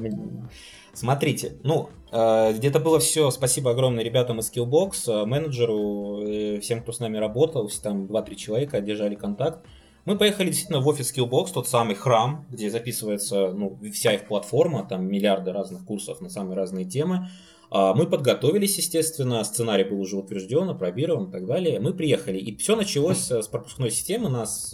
смотрите, 0.95 1.57
ну, 1.65 1.91
где-то 2.15 2.79
было 2.79 3.01
все. 3.01 3.29
Спасибо 3.33 3.73
огромное 3.73 4.05
ребятам 4.05 4.39
из 4.39 4.49
Skillbox, 4.53 4.93
э, 5.09 5.27
менеджеру, 5.27 6.21
э, 6.23 6.61
всем, 6.61 6.81
кто 6.81 6.93
с 6.93 7.01
нами 7.01 7.17
работал. 7.17 7.69
Там 7.83 8.07
2-3 8.07 8.37
человека 8.37 8.81
держали 8.81 9.17
контакт. 9.17 9.67
Мы 10.05 10.17
поехали 10.17 10.47
действительно 10.47 10.81
в 10.81 10.87
офис 10.87 11.13
Skillbox, 11.13 11.49
тот 11.53 11.67
самый 11.67 11.97
храм, 11.97 12.47
где 12.51 12.71
записывается 12.71 13.53
ну, 13.53 13.77
вся 13.93 14.13
их 14.13 14.29
платформа, 14.29 14.87
там 14.89 15.09
миллиарды 15.09 15.51
разных 15.51 15.85
курсов 15.85 16.21
на 16.21 16.29
самые 16.29 16.57
разные 16.57 16.85
темы. 16.85 17.31
А, 17.71 17.95
мы 17.95 18.07
подготовились, 18.07 18.77
естественно, 18.77 19.43
сценарий 19.43 19.83
был 19.83 20.01
уже 20.01 20.17
утвержден, 20.17 20.71
опробирован 20.71 21.31
и 21.31 21.33
так 21.33 21.47
далее. 21.47 21.81
Мы 21.81 21.95
приехали, 21.95 22.39
и 22.39 22.57
все 22.57 22.77
началось 22.77 23.29
с 23.29 23.49
пропускной 23.49 23.91
системы, 23.91 24.27
у 24.27 24.29
нас 24.31 24.71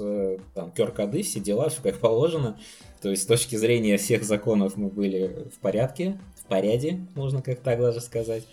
там 0.55 0.75
QR-коды, 0.77 1.23
все 1.23 1.41
дела, 1.41 1.71
все 1.71 1.81
как 1.81 2.01
положено. 2.01 2.59
То 3.01 3.09
есть 3.09 3.23
с 3.23 3.27
точки 3.27 3.57
зрения 3.57 3.97
всех 3.97 4.25
законов 4.25 4.77
мы 4.77 4.89
были 4.89 5.49
в 5.55 5.59
порядке, 5.61 6.19
порядке, 6.51 7.07
можно 7.15 7.41
как 7.41 7.61
так 7.61 7.81
даже 7.81 8.01
сказать. 8.01 8.45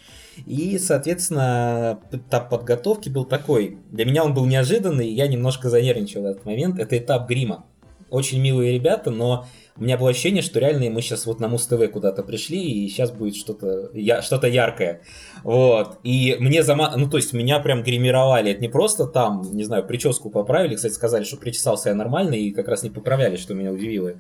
И, 0.45 0.78
соответственно, 0.78 2.00
этап 2.12 2.50
подготовки 2.50 3.10
был 3.10 3.26
такой. 3.26 3.80
Для 3.91 4.06
меня 4.06 4.24
он 4.24 4.34
был 4.34 4.45
неожиданный, 4.45 5.10
я 5.10 5.28
немножко 5.28 5.70
занервничал 5.70 6.22
в 6.22 6.26
этот 6.26 6.45
момент. 6.45 6.80
Это 6.80 6.98
этап 6.98 7.28
грима. 7.28 7.66
Очень 8.10 8.41
милые 8.41 8.72
ребята, 8.72 9.12
но 9.12 9.45
у 9.76 9.84
меня 9.84 9.98
было 9.98 10.10
ощущение, 10.10 10.41
что 10.41 10.60
реально 10.60 10.89
мы 10.89 11.02
сейчас 11.02 11.26
вот 11.26 11.39
на 11.39 11.50
Муз-ТВ 11.50 11.91
куда-то 11.91 12.24
пришли, 12.24 12.60
и 12.60 12.88
сейчас 12.88 13.12
будет 13.12 13.36
что-то 13.36 13.89
я, 13.93 14.22
что 14.22 14.45
яркое. 14.48 15.02
Вот. 15.43 16.00
И 16.04 16.38
мне 16.39 16.64
зама... 16.64 16.93
Ну, 16.95 17.10
то 17.10 17.18
есть, 17.18 17.34
меня 17.34 17.60
прям 17.60 17.84
гримировали. 17.84 18.52
Это 18.52 18.62
не 18.62 18.70
просто 18.70 19.06
там, 19.06 19.41
не 19.52 19.66
знаю, 19.66 19.86
прическу 19.86 20.30
поправили. 20.30 20.76
Кстати, 20.76 20.93
сказали, 20.93 21.26
что 21.26 21.38
причесался 21.38 21.89
я 21.89 21.95
нормально, 21.95 22.34
и 22.34 22.52
как 22.52 22.70
раз 22.70 22.82
не 22.82 22.89
поправляли, 22.89 23.36
что 23.36 23.54
меня 23.54 23.72
удивило. 23.72 24.14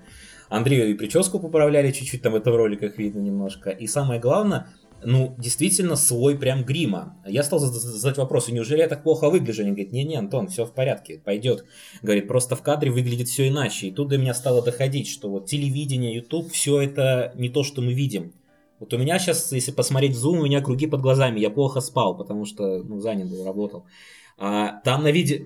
Андрею 0.49 0.91
и 0.91 0.93
прическу 0.93 1.39
поправляли 1.39 1.91
чуть-чуть, 1.91 2.21
там 2.21 2.35
это 2.35 2.51
в 2.51 2.55
роликах 2.55 2.97
видно 2.97 3.19
немножко. 3.19 3.69
И 3.69 3.87
самое 3.87 4.19
главное, 4.19 4.67
ну, 5.03 5.35
действительно, 5.37 5.95
свой 5.95 6.37
прям 6.37 6.63
грима. 6.63 7.17
Я 7.25 7.43
стал 7.43 7.59
задать 7.59 8.17
вопрос, 8.17 8.49
неужели 8.49 8.79
я 8.79 8.87
так 8.87 9.03
плохо 9.03 9.29
выгляжу? 9.29 9.61
Они 9.61 9.71
говорят, 9.71 9.91
не-не, 9.91 10.15
Антон, 10.15 10.47
все 10.47 10.65
в 10.65 10.73
порядке, 10.73 11.21
пойдет. 11.23 11.65
Говорит, 12.01 12.27
просто 12.27 12.55
в 12.55 12.61
кадре 12.61 12.91
выглядит 12.91 13.27
все 13.27 13.47
иначе. 13.47 13.87
И 13.87 13.91
тут 13.91 14.07
до 14.07 14.17
меня 14.17 14.33
стало 14.33 14.63
доходить, 14.63 15.07
что 15.07 15.29
вот 15.29 15.45
телевидение, 15.45 16.15
YouTube, 16.15 16.51
все 16.51 16.81
это 16.81 17.31
не 17.35 17.49
то, 17.49 17.63
что 17.63 17.81
мы 17.81 17.93
видим. 17.93 18.33
Вот 18.79 18.93
у 18.93 18.97
меня 18.97 19.17
сейчас, 19.19 19.51
если 19.51 19.71
посмотреть 19.71 20.15
в 20.15 20.25
Zoom, 20.25 20.39
у 20.39 20.45
меня 20.45 20.61
круги 20.61 20.87
под 20.87 21.01
глазами, 21.01 21.39
я 21.39 21.49
плохо 21.49 21.79
спал, 21.79 22.15
потому 22.15 22.45
что, 22.45 22.83
ну, 22.83 22.99
занят 22.99 23.29
был, 23.29 23.43
работал. 23.43 23.85
А, 24.39 24.81
там 24.81 25.01
на 25.01 25.11
видео 25.11 25.43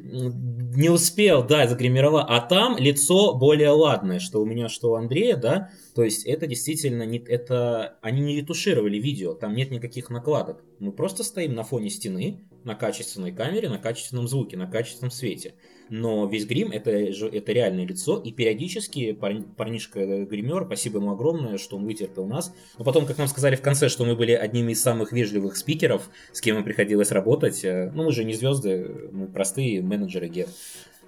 не 0.76 0.90
успел, 0.90 1.48
да, 1.48 1.66
загримировал, 1.66 2.26
а 2.28 2.42
там 2.42 2.78
лицо 2.78 3.34
более 3.34 3.70
ладное, 3.70 4.20
что 4.20 4.42
у 4.42 4.46
меня, 4.46 4.68
что 4.68 4.92
у 4.92 4.96
Андрея, 4.96 5.38
да, 5.38 5.70
то 5.96 6.04
есть 6.04 6.26
это 6.26 6.46
действительно 6.46 7.04
не, 7.04 7.20
это, 7.20 7.98
они 8.02 8.22
не 8.22 8.36
ретушировали 8.36 8.98
видео, 8.98 9.34
там 9.34 9.56
нет 9.56 9.72
никаких 9.72 10.10
накладок, 10.10 10.64
мы 10.80 10.92
просто 10.92 11.24
стоим 11.24 11.56
на 11.56 11.64
фоне 11.64 11.90
стены, 11.90 12.42
на 12.66 12.76
качественной 12.76 13.32
камере, 13.32 13.70
на 13.70 13.78
качественном 13.78 14.28
звуке, 14.28 14.58
на 14.58 14.68
качественном 14.68 15.12
свете 15.12 15.56
но 15.92 16.26
весь 16.26 16.46
грим 16.46 16.72
это, 16.72 16.90
это 16.90 17.52
реальное 17.52 17.86
лицо, 17.86 18.18
и 18.18 18.32
периодически 18.32 19.12
парни, 19.12 19.44
парнишка 19.58 20.24
гример, 20.24 20.64
спасибо 20.66 21.00
ему 21.00 21.12
огромное, 21.12 21.58
что 21.58 21.76
он 21.76 21.86
вытерпел 21.86 22.26
нас. 22.26 22.56
Но 22.78 22.86
потом, 22.86 23.06
как 23.06 23.18
нам 23.18 23.28
сказали 23.28 23.58
в 23.58 23.62
конце, 23.62 23.90
что 23.90 24.06
мы 24.06 24.16
были 24.16 24.32
одними 24.32 24.72
из 24.72 24.82
самых 24.82 25.12
вежливых 25.12 25.58
спикеров, 25.58 26.10
с 26.32 26.40
кем 26.40 26.58
им 26.58 26.64
приходилось 26.64 27.12
работать. 27.12 27.66
Э, 27.66 27.92
ну, 27.94 28.06
мы 28.06 28.14
же 28.14 28.24
не 28.24 28.34
звезды, 28.34 29.10
мы 29.12 29.28
простые 29.28 29.82
менеджеры 29.82 30.30
гет. 30.30 30.48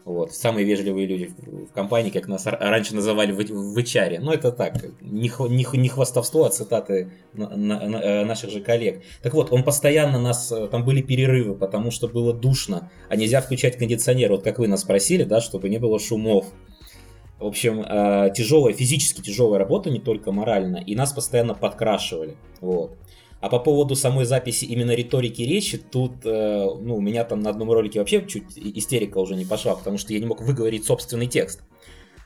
Вот, 0.06 0.34
самые 0.34 0.66
вежливые 0.66 1.08
люди 1.08 1.34
в 1.42 1.72
компании, 1.72 2.10
как 2.10 2.28
нас 2.28 2.46
раньше 2.46 2.94
называли 2.94 3.32
в, 3.32 3.40
HR. 3.40 4.20
Но 4.20 4.34
это 4.34 4.52
так, 4.52 4.84
не, 5.00 5.32
не, 5.50 5.78
не 5.78 5.88
хвастовство, 5.88 6.46
а 6.46 6.50
цитаты 6.50 7.14
на, 7.32 7.50
на, 7.56 7.88
на, 7.88 7.98
э, 7.98 8.26
наших 8.26 8.50
же 8.50 8.60
коллег. 8.60 9.02
Так 9.22 9.34
вот, 9.34 9.54
он 9.54 9.64
постоянно 9.64 10.20
нас, 10.20 10.52
э, 10.52 10.68
там 10.68 10.84
были 10.84 11.02
перерывы, 11.02 11.56
потому 11.56 11.90
что 11.90 12.10
было 12.10 12.34
душно, 12.34 12.92
а 13.08 13.16
нельзя 13.16 13.40
включать 13.40 13.78
кондиционер, 13.78 14.32
вот 14.32 14.44
как 14.44 14.60
вы 14.60 14.68
нас 14.68 14.82
спросили, 14.82 15.24
да, 15.24 15.40
чтобы 15.40 15.70
не 15.70 15.78
было 15.78 16.00
шумов. 16.00 16.48
В 17.40 17.46
общем, 17.46 17.82
э, 17.82 18.34
тяжелая, 18.36 18.74
физически 18.74 19.22
тяжелая 19.22 19.60
работа, 19.60 19.90
не 19.90 20.00
только 20.00 20.34
морально, 20.34 20.78
и 20.78 20.96
нас 20.96 21.14
постоянно 21.14 21.54
подкрашивали. 21.54 22.36
Вот. 22.60 22.98
А 23.44 23.50
по 23.50 23.60
поводу 23.60 23.94
самой 23.96 24.24
записи 24.24 24.64
именно 24.64 24.92
риторики 24.92 25.42
речи, 25.42 25.78
тут, 25.78 26.26
э, 26.26 26.66
ну, 26.80 26.96
у 26.96 27.02
меня 27.02 27.26
там 27.26 27.42
на 27.42 27.50
одном 27.50 27.70
ролике 27.74 28.00
вообще 28.00 28.26
чуть 28.26 28.58
истерика 28.58 29.18
уже 29.18 29.36
не 29.36 29.44
пошла, 29.44 29.76
потому 29.76 29.98
что 29.98 30.14
я 30.14 30.22
не 30.22 30.26
мог 30.26 30.40
выговорить 30.40 30.86
собственный 30.86 31.28
текст. 31.28 31.62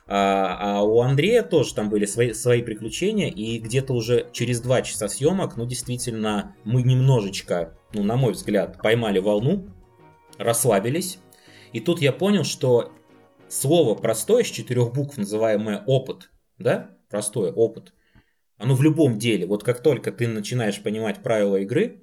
А, 0.06 0.78
а 0.78 0.82
у 0.84 1.00
Андрея 1.00 1.42
тоже 1.42 1.74
там 1.74 1.90
были 1.90 2.06
свои, 2.06 2.34
свои 2.34 2.62
приключения, 2.62 3.30
и 3.30 3.58
где-то 3.58 3.94
уже 3.94 4.28
через 4.30 4.60
два 4.60 4.80
часа 4.82 5.08
съемок, 5.08 5.56
ну, 5.56 5.66
действительно, 5.66 6.54
мы 6.62 6.82
немножечко, 6.82 7.76
ну, 7.94 8.04
на 8.04 8.14
мой 8.14 8.30
взгляд, 8.30 8.78
поймали 8.80 9.18
волну, 9.18 9.66
расслабились. 10.38 11.18
И 11.72 11.80
тут 11.80 12.00
я 12.00 12.12
понял, 12.12 12.44
что 12.44 12.92
слово 13.48 13.96
простое 13.96 14.44
с 14.44 14.46
четырех 14.46 14.92
букв, 14.92 15.16
называемое 15.16 15.82
опыт, 15.84 16.30
да, 16.58 16.92
простое, 17.10 17.50
опыт, 17.50 17.92
оно 18.58 18.74
в 18.74 18.82
любом 18.82 19.18
деле. 19.18 19.46
Вот 19.46 19.62
как 19.64 19.82
только 19.82 20.12
ты 20.12 20.28
начинаешь 20.28 20.82
понимать 20.82 21.22
правила 21.22 21.56
игры, 21.56 22.02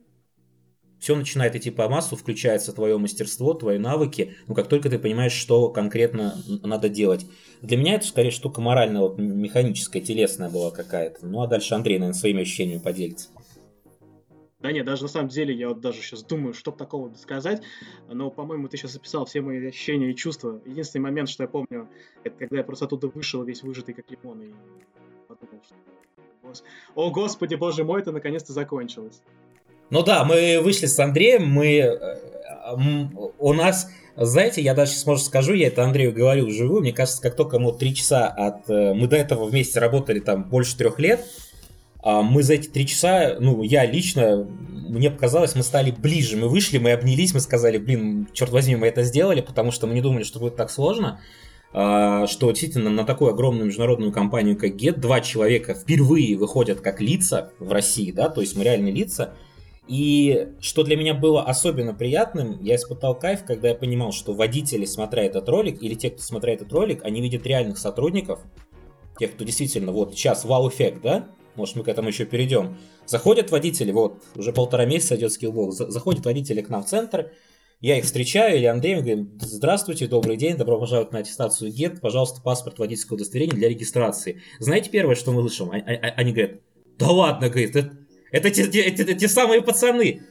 все 0.99 1.15
начинает 1.15 1.55
идти 1.55 1.69
по 1.69 1.87
массу, 1.87 2.15
включается 2.15 2.73
твое 2.73 2.97
мастерство, 2.97 3.53
твои 3.53 3.77
навыки, 3.77 4.35
ну 4.47 4.55
как 4.55 4.67
только 4.67 4.89
ты 4.89 4.97
понимаешь, 4.97 5.33
что 5.33 5.69
конкретно 5.69 6.35
надо 6.63 6.89
делать. 6.89 7.27
Для 7.61 7.77
меня 7.77 7.95
это 7.95 8.07
скорее 8.07 8.31
штука 8.31 8.61
моральная, 8.61 9.01
вот, 9.01 9.19
механическая, 9.19 10.01
телесная 10.01 10.49
была 10.49 10.71
какая-то. 10.71 11.27
Ну 11.27 11.41
а 11.41 11.47
дальше 11.47 11.75
Андрей, 11.75 11.99
наверное, 11.99 12.17
своими 12.17 12.41
ощущениями 12.41 12.79
поделится. 12.79 13.29
Да 14.61 14.71
нет, 14.71 14.83
даже 14.83 15.03
на 15.03 15.09
самом 15.09 15.29
деле 15.29 15.53
я 15.53 15.69
вот 15.69 15.79
даже 15.79 16.01
сейчас 16.01 16.23
думаю, 16.23 16.55
что 16.55 16.71
такого 16.71 17.13
сказать, 17.13 17.61
но, 18.07 18.31
по-моему, 18.31 18.67
ты 18.67 18.77
сейчас 18.77 18.95
описал 18.95 19.25
все 19.25 19.41
мои 19.41 19.63
ощущения 19.63 20.09
и 20.09 20.15
чувства. 20.15 20.59
Единственный 20.65 21.03
момент, 21.03 21.29
что 21.29 21.43
я 21.43 21.47
помню, 21.47 21.87
это 22.23 22.35
когда 22.35 22.57
я 22.57 22.63
просто 22.63 22.85
оттуда 22.85 23.09
вышел 23.09 23.43
весь 23.43 23.61
выжатый 23.61 23.93
как 23.93 24.09
лимон 24.09 24.41
и 24.41 24.53
подумал, 25.27 25.61
что 25.63 25.75
о, 26.95 27.09
господи, 27.11 27.55
боже 27.55 27.83
мой, 27.83 28.01
это 28.01 28.11
наконец-то 28.11 28.53
закончилось. 28.53 29.21
Ну 29.89 30.03
да, 30.03 30.23
мы 30.23 30.59
вышли 30.61 30.87
с 30.87 30.99
Андреем, 30.99 31.47
мы... 31.47 31.77
Э, 31.77 32.17
у 33.37 33.53
нас, 33.53 33.89
знаете, 34.15 34.61
я 34.61 34.73
даже 34.73 34.91
сейчас, 34.91 35.25
скажу, 35.25 35.53
я 35.53 35.67
это 35.67 35.83
Андрею 35.83 36.13
говорю 36.13 36.47
вживую, 36.47 36.81
мне 36.81 36.91
кажется, 36.91 37.21
как 37.21 37.35
только 37.35 37.59
мы 37.59 37.73
три 37.73 37.93
часа 37.93 38.27
от... 38.27 38.69
Э, 38.69 38.93
мы 38.93 39.07
до 39.07 39.15
этого 39.15 39.45
вместе 39.45 39.79
работали 39.79 40.19
там 40.19 40.43
больше 40.45 40.75
трех 40.77 40.99
лет, 40.99 41.25
а 42.01 42.21
мы 42.21 42.43
за 42.43 42.53
эти 42.53 42.67
три 42.67 42.85
часа, 42.85 43.37
ну, 43.39 43.63
я 43.63 43.85
лично, 43.85 44.47
мне 44.87 45.09
показалось, 45.09 45.55
мы 45.55 45.63
стали 45.63 45.91
ближе, 45.91 46.37
мы 46.37 46.49
вышли, 46.49 46.77
мы 46.77 46.91
обнялись, 46.91 47.33
мы 47.33 47.39
сказали, 47.39 47.77
блин, 47.77 48.27
черт 48.33 48.51
возьми, 48.51 48.75
мы 48.75 48.87
это 48.87 49.03
сделали, 49.03 49.41
потому 49.41 49.71
что 49.71 49.87
мы 49.87 49.93
не 49.93 50.01
думали, 50.01 50.23
что 50.23 50.39
будет 50.39 50.55
так 50.55 50.69
сложно. 50.69 51.19
Что 51.75 52.51
действительно 52.51 52.89
на 52.89 53.03
такую 53.03 53.31
огромную 53.31 53.65
международную 53.65 54.13
компанию, 54.13 54.57
как 54.57 54.75
Get, 54.75 54.97
два 54.97 55.19
человека 55.19 55.73
впервые 55.73 56.37
выходят 56.37 56.79
как 56.79 57.01
лица 57.01 57.51
в 57.59 57.69
России, 57.71 58.11
да, 58.11 58.29
то 58.29 58.39
есть 58.39 58.55
мы 58.55 58.63
реальные 58.63 58.93
лица. 58.93 59.33
И 59.85 60.53
что 60.61 60.83
для 60.83 60.95
меня 60.95 61.13
было 61.13 61.43
особенно 61.43 61.93
приятным, 61.93 62.63
я 62.63 62.75
испытал 62.75 63.13
кайф, 63.13 63.43
когда 63.43 63.69
я 63.69 63.75
понимал, 63.75 64.13
что 64.13 64.33
водители, 64.33 64.85
смотря 64.85 65.25
этот 65.25 65.49
ролик, 65.49 65.83
или 65.83 65.95
те, 65.95 66.09
кто 66.09 66.23
смотрит 66.23 66.61
этот 66.61 66.71
ролик, 66.71 67.03
они 67.03 67.21
видят 67.21 67.45
реальных 67.45 67.77
сотрудников, 67.77 68.39
тех, 69.19 69.33
кто 69.33 69.43
действительно, 69.43 69.91
вот 69.91 70.15
сейчас 70.15 70.45
вау-эффект, 70.45 71.01
да, 71.03 71.27
может 71.55 71.75
мы 71.75 71.83
к 71.83 71.89
этому 71.89 72.07
еще 72.07 72.25
перейдем. 72.25 72.77
Заходят 73.05 73.51
водители, 73.51 73.91
вот 73.91 74.23
уже 74.35 74.53
полтора 74.53 74.85
месяца 74.85 75.17
идет 75.17 75.33
Skillbox, 75.33 75.75
заходят 75.75 76.25
водители 76.25 76.61
к 76.61 76.69
нам 76.69 76.83
в 76.83 76.87
центр, 76.87 77.31
я 77.81 77.97
их 77.97 78.05
встречаю, 78.05 78.57
или 78.57 78.65
Андрей 78.65 78.95
говорит, 78.95 79.27
здравствуйте, 79.41 80.07
добрый 80.07 80.37
день, 80.37 80.57
добро 80.57 80.79
пожаловать 80.79 81.11
на 81.11 81.19
аттестацию 81.19 81.71
Gett, 81.71 82.01
пожалуйста, 82.01 82.41
паспорт, 82.41 82.79
водительское 82.79 83.15
удостоверение 83.15 83.57
для 83.57 83.69
регистрации. 83.69 84.41
Знаете 84.59 84.89
первое, 84.89 85.15
что 85.15 85.31
мы 85.31 85.41
слышим? 85.41 85.71
А, 85.71 85.77
а, 85.77 85.93
а, 85.93 86.13
они 86.15 86.31
говорят, 86.31 86.61
да 86.97 87.11
ладно, 87.11 87.49
говорит, 87.49 87.75
это, 87.75 87.97
это, 88.31 88.49
те, 88.49 88.67
те, 88.67 88.89
те, 88.91 89.13
те 89.13 89.27
самые 89.27 89.61
пацаны. 89.61 90.23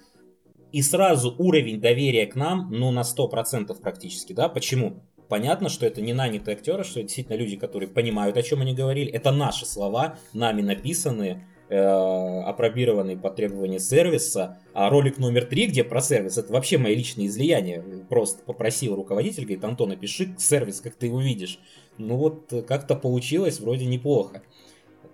И 0.72 0.82
сразу 0.82 1.34
уровень 1.38 1.80
доверия 1.80 2.26
к 2.26 2.34
нам, 2.34 2.68
ну, 2.72 2.90
на 2.90 3.02
100% 3.02 3.80
практически, 3.80 4.32
да, 4.32 4.48
почему? 4.48 5.04
Понятно, 5.28 5.68
что 5.68 5.86
это 5.86 6.00
не 6.00 6.12
нанятые 6.12 6.56
актеры, 6.56 6.82
что 6.82 7.00
это 7.00 7.08
действительно 7.08 7.36
люди, 7.36 7.56
которые 7.56 7.88
понимают, 7.88 8.36
о 8.36 8.42
чем 8.42 8.60
они 8.60 8.74
говорили. 8.74 9.10
Это 9.10 9.30
наши 9.30 9.66
слова, 9.66 10.18
нами 10.32 10.62
написанные, 10.62 11.46
э, 11.68 11.76
апробированный 11.76 13.16
по 13.16 13.30
требованию 13.30 13.80
сервиса, 13.80 14.58
а 14.72 14.90
ролик 14.90 15.18
номер 15.18 15.44
три, 15.44 15.66
где 15.66 15.84
про 15.84 16.00
сервис, 16.00 16.38
это 16.38 16.52
вообще 16.52 16.78
мои 16.78 16.94
личные 16.94 17.28
излияния. 17.28 17.82
Просто 18.08 18.42
попросил 18.44 18.96
руководитель, 18.96 19.44
говорит, 19.44 19.64
Антон, 19.64 19.90
напиши 19.90 20.34
сервис, 20.38 20.80
как 20.80 20.94
ты 20.94 21.06
его 21.06 21.20
видишь. 21.20 21.58
Ну 21.98 22.16
вот 22.16 22.52
как-то 22.66 22.96
получилось 22.96 23.60
вроде 23.60 23.86
неплохо. 23.86 24.42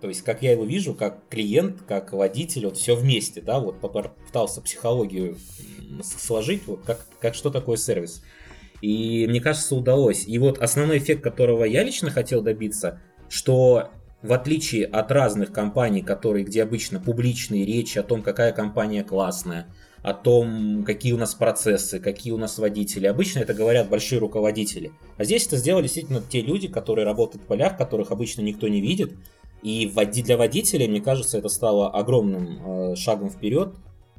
То 0.01 0.07
есть, 0.07 0.23
как 0.23 0.41
я 0.41 0.51
его 0.53 0.65
вижу, 0.65 0.95
как 0.95 1.27
клиент, 1.29 1.83
как 1.87 2.11
водитель, 2.11 2.65
вот 2.65 2.77
все 2.77 2.95
вместе, 2.95 3.39
да, 3.39 3.59
вот 3.59 3.79
пытался 3.79 4.59
психологию 4.61 5.37
сложить, 6.03 6.65
вот 6.65 6.81
как, 6.83 7.05
как 7.19 7.35
что 7.35 7.51
такое 7.51 7.77
сервис. 7.77 8.23
И 8.81 9.27
мне 9.27 9.39
кажется, 9.39 9.75
удалось. 9.75 10.27
И 10.27 10.39
вот 10.39 10.57
основной 10.57 10.97
эффект, 10.97 11.21
которого 11.21 11.65
я 11.65 11.83
лично 11.83 12.09
хотел 12.09 12.41
добиться, 12.41 12.99
что 13.29 13.91
в 14.21 14.33
отличие 14.33 14.85
от 14.85 15.11
разных 15.11 15.51
компаний, 15.51 16.01
которые, 16.01 16.45
где 16.45 16.63
обычно 16.63 16.99
публичные 16.99 17.65
речи 17.65 17.97
о 17.97 18.03
том, 18.03 18.21
какая 18.21 18.51
компания 18.51 19.03
классная, 19.03 19.67
о 20.03 20.13
том, 20.13 20.83
какие 20.83 21.13
у 21.13 21.17
нас 21.17 21.33
процессы, 21.35 21.99
какие 21.99 22.33
у 22.33 22.37
нас 22.37 22.57
водители. 22.57 23.07
Обычно 23.07 23.39
это 23.39 23.53
говорят 23.53 23.89
большие 23.89 24.19
руководители. 24.19 24.91
А 25.17 25.23
здесь 25.23 25.47
это 25.47 25.57
сделали 25.57 25.83
действительно 25.83 26.21
те 26.21 26.41
люди, 26.41 26.67
которые 26.67 27.05
работают 27.05 27.43
в 27.43 27.47
полях, 27.47 27.77
которых 27.77 28.11
обычно 28.11 28.41
никто 28.41 28.67
не 28.67 28.81
видит. 28.81 29.13
И 29.61 29.91
для 30.23 30.37
водителей, 30.37 30.87
мне 30.87 31.01
кажется, 31.01 31.37
это 31.37 31.49
стало 31.49 31.91
огромным 31.91 32.91
э, 32.91 32.95
шагом 32.95 33.29
вперед. 33.29 33.75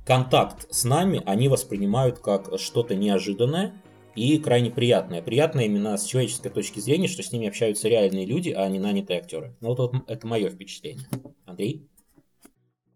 Контакт 0.06 0.66
с 0.70 0.84
нами 0.84 1.22
они 1.26 1.48
воспринимают 1.48 2.18
как 2.18 2.58
что-то 2.58 2.94
неожиданное, 2.94 3.81
и 4.14 4.38
крайне 4.38 4.70
приятное. 4.70 5.22
Приятное 5.22 5.64
именно 5.64 5.96
с 5.96 6.04
человеческой 6.04 6.50
точки 6.50 6.80
зрения, 6.80 7.08
что 7.08 7.22
с 7.22 7.32
ними 7.32 7.48
общаются 7.48 7.88
реальные 7.88 8.26
люди, 8.26 8.50
а 8.50 8.68
не 8.68 8.78
нанятые 8.78 9.20
актеры. 9.20 9.56
Ну 9.60 9.68
вот, 9.68 9.78
вот 9.78 10.10
это 10.10 10.26
мое 10.26 10.50
впечатление. 10.50 11.06
Андрей? 11.44 11.88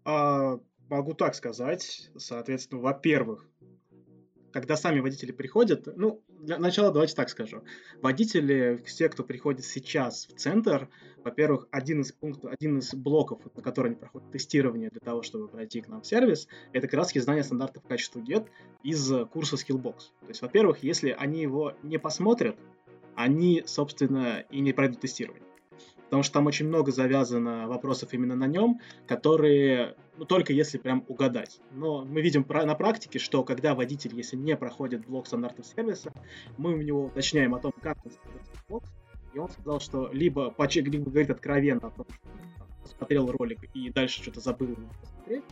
А, 0.05 0.59
могу 0.89 1.13
так 1.13 1.35
сказать. 1.35 2.09
Соответственно, 2.17 2.81
во-первых, 2.81 3.49
когда 4.57 4.75
сами 4.75 5.01
водители 5.01 5.31
приходят, 5.31 5.87
ну, 5.97 6.23
для 6.39 6.57
начала 6.57 6.91
давайте 6.91 7.13
так 7.13 7.29
скажу. 7.29 7.63
Водители, 8.01 8.81
все, 8.87 9.07
кто 9.07 9.23
приходит 9.23 9.63
сейчас 9.63 10.25
в 10.25 10.33
центр, 10.33 10.89
во-первых, 11.23 11.67
один 11.69 12.01
из 12.01 12.11
пунктов, 12.11 12.51
один 12.51 12.79
из 12.79 12.91
блоков, 12.95 13.39
на 13.55 13.61
который 13.61 13.91
они 13.91 13.95
проходят 13.99 14.31
тестирование 14.31 14.89
для 14.89 14.99
того, 14.99 15.21
чтобы 15.21 15.47
пройти 15.47 15.81
к 15.81 15.87
нам 15.87 16.01
в 16.01 16.07
сервис, 16.07 16.47
это 16.73 16.87
как 16.87 16.95
раз 16.95 17.13
знание 17.13 17.43
стандартов 17.43 17.83
качества 17.83 18.19
GET 18.19 18.47
из 18.81 19.11
курса 19.31 19.57
Skillbox. 19.57 19.97
То 20.21 20.29
есть, 20.29 20.41
во-первых, 20.41 20.79
если 20.81 21.11
они 21.11 21.43
его 21.43 21.75
не 21.83 21.99
посмотрят, 21.99 22.57
они, 23.15 23.61
собственно, 23.67 24.43
и 24.49 24.59
не 24.59 24.73
пройдут 24.73 25.01
тестирование 25.01 25.46
потому 26.07 26.23
что 26.23 26.33
там 26.33 26.47
очень 26.47 26.67
много 26.67 26.91
завязано 26.91 27.67
вопросов 27.67 28.13
именно 28.13 28.35
на 28.35 28.47
нем, 28.47 28.79
которые, 29.07 29.95
ну, 30.17 30.23
только 30.23 30.53
если 30.53 30.77
прям 30.77 31.03
угадать. 31.09 31.59
Но 31.71 32.05
мы 32.05 32.21
видим 32.21 32.45
на 32.47 32.75
практике, 32.75 33.19
что 33.19 33.43
когда 33.43 33.75
водитель, 33.75 34.15
если 34.15 34.37
не 34.37 34.55
проходит 34.55 35.05
блок 35.05 35.27
стандартов 35.27 35.65
сервиса, 35.65 36.13
мы 36.57 36.73
у 36.73 36.81
него 36.81 37.05
уточняем 37.05 37.53
о 37.55 37.59
том, 37.59 37.73
как 37.81 37.97
он 38.05 38.11
блок, 38.69 38.83
и 39.33 39.39
он 39.39 39.49
сказал, 39.49 39.81
что 39.81 40.09
либо, 40.13 40.55
либо 40.75 41.09
говорит 41.09 41.29
откровенно 41.29 41.87
о 41.87 41.91
том, 41.91 42.05
что 42.09 42.89
смотрел 42.97 43.29
ролик 43.29 43.59
и 43.73 43.89
дальше 43.89 44.21
что-то 44.21 44.39
забыл 44.39 44.77
посмотреть, 45.01 45.43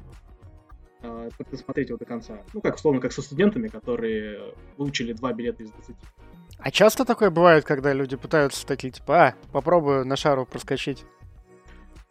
э, 1.01 1.29
досмотреть 1.51 1.89
его 1.89 1.97
до 1.97 2.05
конца. 2.05 2.41
Ну, 2.53 2.61
как 2.61 2.75
условно, 2.75 3.01
как 3.01 3.11
со 3.11 3.21
студентами, 3.21 3.67
которые 3.67 4.53
выучили 4.77 5.11
два 5.11 5.33
билета 5.33 5.63
из 5.63 5.71
20. 5.71 5.95
А 6.59 6.71
часто 6.71 7.05
такое 7.05 7.29
бывает, 7.29 7.65
когда 7.65 7.93
люди 7.93 8.15
пытаются 8.15 8.65
такие, 8.65 8.91
типа, 8.91 9.27
а, 9.27 9.35
попробую 9.51 10.05
на 10.05 10.15
шару 10.15 10.45
проскочить? 10.45 11.03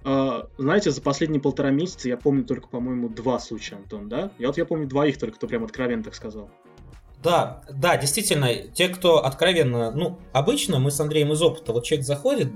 Uh, 0.05 0.47
знаете, 0.59 0.91
за 0.91 1.01
последние 1.01 1.41
полтора 1.41 1.71
месяца 1.71 2.09
я 2.09 2.19
помню 2.19 2.45
только, 2.45 2.69
по-моему, 2.69 3.09
два 3.09 3.39
случая, 3.39 3.77
Антон, 3.77 4.11
да? 4.11 4.33
Я 4.39 4.49
вот 4.49 4.59
я 4.59 4.67
помню 4.67 4.87
двоих 4.87 5.19
только, 5.19 5.37
кто 5.37 5.47
прям 5.47 5.65
откровенно 5.65 6.05
так 6.05 6.15
сказал. 6.15 6.51
Да, 7.23 7.63
да, 7.71 7.97
действительно, 7.97 8.55
те, 8.55 8.89
кто 8.89 9.25
откровенно, 9.25 9.91
ну, 9.93 10.19
обычно 10.33 10.79
мы 10.79 10.91
с 10.91 11.01
Андреем 11.01 11.33
из 11.33 11.41
опыта, 11.41 11.73
вот 11.73 11.85
человек 11.85 12.05
заходит, 12.05 12.55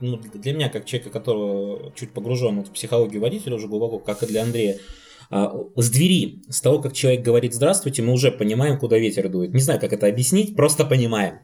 ну, 0.00 0.16
для 0.16 0.54
меня, 0.54 0.70
как 0.70 0.86
человека, 0.86 1.10
которого 1.10 1.92
чуть 1.94 2.12
погружен 2.12 2.64
в 2.64 2.70
психологию 2.70 3.20
водителя 3.20 3.56
уже 3.56 3.68
глубоко, 3.68 3.98
как 3.98 4.22
и 4.22 4.26
для 4.26 4.44
Андрея, 4.44 4.76
а, 4.76 4.80
с 5.30 5.90
двери, 5.90 6.42
с 6.48 6.60
того, 6.60 6.80
как 6.80 6.92
человек 6.92 7.22
говорит 7.22 7.54
«здравствуйте», 7.54 8.02
мы 8.02 8.12
уже 8.12 8.30
понимаем, 8.30 8.78
куда 8.78 8.98
ветер 8.98 9.28
дует. 9.28 9.52
Не 9.52 9.60
знаю, 9.60 9.80
как 9.80 9.92
это 9.92 10.06
объяснить, 10.06 10.56
просто 10.56 10.84
понимаем 10.84 11.40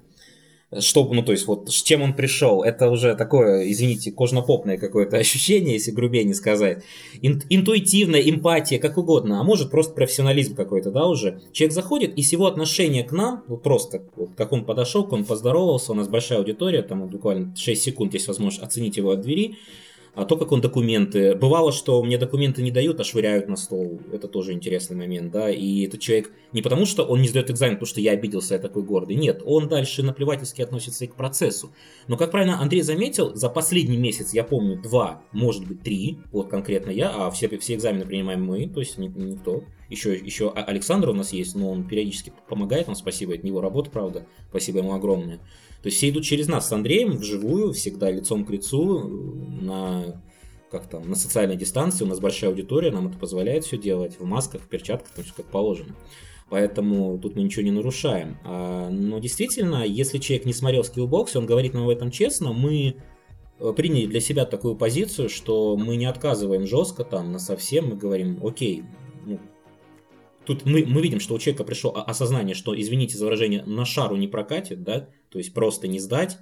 что, 0.80 1.09
ну, 1.12 1.22
то 1.22 1.32
есть, 1.32 1.47
вот, 1.47 1.70
с 1.70 1.82
чем 1.82 2.03
он 2.03 2.14
пришел, 2.14 2.62
это 2.62 2.91
уже 2.91 3.14
такое, 3.14 3.70
извините, 3.70 4.12
кожно-попное 4.12 4.78
какое-то 4.78 5.16
ощущение, 5.18 5.74
если 5.74 5.91
грубее 5.91 6.24
не 6.24 6.35
сказать. 6.35 6.82
Ин, 7.22 7.43
интуитивная 7.49 8.20
эмпатия, 8.20 8.78
как 8.78 8.99
угодно, 8.99 9.41
а 9.41 9.45
может 9.45 9.70
просто 9.70 9.95
профессионализм 9.95 10.55
какой-то, 10.55 10.91
да, 10.91 11.07
уже. 11.07 11.41
Человек 11.53 11.74
заходит, 11.74 12.18
и 12.18 12.22
с 12.22 12.32
его 12.32 12.47
отношения 12.47 13.05
к 13.05 13.12
нам, 13.12 13.45
вот 13.47 13.62
просто, 13.62 14.03
вот, 14.16 14.30
как 14.37 14.53
он 14.53 14.64
подошел, 14.64 15.07
он 15.11 15.24
поздоровался, 15.24 15.93
у 15.93 15.95
нас 15.95 16.09
большая 16.09 16.39
аудитория, 16.39 16.82
там 16.82 17.03
вот, 17.03 17.11
буквально 17.11 17.55
6 17.57 17.82
секунд 17.82 18.14
есть 18.14 18.28
возможность 18.28 18.62
оценить 18.62 18.97
его 18.97 19.11
от 19.11 19.20
двери, 19.20 19.57
а 20.15 20.25
то, 20.25 20.37
как 20.37 20.53
он 20.53 20.61
документы. 20.61 21.35
Бывало, 21.35 21.73
что 21.73 22.03
мне 22.03 22.19
документы 22.19 22.62
не 22.62 22.71
дают, 22.71 23.01
а 23.01 23.05
швыряют 23.05 23.49
на 23.49 23.57
стол. 23.57 24.01
Это 24.12 24.29
тоже 24.29 24.53
интересный 24.53 24.97
момент, 24.97 25.33
да. 25.33 25.51
И 25.51 25.87
этот 25.87 26.01
человек 26.01 26.33
не 26.53 26.62
потому, 26.62 26.87
что 26.87 27.05
он 27.05 27.21
не 27.21 27.29
сдает 27.29 27.51
экзамен, 27.51 27.75
потому 27.75 27.89
что 27.89 28.01
я 28.01 28.12
обиделся, 28.12 28.55
я 28.55 28.61
такой 28.61 28.83
гордый. 28.83 29.17
Нет, 29.17 29.43
он 29.45 29.69
дальше 29.69 30.03
наплевательски 30.03 30.62
относится 30.62 31.05
и 31.05 31.09
к 31.09 31.17
процессу. 31.17 31.73
Но, 32.07 32.17
как 32.17 32.31
правильно 32.31 32.61
Андрей 32.61 32.83
заметил, 32.83 33.35
за 33.35 33.49
последний 33.49 33.97
месяц, 33.97 34.33
я 34.33 34.45
помню, 34.45 34.81
два, 34.81 35.23
может 35.33 35.67
быть, 35.67 35.83
три, 35.83 36.19
вот 36.33 36.49
конкретно 36.49 36.91
я, 36.91 37.11
а 37.11 37.31
все, 37.31 37.49
все 37.59 37.75
экзамены 37.75 38.05
принимаем 38.05 38.45
мы, 38.45 38.69
то 38.69 38.81
есть 38.81 38.99
никто. 38.99 39.65
Еще, 39.91 40.17
еще 40.17 40.51
Александр 40.51 41.11
у 41.11 41.12
нас 41.12 41.33
есть, 41.33 41.55
но 41.55 41.71
он 41.71 41.87
периодически 41.87 42.33
помогает 42.49 42.87
нам, 42.87 42.97
спасибо, 42.97 43.35
это 43.35 43.47
него 43.47 43.61
работа, 43.61 43.91
правда, 43.91 44.27
спасибо 44.49 44.79
ему 44.79 44.95
огромное. 44.95 45.41
То 45.85 45.89
есть 45.89 45.99
все 45.99 46.09
идут 46.09 46.24
через 46.24 46.49
нас 46.49 46.66
с 46.66 46.72
Андреем 46.72 47.18
вживую, 47.18 47.74
всегда 47.74 48.11
лицом 48.11 48.47
к 48.47 48.51
лицу, 48.51 49.07
на 49.61 50.22
как 50.70 50.89
там, 50.89 51.07
на 51.07 51.14
социальной 51.14 51.57
дистанции, 51.57 52.07
у 52.07 52.09
нас 52.09 52.20
большая 52.20 52.49
аудитория, 52.49 52.91
нам 52.91 53.09
это 53.09 53.18
позволяет 53.18 53.66
все 53.66 53.76
делать 53.76 54.18
в 54.18 54.24
масках, 54.24 54.62
в 54.62 54.66
перчатках, 54.68 55.12
то 55.12 55.20
есть 55.20 55.35
как 55.35 55.45
положено. 55.45 55.95
Поэтому 56.49 57.18
тут 57.18 57.37
мы 57.37 57.43
ничего 57.43 57.64
не 57.64 57.70
нарушаем. 57.70 58.39
А, 58.45 58.89
но 58.89 59.18
действительно, 59.18 59.85
если 59.85 60.16
человек 60.16 60.47
не 60.47 60.55
смотрел 60.55 60.85
Skillbox, 60.85 61.37
он 61.37 61.45
говорит 61.45 61.74
нам 61.74 61.82
об 61.82 61.91
этом 61.91 62.11
честно, 62.11 62.55
мы 62.55 62.97
э, 63.59 63.72
приняли 63.76 64.07
для 64.07 64.20
себя 64.20 64.47
такую 64.47 64.76
позицию, 64.76 65.28
что 65.28 65.76
мы 65.76 65.97
не 65.97 66.07
отказываем 66.07 66.66
жестко 66.66 67.05
там 67.05 67.30
на 67.30 67.39
совсем, 67.39 67.89
мы 67.89 67.97
говорим, 67.97 68.41
окей, 68.43 68.85
ну, 69.26 69.39
Тут 70.47 70.64
мы, 70.64 70.84
мы 70.86 71.03
видим, 71.03 71.20
что 71.20 71.34
у 71.34 71.38
человека 71.38 71.64
пришло 71.64 71.92
осознание, 72.07 72.55
что, 72.55 72.78
извините 72.78 73.16
за 73.16 73.24
выражение, 73.24 73.64
на 73.64 73.84
шару 73.84 74.16
не 74.16 74.28
прокатит, 74.28 74.82
да, 74.82 75.09
то 75.30 75.38
есть 75.38 75.55
просто 75.55 75.88
не 75.88 75.99
сдать, 75.99 76.38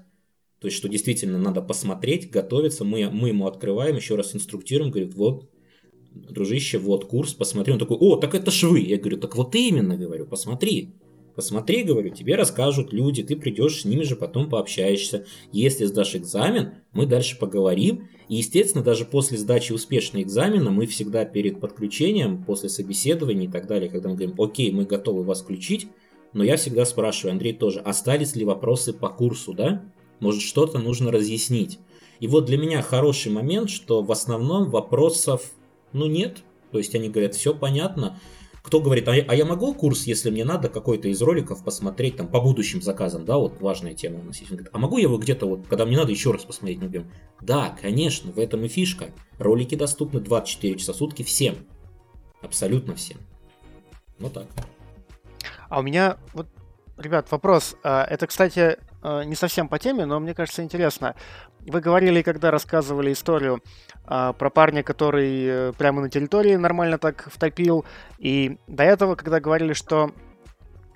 то 0.58 0.66
есть 0.66 0.76
что 0.76 0.88
действительно 0.88 1.38
надо 1.38 1.62
посмотреть, 1.62 2.30
готовиться, 2.30 2.84
мы, 2.84 3.10
мы 3.10 3.28
ему 3.28 3.46
открываем, 3.46 3.96
еще 3.96 4.16
раз 4.16 4.34
инструктируем, 4.34 4.90
говорит, 4.90 5.14
вот, 5.14 5.48
дружище, 6.14 6.78
вот 6.78 7.06
курс, 7.06 7.34
посмотри. 7.34 7.72
Он 7.72 7.78
такой, 7.78 7.96
о, 7.96 8.16
так 8.16 8.34
это 8.34 8.50
ж 8.50 8.64
вы. 8.64 8.80
Я 8.80 8.98
говорю, 8.98 9.18
так 9.18 9.36
вот 9.36 9.54
именно, 9.54 9.96
говорю, 9.96 10.26
посмотри. 10.26 10.94
Посмотри, 11.34 11.82
говорю, 11.82 12.10
тебе 12.10 12.36
расскажут 12.36 12.92
люди, 12.92 13.22
ты 13.22 13.36
придешь 13.36 13.80
с 13.80 13.84
ними 13.86 14.02
же, 14.02 14.16
потом 14.16 14.50
пообщаешься. 14.50 15.24
Если 15.50 15.86
сдашь 15.86 16.14
экзамен, 16.14 16.74
мы 16.92 17.06
дальше 17.06 17.38
поговорим. 17.38 18.08
И, 18.28 18.36
естественно, 18.36 18.84
даже 18.84 19.06
после 19.06 19.38
сдачи 19.38 19.72
успешного 19.72 20.22
экзамена 20.22 20.70
мы 20.70 20.86
всегда 20.86 21.24
перед 21.24 21.60
подключением, 21.60 22.44
после 22.44 22.68
собеседования 22.68 23.48
и 23.48 23.50
так 23.50 23.66
далее, 23.66 23.88
когда 23.88 24.10
мы 24.10 24.16
говорим, 24.16 24.34
окей, 24.38 24.70
мы 24.72 24.84
готовы 24.84 25.22
вас 25.22 25.40
включить, 25.40 25.88
но 26.34 26.44
я 26.44 26.56
всегда 26.56 26.84
спрашиваю, 26.84 27.32
Андрей 27.32 27.54
тоже, 27.54 27.80
остались 27.80 28.36
ли 28.36 28.44
вопросы 28.44 28.92
по 28.92 29.08
курсу, 29.08 29.54
да? 29.54 29.84
Может, 30.20 30.42
что-то 30.42 30.78
нужно 30.78 31.10
разъяснить. 31.10 31.78
И 32.20 32.26
вот 32.26 32.44
для 32.44 32.56
меня 32.56 32.82
хороший 32.82 33.32
момент, 33.32 33.68
что 33.68 34.02
в 34.02 34.12
основном 34.12 34.70
вопросов, 34.70 35.50
ну, 35.92 36.06
нет. 36.06 36.44
То 36.70 36.78
есть 36.78 36.94
они 36.94 37.08
говорят, 37.08 37.34
все 37.34 37.54
понятно, 37.54 38.18
кто 38.62 38.80
говорит, 38.80 39.08
а 39.08 39.16
я, 39.16 39.24
а 39.26 39.34
я 39.34 39.44
могу 39.44 39.74
курс, 39.74 40.04
если 40.04 40.30
мне 40.30 40.44
надо 40.44 40.68
какой-то 40.68 41.08
из 41.08 41.20
роликов 41.20 41.64
посмотреть 41.64 42.16
там 42.16 42.28
по 42.28 42.40
будущим 42.40 42.80
заказам, 42.80 43.24
да, 43.24 43.36
вот 43.36 43.60
важная 43.60 43.92
тема 43.92 44.20
у 44.20 44.22
нас 44.22 44.38
есть. 44.38 44.50
Он 44.52 44.56
говорит, 44.56 44.70
а 44.72 44.78
могу 44.78 44.98
я 44.98 45.04
его 45.04 45.18
где-то 45.18 45.46
вот, 45.46 45.66
когда 45.66 45.84
мне 45.84 45.96
надо 45.96 46.12
еще 46.12 46.30
раз 46.30 46.44
посмотреть, 46.44 46.78
мы 46.78 46.88
говорим, 46.88 47.10
да, 47.40 47.76
конечно, 47.80 48.30
в 48.30 48.38
этом 48.38 48.64
и 48.64 48.68
фишка. 48.68 49.06
Ролики 49.38 49.74
доступны 49.74 50.20
24 50.20 50.78
часа 50.78 50.92
в 50.92 50.96
сутки 50.96 51.22
всем. 51.24 51.56
Абсолютно 52.40 52.94
всем. 52.94 53.18
Вот 54.18 54.34
так. 54.34 54.46
А 55.68 55.80
у 55.80 55.82
меня 55.82 56.18
вот, 56.32 56.46
ребят, 56.96 57.30
вопрос. 57.32 57.76
А, 57.82 58.04
это, 58.04 58.28
кстати, 58.28 58.78
а, 59.02 59.24
не 59.24 59.34
совсем 59.34 59.68
по 59.68 59.78
теме, 59.78 60.04
но 60.04 60.20
мне 60.20 60.34
кажется 60.34 60.62
интересно. 60.62 61.16
Вы 61.66 61.80
говорили, 61.80 62.22
когда 62.22 62.50
рассказывали 62.50 63.12
историю 63.12 63.62
а, 64.04 64.32
про 64.32 64.50
парня, 64.50 64.82
который 64.82 65.44
э, 65.46 65.72
прямо 65.78 66.02
на 66.02 66.10
территории 66.10 66.56
нормально 66.56 66.98
так 66.98 67.28
втопил, 67.30 67.84
и 68.18 68.58
до 68.66 68.82
этого, 68.82 69.14
когда 69.14 69.38
говорили, 69.38 69.72
что 69.72 70.12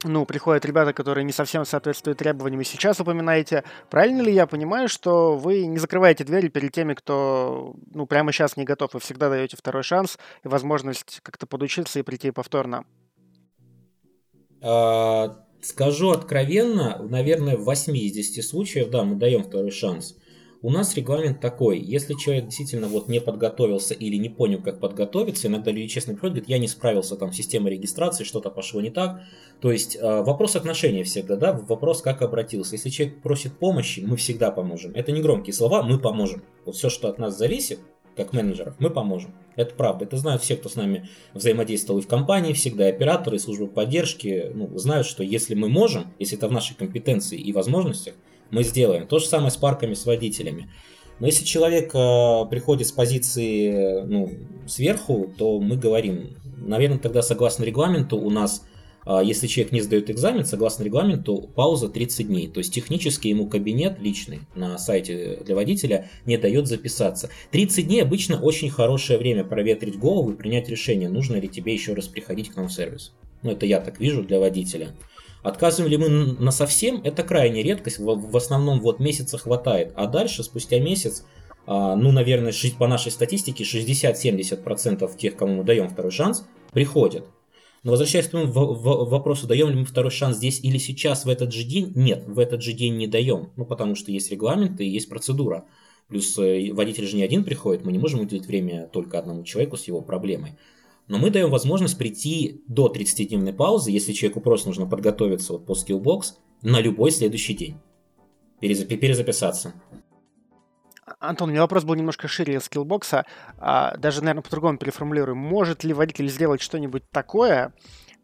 ну, 0.03 0.27
приходят 0.27 0.65
ребята, 0.65 0.93
которые 0.93 1.25
не 1.25 1.33
совсем 1.33 1.65
соответствуют 1.65 2.19
требованиям, 2.19 2.61
и 2.61 2.65
сейчас 2.65 3.01
упоминаете, 3.01 3.65
правильно 3.91 4.23
ли 4.23 4.33
я 4.33 4.47
понимаю, 4.47 4.89
что 4.89 5.37
вы 5.37 5.67
не 5.67 5.79
закрываете 5.79 6.25
двери 6.25 6.49
перед 6.49 6.73
теми, 6.73 6.95
кто, 6.95 7.75
ну, 7.95 8.07
прямо 8.07 8.33
сейчас 8.33 8.57
не 8.57 8.65
готов, 8.65 8.95
вы 8.95 9.01
всегда 9.01 9.29
даете 9.29 9.57
второй 9.57 9.83
шанс 9.83 10.19
и 10.45 10.49
возможность 10.49 11.21
как-то 11.23 11.47
подучиться 11.47 11.99
и 11.99 12.03
прийти 12.03 12.31
повторно? 12.31 12.85
А, 14.61 15.45
скажу 15.63 16.11
откровенно, 16.11 16.99
наверное, 17.09 17.57
в 17.57 17.65
80 17.65 18.45
случаях, 18.45 18.91
да, 18.91 19.05
мы 19.05 19.17
даем 19.17 19.45
второй 19.45 19.71
шанс. 19.71 20.17
У 20.63 20.71
нас 20.71 20.97
регламент 20.97 21.41
такой, 21.41 21.79
если 21.79 22.15
человек 22.15 22.47
действительно 22.47 22.89
вот 22.89 23.09
не 23.09 23.21
подготовился 23.21 23.95
или 23.95 24.17
не 24.17 24.29
понял, 24.29 24.63
как 24.63 24.81
подготовиться, 24.81 25.49
иногда 25.49 25.71
люди 25.71 25.89
честно 25.89 26.15
приходят, 26.15 26.35
говорят, 26.35 26.49
я 26.49 26.59
не 26.59 26.69
справился 26.69 27.17
там 27.17 27.33
с 27.33 27.37
системой 27.37 27.73
регистрации, 27.73 28.25
что-то 28.25 28.51
пошло 28.51 28.81
не 28.81 28.91
так. 28.91 29.21
То 29.61 29.71
есть 29.71 29.97
э, 29.97 30.23
вопрос 30.23 30.57
отношения 30.57 31.05
всегда, 31.05 31.37
да, 31.37 31.53
вопрос, 31.53 32.01
как 32.01 32.23
обратился. 32.23 32.75
Если 32.75 32.91
человек 32.91 33.23
просит 33.23 33.59
помощи, 33.59 34.01
мы 34.01 34.17
всегда 34.17 34.51
поможем. 34.51 34.93
Это 34.95 35.13
не 35.13 35.21
громкие 35.21 35.53
слова, 35.53 35.83
мы 35.83 35.99
поможем. 35.99 36.43
Вот 36.65 36.77
все, 36.77 36.89
что 36.89 37.09
от 37.09 37.19
нас 37.19 37.37
зависит, 37.37 37.79
как 38.17 38.33
менеджеров, 38.33 38.75
мы 38.79 38.89
поможем. 38.89 39.35
Это 39.57 39.75
правда. 39.75 40.07
Это 40.07 40.17
знают 40.17 40.43
все, 40.43 40.57
кто 40.57 40.69
с 40.69 40.75
нами 40.75 41.09
взаимодействовал 41.35 42.01
и 42.01 42.03
в 42.03 42.09
компании, 42.09 42.55
всегда 42.55 42.87
операторы, 42.87 43.37
и 43.37 43.39
службы 43.39 43.67
поддержки, 43.67 44.51
ну, 44.55 44.77
знают, 44.79 45.07
что 45.07 45.23
если 45.23 45.55
мы 45.55 45.69
можем, 45.69 46.13
если 46.19 46.39
это 46.39 46.49
в 46.49 46.53
нашей 46.53 46.75
компетенции 46.75 47.39
и 47.39 47.53
возможностях, 47.53 48.15
мы 48.51 48.63
сделаем. 48.63 49.07
То 49.07 49.19
же 49.19 49.27
самое 49.27 49.51
с 49.51 49.57
парками, 49.57 49.95
с 49.95 50.07
водителями. 50.07 50.69
Но 51.19 51.27
если 51.27 51.45
человек 51.45 51.95
э, 51.95 52.45
приходит 52.51 52.87
с 52.87 52.93
позиции 52.93 54.03
ну, 54.03 54.31
сверху, 54.67 55.33
то 55.37 55.59
мы 55.61 55.77
говорим, 55.77 56.37
наверное, 56.59 56.99
тогда 56.99 57.23
согласно 57.23 57.65
регламенту 57.65 58.19
у 58.19 58.29
нас, 58.29 58.67
э, 59.07 59.21
если 59.25 59.47
человек 59.47 59.73
не 59.73 59.81
сдает 59.81 60.11
экзамен, 60.11 60.45
согласно 60.45 60.85
регламенту, 60.85 61.49
пауза 61.55 61.89
30 61.89 62.27
дней. 62.27 62.49
То 62.49 62.59
есть 62.59 62.75
технически 62.75 63.29
ему 63.29 63.49
кабинет 63.49 63.99
личный 63.99 64.41
на 64.55 64.77
сайте 64.77 65.43
для 65.45 65.55
водителя 65.55 66.11
не 66.27 66.37
дает 66.37 66.67
записаться. 66.67 67.31
30 67.51 67.87
дней 67.87 68.03
обычно 68.03 68.39
очень 68.41 68.69
хорошее 68.69 69.19
время 69.19 69.43
проветрить 69.43 69.99
голову 69.99 70.33
и 70.33 70.37
принять 70.37 70.69
решение, 70.69 71.09
нужно 71.09 71.37
ли 71.37 71.49
тебе 71.49 71.73
еще 71.73 71.95
раз 71.95 72.09
приходить 72.09 72.51
к 72.51 72.57
нам 72.57 72.69
в 72.69 72.73
сервис. 72.73 73.15
Ну, 73.43 73.53
это 73.53 73.65
я 73.65 73.81
так 73.81 74.01
вижу 74.01 74.23
для 74.23 74.39
водителя. 74.39 74.91
Отказываем 75.47 75.93
ли 75.93 75.97
мы 75.97 76.09
на 76.09 76.51
совсем, 76.51 77.01
это 77.05 77.23
крайне 77.23 77.63
редкость, 77.63 78.01
в, 78.01 78.03
в 78.03 78.37
основном 78.37 78.81
вот 78.81 78.99
месяца 78.99 79.39
хватает, 79.39 79.93
а 79.95 80.09
дальше, 80.09 80.43
спустя 80.43 80.81
месяц, 80.81 81.25
а, 81.67 81.95
ну, 81.95 82.11
наверное, 82.11 82.53
по 82.81 82.89
нашей 82.89 83.13
статистике, 83.13 83.63
60-70% 83.63 85.17
тех, 85.17 85.37
кому 85.37 85.59
мы 85.59 85.63
даем 85.63 85.89
второй 85.89 86.11
шанс, 86.11 86.45
приходят. 86.73 87.27
Но 87.85 87.93
возвращаясь 87.93 88.27
к 88.27 88.33
тому 88.33 88.51
вопросу, 88.51 89.47
даем 89.47 89.71
ли 89.71 89.77
мы 89.77 89.85
второй 89.85 90.11
шанс 90.11 90.39
здесь 90.39 90.59
или 90.65 90.79
сейчас, 90.79 91.25
в 91.25 91.29
этот 91.29 91.53
же 91.53 91.63
день, 91.63 91.93
нет, 91.95 92.25
в 92.27 92.41
этот 92.41 92.61
же 92.63 92.73
день 92.73 92.97
не 92.97 93.07
даем, 93.07 93.51
ну, 93.55 93.65
потому 93.65 93.95
что 93.95 94.11
есть 94.11 94.33
регламент 94.33 94.81
и 94.81 94.85
есть 94.85 95.09
процедура. 95.09 95.65
Плюс 96.09 96.37
э, 96.39 96.73
водитель 96.73 97.07
же 97.07 97.15
не 97.15 97.23
один 97.23 97.45
приходит, 97.45 97.85
мы 97.85 97.93
не 97.93 98.01
можем 98.01 98.19
уделить 98.19 98.47
время 98.47 98.89
только 98.93 99.17
одному 99.17 99.45
человеку 99.45 99.77
с 99.77 99.85
его 99.85 100.01
проблемой. 100.01 100.57
Но 101.09 101.19
мы 101.19 101.31
даем 101.31 101.51
возможность 101.51 101.97
прийти 101.97 102.63
до 102.67 102.93
30-дневной 102.93 103.53
паузы, 103.53 103.91
если 103.91 104.13
человеку 104.13 104.41
просто 104.41 104.69
нужно 104.69 104.87
подготовиться 104.87 105.53
вот 105.53 105.67
по 105.67 105.73
Skillbox, 105.73 106.35
на 106.63 106.81
любой 106.81 107.11
следующий 107.11 107.55
день. 107.55 107.79
Перезап- 108.61 108.97
перезаписаться. 108.97 109.75
Антон, 111.21 111.49
у 111.49 111.53
меня 111.53 111.63
вопрос 111.63 111.85
был 111.85 111.95
немножко 111.95 112.27
шире 112.27 112.59
скиллбокса. 112.61 113.25
А, 113.59 113.97
даже, 113.97 114.21
наверное, 114.23 114.43
по-другому 114.43 114.79
переформулирую. 114.79 115.37
Может 115.37 115.85
ли 115.85 115.93
водитель 115.93 116.29
сделать 116.29 116.61
что-нибудь 116.61 117.09
такое, 117.11 117.73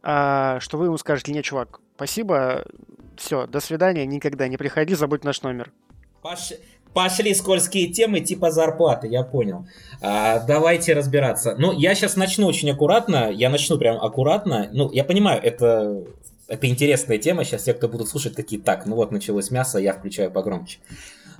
а, 0.02 0.58
что 0.60 0.78
вы 0.78 0.86
ему 0.86 0.98
скажете, 0.98 1.32
не, 1.32 1.42
чувак, 1.42 1.80
спасибо, 1.94 2.64
все, 3.16 3.46
до 3.46 3.60
свидания, 3.60 4.04
никогда 4.04 4.48
не 4.48 4.56
приходи, 4.56 4.94
забудь 4.94 5.22
наш 5.22 5.42
номер. 5.42 5.72
Паш... 6.22 6.52
Пошли 6.94 7.34
скользкие 7.34 7.88
темы 7.88 8.20
типа 8.20 8.50
зарплаты, 8.50 9.08
я 9.08 9.22
понял. 9.22 9.66
А, 10.00 10.40
давайте 10.40 10.92
разбираться. 10.92 11.54
Ну, 11.58 11.72
я 11.72 11.94
сейчас 11.94 12.16
начну 12.16 12.46
очень 12.46 12.70
аккуратно, 12.70 13.30
я 13.30 13.48
начну 13.48 13.78
прям 13.78 13.96
аккуратно. 13.96 14.68
Ну, 14.72 14.90
я 14.92 15.04
понимаю, 15.04 15.40
это, 15.42 16.04
это 16.48 16.66
интересная 16.66 17.18
тема, 17.18 17.44
сейчас 17.44 17.62
все, 17.62 17.72
кто 17.72 17.88
будут 17.88 18.08
слушать, 18.08 18.36
такие, 18.36 18.60
так, 18.60 18.84
ну 18.86 18.96
вот 18.96 19.10
началось 19.10 19.50
мясо, 19.50 19.78
я 19.78 19.94
включаю 19.94 20.30
погромче. 20.30 20.78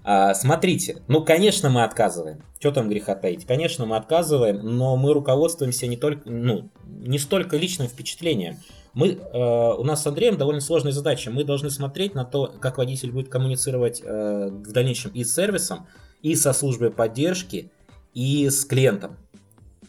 А, 0.05 0.35
смотрите, 0.35 0.97
ну, 1.07 1.25
конечно, 1.25 1.71
мы 1.71 1.85
отказываем. 1.85 2.43
Что 2.59 2.73
там 2.73 2.89
греха 2.89 3.15
таить? 3.15 3.47
Конечно, 3.47 3.87
мы 3.87 3.97
отказываем, 3.97 4.59
но 4.59 4.97
мы 4.97 5.13
руководствуемся 5.13 5.87
не 5.87 5.97
только, 5.97 6.29
ну, 6.29 6.69
не 6.87 7.19
столько 7.19 7.57
личным 7.57 7.89
впечатлением. 7.89 8.57
Мы, 8.95 9.09
э, 9.09 9.75
у 9.79 9.85
нас 9.85 10.03
с 10.03 10.07
Андреем 10.07 10.37
довольно 10.37 10.61
сложная 10.61 10.93
задача. 10.93 11.31
Мы 11.31 11.45
должны 11.45 11.71
смотреть 11.71 12.15
на 12.15 12.25
то, 12.25 12.53
как 12.61 12.79
водитель 12.79 13.11
будет 13.11 13.29
коммуницировать 13.29 14.03
э, 14.05 14.51
в 14.51 14.73
дальнейшем 14.73 15.13
и 15.13 15.25
с 15.25 15.35
сервисом, 15.35 15.87
и 16.21 16.35
со 16.35 16.53
службой 16.53 16.91
поддержки, 16.91 17.71
и 18.13 18.49
с 18.51 18.65
клиентом. 18.65 19.17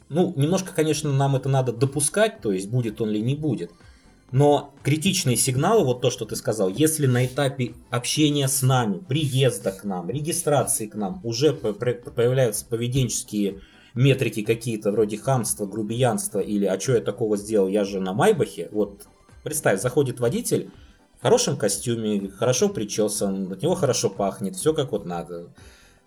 Ну, 0.09 0.33
немножко, 0.35 0.73
конечно, 0.73 1.11
нам 1.11 1.35
это 1.35 1.49
надо 1.49 1.73
допускать, 1.73 2.39
то 2.41 2.51
есть 2.51 2.69
будет 2.69 3.01
он 3.01 3.09
или 3.09 3.19
не 3.19 3.35
будет. 3.35 3.71
Но 4.31 4.73
критичные 4.83 5.35
сигналы, 5.35 5.83
вот 5.83 6.01
то, 6.01 6.09
что 6.09 6.25
ты 6.25 6.35
сказал, 6.35 6.69
если 6.69 7.05
на 7.05 7.25
этапе 7.25 7.73
общения 7.91 8.47
с 8.47 8.61
нами, 8.63 8.97
приезда 8.97 9.71
к 9.71 9.83
нам, 9.83 10.09
регистрации 10.09 10.87
к 10.87 10.95
нам 10.95 11.19
уже 11.23 11.53
появляются 11.53 12.65
поведенческие 12.65 13.59
метрики 13.93 14.41
какие-то 14.41 14.91
вроде 14.91 15.17
хамства, 15.17 15.65
грубиянства 15.65 16.39
или 16.39 16.65
а 16.65 16.79
что 16.79 16.93
я 16.93 17.01
такого 17.01 17.37
сделал, 17.37 17.67
я 17.67 17.83
же 17.83 17.99
на 17.99 18.13
Майбахе. 18.13 18.69
Вот 18.71 19.07
представь, 19.43 19.81
заходит 19.81 20.19
водитель 20.19 20.71
в 21.19 21.21
хорошем 21.21 21.57
костюме, 21.57 22.29
хорошо 22.29 22.69
причесан, 22.69 23.51
от 23.51 23.61
него 23.61 23.75
хорошо 23.75 24.09
пахнет, 24.09 24.55
все 24.55 24.73
как 24.73 24.91
вот 24.91 25.05
надо. 25.05 25.49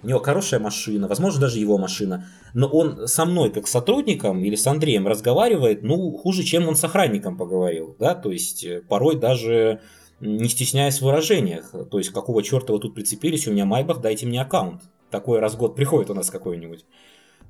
У 0.02 0.08
него 0.08 0.20
хорошая 0.20 0.60
машина, 0.60 1.08
возможно, 1.08 1.40
даже 1.40 1.58
его 1.58 1.78
машина. 1.78 2.26
Но 2.52 2.68
он 2.68 3.08
со 3.08 3.24
мной, 3.24 3.50
как 3.50 3.66
сотрудником 3.66 4.44
или 4.44 4.54
с 4.54 4.66
Андреем, 4.66 5.06
разговаривает, 5.06 5.82
ну, 5.82 6.12
хуже, 6.12 6.42
чем 6.42 6.68
он 6.68 6.76
с 6.76 6.84
охранником 6.84 7.38
поговорил. 7.38 7.96
Да? 7.98 8.14
То 8.14 8.30
есть, 8.30 8.62
э, 8.62 8.82
порой 8.86 9.16
даже 9.16 9.80
не 10.20 10.48
стесняясь 10.48 10.98
в 10.98 11.02
выражениях. 11.02 11.72
То 11.90 11.98
есть, 11.98 12.10
какого 12.10 12.42
черта 12.42 12.72
вы 12.72 12.78
тут 12.78 12.94
прицепились, 12.94 13.46
у 13.46 13.52
меня 13.52 13.64
Майбах, 13.64 14.00
дайте 14.00 14.26
мне 14.26 14.40
аккаунт. 14.40 14.82
Такой 15.10 15.40
раз 15.40 15.54
в 15.54 15.58
год 15.58 15.74
приходит 15.74 16.10
у 16.10 16.14
нас 16.14 16.30
какой-нибудь 16.30 16.84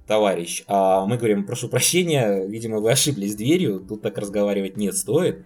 товарищ. 0.07 0.65
А 0.67 1.05
мы 1.07 1.17
говорим, 1.17 1.45
прошу 1.45 1.69
прощения, 1.69 2.47
видимо, 2.47 2.79
вы 2.79 2.93
ошиблись 2.93 3.37
дверью, 3.37 3.81
тут 3.81 4.03
так 4.03 4.19
разговаривать 4.19 4.77
нет 4.77 4.97
стоит. 4.97 5.45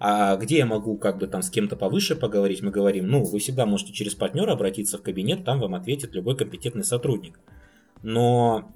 А 0.00 0.36
где 0.36 0.58
я 0.58 0.66
могу 0.66 0.96
как 0.96 1.18
бы 1.18 1.26
там 1.26 1.42
с 1.42 1.50
кем-то 1.50 1.76
повыше 1.76 2.14
поговорить? 2.14 2.62
Мы 2.62 2.70
говорим, 2.70 3.08
ну, 3.08 3.24
вы 3.24 3.38
всегда 3.40 3.66
можете 3.66 3.92
через 3.92 4.14
партнера 4.14 4.52
обратиться 4.52 4.96
в 4.96 5.02
кабинет, 5.02 5.44
там 5.44 5.60
вам 5.60 5.74
ответит 5.74 6.14
любой 6.14 6.36
компетентный 6.36 6.84
сотрудник. 6.84 7.40
Но 8.02 8.70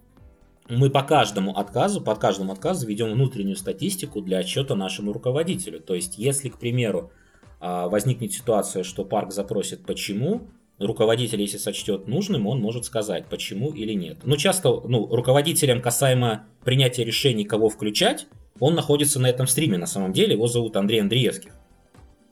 мы 0.68 0.90
по 0.90 1.02
каждому 1.02 1.56
отказу, 1.56 2.00
под 2.00 2.18
каждому 2.18 2.52
отказу 2.52 2.86
ведем 2.86 3.12
внутреннюю 3.12 3.56
статистику 3.56 4.20
для 4.20 4.38
отчета 4.38 4.74
нашему 4.74 5.12
руководителю. 5.12 5.80
То 5.80 5.94
есть, 5.94 6.18
если, 6.18 6.48
к 6.48 6.58
примеру, 6.58 7.12
а, 7.60 7.88
возникнет 7.88 8.32
ситуация, 8.32 8.82
что 8.82 9.04
парк 9.04 9.32
запросит 9.32 9.86
почему, 9.86 10.48
руководитель, 10.78 11.40
если 11.40 11.58
сочтет 11.58 12.08
нужным, 12.08 12.46
он 12.46 12.60
может 12.60 12.84
сказать, 12.84 13.26
почему 13.28 13.70
или 13.70 13.92
нет. 13.92 14.18
Но 14.24 14.36
часто 14.36 14.68
ну, 14.84 15.06
руководителям 15.06 15.80
касаемо 15.80 16.46
принятия 16.64 17.04
решений, 17.04 17.44
кого 17.44 17.68
включать, 17.68 18.26
он 18.60 18.74
находится 18.74 19.20
на 19.20 19.28
этом 19.28 19.46
стриме 19.46 19.78
на 19.78 19.86
самом 19.86 20.12
деле, 20.12 20.34
его 20.34 20.46
зовут 20.46 20.76
Андрей 20.76 21.00
Андреевских. 21.00 21.52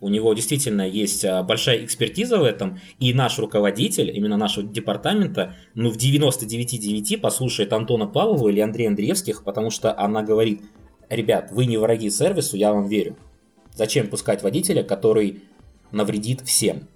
У 0.02 0.08
него 0.08 0.32
действительно 0.32 0.88
есть 0.88 1.26
а, 1.26 1.42
большая 1.42 1.84
экспертиза 1.84 2.38
в 2.38 2.44
этом, 2.44 2.80
и 2.98 3.12
наш 3.12 3.38
руководитель, 3.38 4.10
именно 4.16 4.38
нашего 4.38 4.66
департамента, 4.66 5.54
ну 5.74 5.90
в 5.90 5.98
99,9 5.98 7.18
послушает 7.18 7.72
Антона 7.74 8.06
Павлова 8.06 8.48
или 8.48 8.60
Андрея 8.60 8.88
Андреевских, 8.88 9.44
потому 9.44 9.70
что 9.70 9.96
она 9.98 10.22
говорит, 10.22 10.62
ребят, 11.10 11.50
вы 11.52 11.66
не 11.66 11.76
враги 11.76 12.08
сервису, 12.08 12.56
я 12.56 12.72
вам 12.72 12.88
верю. 12.88 13.16
Зачем 13.74 14.08
пускать 14.08 14.42
водителя, 14.42 14.82
который 14.82 15.42
навредит 15.92 16.40
всем? 16.40 16.88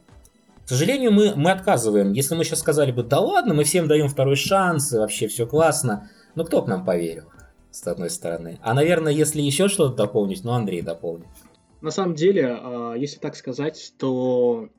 К 0.64 0.68
сожалению, 0.68 1.12
мы, 1.12 1.34
мы 1.36 1.50
отказываем. 1.50 2.12
Если 2.12 2.34
мы 2.34 2.44
сейчас 2.44 2.60
сказали 2.60 2.90
бы, 2.90 3.02
да 3.02 3.20
ладно, 3.20 3.52
мы 3.52 3.64
всем 3.64 3.86
даем 3.86 4.08
второй 4.08 4.36
шанс, 4.36 4.92
и 4.92 4.96
вообще 4.96 5.28
все 5.28 5.46
классно, 5.46 6.10
ну 6.34 6.44
кто 6.44 6.62
бы 6.62 6.68
нам 6.68 6.86
поверил, 6.86 7.24
с 7.70 7.86
одной 7.86 8.08
стороны. 8.08 8.58
А, 8.62 8.72
наверное, 8.72 9.12
если 9.12 9.42
еще 9.42 9.68
что-то 9.68 9.94
дополнить, 9.94 10.42
ну 10.42 10.52
Андрей 10.52 10.80
дополнит. 10.80 11.26
На 11.82 11.90
самом 11.90 12.14
деле, 12.14 12.56
а, 12.58 12.94
если 12.94 13.18
так 13.18 13.36
сказать, 13.36 13.92
то 13.98 14.70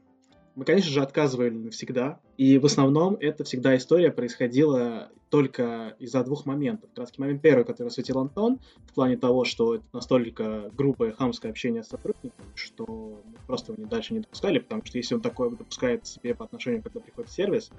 мы, 0.55 0.65
конечно 0.65 0.89
же, 0.89 1.01
отказывали 1.01 1.69
всегда. 1.69 2.19
И 2.37 2.57
в 2.57 2.65
основном 2.65 3.15
это 3.19 3.43
всегда 3.43 3.75
история 3.77 4.11
происходила 4.11 5.09
только 5.35 5.97
из-за 5.99 6.23
двух 6.23 6.45
моментов. 6.45 6.89
Как 6.95 7.09
момент 7.17 7.41
первый, 7.41 7.65
который 7.65 7.89
осветил 7.89 8.19
Антон, 8.19 8.61
в 8.85 8.93
плане 8.93 9.17
того, 9.17 9.43
что 9.43 9.75
это 9.75 9.83
настолько 9.91 10.71
грубое 10.77 11.11
хамское 11.11 11.51
общение 11.51 11.83
с 11.83 11.89
сотрудником, 11.89 12.45
что 12.55 13.21
мы 13.25 13.37
просто 13.45 13.73
его 13.73 13.85
дальше 13.85 14.13
не 14.13 14.21
допускали, 14.21 14.59
потому 14.59 14.85
что 14.85 14.97
если 14.97 15.13
он 15.13 15.19
такое 15.19 15.49
допускает 15.49 16.07
себе 16.07 16.35
по 16.35 16.45
отношению, 16.45 16.81
когда 16.83 17.01
приходит 17.01 17.29
сервис, 17.29 17.69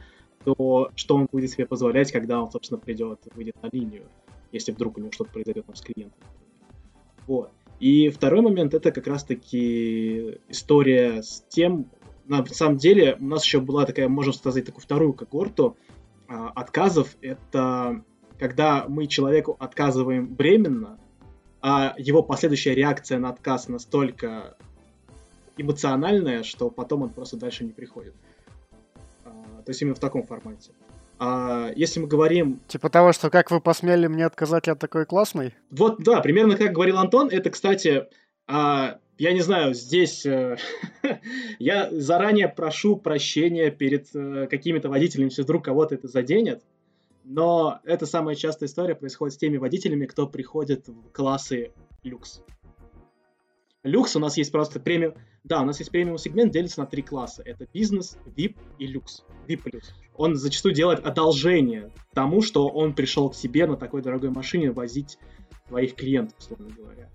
то 0.44 0.90
что 0.96 1.16
он 1.16 1.28
будет 1.32 1.48
себе 1.48 1.64
позволять, 1.64 2.12
когда 2.12 2.42
он, 2.42 2.50
собственно, 2.50 2.78
придет, 2.78 3.20
выйдет 3.34 3.56
на 3.62 3.70
линию, 3.72 4.04
если 4.52 4.72
вдруг 4.72 4.98
у 4.98 5.00
него 5.00 5.10
что-то 5.10 5.30
произойдет 5.30 5.64
там 5.64 5.76
с 5.76 5.80
клиентом. 5.80 6.20
Вот. 7.26 7.52
И 7.80 8.10
второй 8.10 8.42
момент 8.42 8.74
это 8.74 8.92
как 8.92 9.06
раз-таки 9.06 10.40
история 10.50 11.22
с 11.22 11.42
тем, 11.48 11.86
на 12.26 12.44
самом 12.44 12.76
деле, 12.76 13.16
у 13.18 13.24
нас 13.24 13.42
еще 13.46 13.60
была 13.60 13.86
такая, 13.86 14.10
можно 14.10 14.34
сказать, 14.34 14.66
такую 14.66 14.82
вторую 14.82 15.14
когорту 15.14 15.78
отказов. 16.28 17.16
Это 17.20 18.02
когда 18.38 18.84
мы 18.88 19.06
человеку 19.06 19.56
отказываем 19.58 20.34
временно, 20.34 20.98
а 21.60 21.94
его 21.96 22.22
последующая 22.22 22.74
реакция 22.74 23.18
на 23.18 23.30
отказ 23.30 23.68
настолько 23.68 24.56
эмоциональная, 25.56 26.42
что 26.42 26.70
потом 26.70 27.02
он 27.02 27.10
просто 27.10 27.36
дальше 27.36 27.64
не 27.64 27.72
приходит. 27.72 28.14
А, 29.24 29.30
то 29.64 29.70
есть 29.70 29.80
именно 29.82 29.94
в 29.94 30.00
таком 30.00 30.22
формате. 30.22 30.72
А 31.18 31.70
если 31.74 32.00
мы 32.00 32.08
говорим... 32.08 32.60
Типа 32.68 32.90
того, 32.90 33.12
что 33.12 33.30
как 33.30 33.50
вы 33.50 33.60
посмели 33.60 34.06
мне 34.06 34.26
отказать, 34.26 34.66
я 34.66 34.74
такой 34.74 35.06
классный? 35.06 35.54
Вот, 35.70 36.02
да, 36.02 36.20
примерно 36.20 36.56
как 36.56 36.72
говорил 36.72 36.98
Антон, 36.98 37.30
это, 37.30 37.48
кстати, 37.48 38.06
а, 38.46 38.98
я 39.18 39.32
не 39.32 39.40
знаю, 39.40 39.74
здесь 39.74 40.26
э, 40.26 40.56
я 41.58 41.90
заранее 41.90 42.48
прошу 42.48 42.96
прощения 42.96 43.70
перед 43.70 44.14
э, 44.14 44.46
какими-то 44.48 44.88
водителями, 44.88 45.28
если 45.28 45.42
вдруг 45.42 45.64
кого-то 45.64 45.94
это 45.94 46.08
заденет. 46.08 46.62
Но 47.24 47.80
это 47.84 48.06
самая 48.06 48.36
частая 48.36 48.68
история 48.68 48.94
происходит 48.94 49.34
с 49.34 49.38
теми 49.38 49.56
водителями, 49.56 50.06
кто 50.06 50.26
приходит 50.28 50.86
в 50.86 51.10
классы 51.10 51.72
люкс. 52.04 52.42
Люкс 53.82 54.16
у 54.16 54.20
нас 54.20 54.36
есть 54.36 54.52
просто 54.52 54.80
премиум. 54.80 55.14
Да, 55.44 55.62
у 55.62 55.64
нас 55.64 55.78
есть 55.78 55.90
премиум 55.90 56.18
сегмент, 56.18 56.52
делится 56.52 56.80
на 56.80 56.86
три 56.86 57.02
класса. 57.02 57.42
Это 57.44 57.66
бизнес, 57.72 58.18
VIP 58.26 58.56
и 58.78 58.86
люкс. 58.86 59.24
VIP 59.48 59.62
плюс. 59.62 59.94
Он 60.14 60.34
зачастую 60.36 60.74
делает 60.74 61.04
одолжение 61.06 61.92
тому, 62.12 62.42
что 62.42 62.68
он 62.68 62.94
пришел 62.94 63.30
к 63.30 63.34
себе 63.34 63.66
на 63.66 63.76
такой 63.76 64.02
дорогой 64.02 64.30
машине 64.30 64.72
возить 64.72 65.18
своих 65.68 65.94
клиентов, 65.94 66.38
условно 66.38 66.68
говоря. 66.76 67.10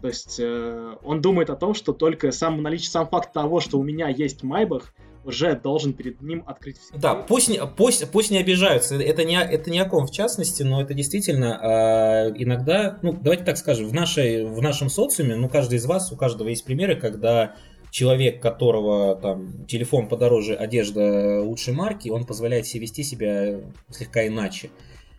То 0.00 0.08
есть 0.08 0.36
э, 0.38 0.96
он 1.02 1.20
думает 1.20 1.50
о 1.50 1.56
том, 1.56 1.74
что 1.74 1.92
только 1.92 2.32
сам 2.32 2.62
наличие, 2.62 2.90
сам 2.90 3.08
факт 3.08 3.32
того, 3.32 3.60
что 3.60 3.78
у 3.78 3.82
меня 3.82 4.08
есть 4.08 4.42
Майбах, 4.42 4.94
уже 5.24 5.54
должен 5.54 5.92
перед 5.92 6.22
ним 6.22 6.42
открыть 6.46 6.78
все. 6.78 6.94
Да, 6.96 7.14
пусть, 7.14 7.50
пусть, 7.76 8.10
пусть 8.10 8.30
не 8.30 8.38
обижаются. 8.38 8.96
Это 8.96 9.24
не, 9.24 9.36
это 9.36 9.70
не 9.70 9.78
о 9.78 9.84
ком 9.84 10.06
в 10.06 10.10
частности, 10.10 10.62
но 10.62 10.80
это 10.80 10.94
действительно 10.94 11.58
э, 11.62 12.32
иногда, 12.42 12.98
ну, 13.02 13.12
давайте 13.12 13.44
так 13.44 13.58
скажем, 13.58 13.88
в, 13.88 13.92
нашей, 13.92 14.46
в 14.46 14.60
нашем 14.62 14.88
социуме, 14.88 15.36
ну, 15.36 15.48
каждый 15.48 15.76
из 15.76 15.86
вас, 15.86 16.10
у 16.12 16.16
каждого 16.16 16.48
есть 16.48 16.64
примеры, 16.64 16.96
когда 16.96 17.54
человек, 17.90 18.40
которого 18.40 19.16
там 19.16 19.66
телефон 19.66 20.08
подороже, 20.08 20.54
одежда 20.54 21.42
лучшей 21.42 21.74
марки, 21.74 22.08
он 22.08 22.24
позволяет 22.24 22.66
себе 22.66 22.82
вести 22.82 23.02
себя 23.02 23.60
слегка 23.90 24.26
иначе. 24.26 24.70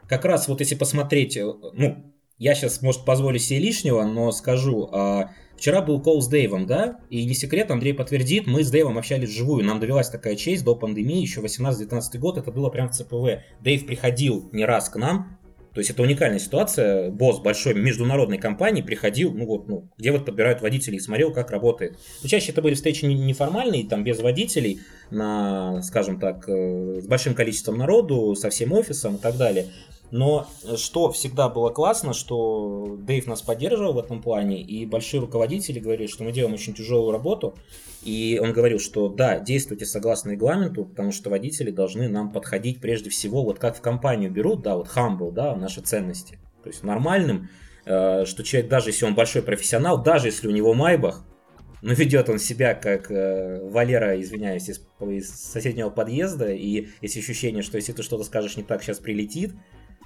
Как 0.08 0.26
раз 0.26 0.48
вот 0.48 0.60
если 0.62 0.76
посмотреть, 0.76 1.38
э, 1.38 1.46
ну, 1.74 2.11
я 2.42 2.56
сейчас, 2.56 2.82
может, 2.82 3.06
позволю 3.06 3.38
себе 3.38 3.60
лишнего, 3.60 4.04
но 4.04 4.32
скажу. 4.32 4.90
А, 4.92 5.30
вчера 5.56 5.84
был 5.84 6.02
кол 6.02 6.24
с 6.24 6.28
Дэйвом, 6.28 6.66
да? 6.66 7.00
И 7.12 7.24
не 7.24 7.36
секрет, 7.36 7.70
Андрей 7.70 7.94
подтвердит, 7.94 8.48
мы 8.48 8.64
с 8.64 8.72
Дэйвом 8.72 8.98
общались 8.98 9.30
вживую. 9.30 9.64
Нам 9.64 9.80
довелась 9.80 10.10
такая 10.10 10.36
честь 10.36 10.64
до 10.64 10.74
пандемии, 10.74 11.22
еще 11.22 11.42
18-19 11.42 12.18
год, 12.18 12.40
это 12.40 12.52
было 12.52 12.70
прям 12.70 12.90
в 12.90 12.94
ЦПВ. 12.94 13.44
Дэйв 13.60 13.86
приходил 13.86 14.50
не 14.54 14.66
раз 14.66 14.90
к 14.90 14.96
нам, 14.96 15.38
то 15.76 15.82
есть 15.82 15.92
это 15.92 16.02
уникальная 16.02 16.40
ситуация. 16.40 17.12
Босс 17.12 17.38
большой 17.38 17.76
международной 17.76 18.40
компании 18.40 18.82
приходил, 18.82 19.32
ну 19.34 19.46
вот, 19.46 19.68
ну, 19.68 19.88
где 20.00 20.12
вот 20.12 20.26
подбирают 20.26 20.62
водителей, 20.62 21.00
смотрел, 21.00 21.32
как 21.32 21.52
работает. 21.52 22.00
Но 22.24 22.28
чаще 22.28 22.54
это 22.54 22.64
были 22.64 22.74
встречи 22.74 23.06
неформальные, 23.06 23.88
там, 23.88 24.04
без 24.04 24.20
водителей, 24.20 24.80
на, 25.12 25.84
скажем 25.84 26.20
так, 26.20 26.50
э, 26.50 27.02
с 27.02 27.06
большим 27.06 27.36
количеством 27.36 27.78
народу, 27.78 28.34
со 28.34 28.50
всем 28.50 28.74
офисом 28.74 29.18
и 29.18 29.20
так 29.20 29.38
далее. 29.38 29.68
Но 30.12 30.46
что 30.76 31.10
всегда 31.12 31.48
было 31.48 31.70
классно, 31.70 32.14
что 32.14 32.98
Дэйв 33.00 33.28
нас 33.28 33.42
поддерживал 33.42 33.94
в 33.94 34.00
этом 34.00 34.22
плане, 34.22 34.62
и 34.62 34.86
большие 34.86 35.22
руководители 35.22 35.80
говорили, 35.80 36.08
что 36.08 36.26
мы 36.26 36.34
делаем 36.34 36.54
очень 36.54 36.74
тяжелую 36.74 37.12
работу, 37.12 37.56
и 38.04 38.40
он 38.44 38.52
говорил, 38.52 38.80
что 38.80 39.08
да, 39.08 39.40
действуйте 39.40 39.86
согласно 39.86 40.32
регламенту, 40.32 40.84
потому 40.84 41.14
что 41.14 41.30
водители 41.30 41.72
должны 41.72 42.10
нам 42.10 42.32
подходить 42.32 42.82
прежде 42.82 43.10
всего, 43.10 43.44
вот 43.44 43.58
как 43.58 43.78
в 43.78 43.82
компанию 43.82 44.30
берут, 44.30 44.64
да, 44.64 44.76
вот 44.76 44.90
humble, 44.94 45.32
да, 45.32 45.56
наши 45.56 45.80
ценности. 45.80 46.40
То 46.62 46.70
есть 46.70 46.84
нормальным, 46.84 47.50
э, 47.86 48.26
что 48.26 48.44
человек, 48.44 48.70
даже 48.70 48.90
если 48.90 49.06
он 49.06 49.16
большой 49.16 49.44
профессионал, 49.44 50.04
даже 50.04 50.28
если 50.28 50.48
у 50.48 50.52
него 50.52 50.74
майбах, 50.74 51.24
но 51.82 51.94
ведет 51.94 52.30
он 52.30 52.38
себя 52.38 52.74
как 52.74 53.10
э, 53.10 53.60
Валера, 53.64 54.20
извиняюсь, 54.20 54.70
из, 54.70 54.82
из 55.00 55.30
соседнего 55.30 55.90
подъезда, 55.90 56.52
и 56.52 56.90
есть 57.02 57.18
ощущение, 57.18 57.64
что 57.64 57.78
если 57.78 57.94
ты 57.94 58.04
что-то 58.04 58.24
скажешь 58.24 58.58
не 58.58 58.64
так, 58.64 58.84
сейчас 58.84 59.00
прилетит, 59.00 59.54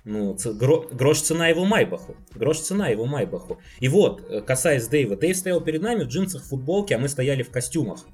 ну, 0.05 0.37
гро, 0.53 0.87
грош 0.91 1.21
цена 1.21 1.47
его 1.47 1.65
Майбаху. 1.65 2.15
Грош 2.35 2.59
цена 2.59 2.89
его 2.89 3.05
Майбаху. 3.05 3.57
И 3.79 3.87
вот, 3.87 4.23
э, 4.29 4.41
касаясь 4.41 4.87
Дэйва, 4.87 5.17
Дэйв 5.17 5.35
стоял 5.35 5.61
перед 5.61 5.81
нами 5.81 6.03
в 6.03 6.07
джинсах, 6.07 6.43
в 6.43 6.49
футболке, 6.49 6.95
а 6.95 6.99
мы 6.99 7.09
стояли 7.09 7.41
в 7.41 7.49
костюмах. 7.49 8.05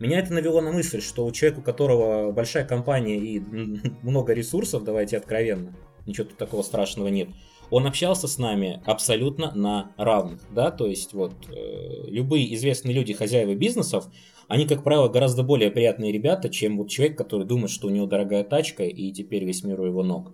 Меня 0.00 0.18
это 0.18 0.34
навело 0.34 0.60
на 0.60 0.72
мысль, 0.72 1.00
что 1.00 1.24
у 1.24 1.30
человека, 1.30 1.60
у 1.60 1.62
которого 1.62 2.32
большая 2.32 2.66
компания 2.66 3.16
и 3.16 3.38
много 4.02 4.34
ресурсов, 4.34 4.84
давайте 4.84 5.16
откровенно, 5.16 5.74
ничего 6.04 6.26
тут 6.26 6.36
такого 6.36 6.62
страшного 6.62 7.08
нет, 7.08 7.28
он 7.70 7.86
общался 7.86 8.28
с 8.28 8.38
нами 8.38 8.82
абсолютно 8.84 9.52
на 9.54 9.92
равных, 9.96 10.40
да, 10.50 10.70
то 10.70 10.86
есть 10.86 11.14
вот 11.14 11.32
э, 11.48 12.08
любые 12.08 12.54
известные 12.54 12.94
люди, 12.94 13.14
хозяева 13.14 13.54
бизнесов, 13.54 14.08
они, 14.48 14.66
как 14.66 14.84
правило, 14.84 15.08
гораздо 15.08 15.42
более 15.42 15.70
приятные 15.70 16.12
ребята, 16.12 16.48
чем 16.48 16.76
вот 16.76 16.88
человек, 16.88 17.16
который 17.16 17.46
думает, 17.46 17.70
что 17.70 17.88
у 17.88 17.90
него 17.90 18.06
дорогая 18.06 18.44
тачка 18.44 18.84
и 18.84 19.10
теперь 19.12 19.44
весь 19.44 19.64
мир 19.64 19.80
у 19.80 19.86
его 19.86 20.02
ног. 20.02 20.32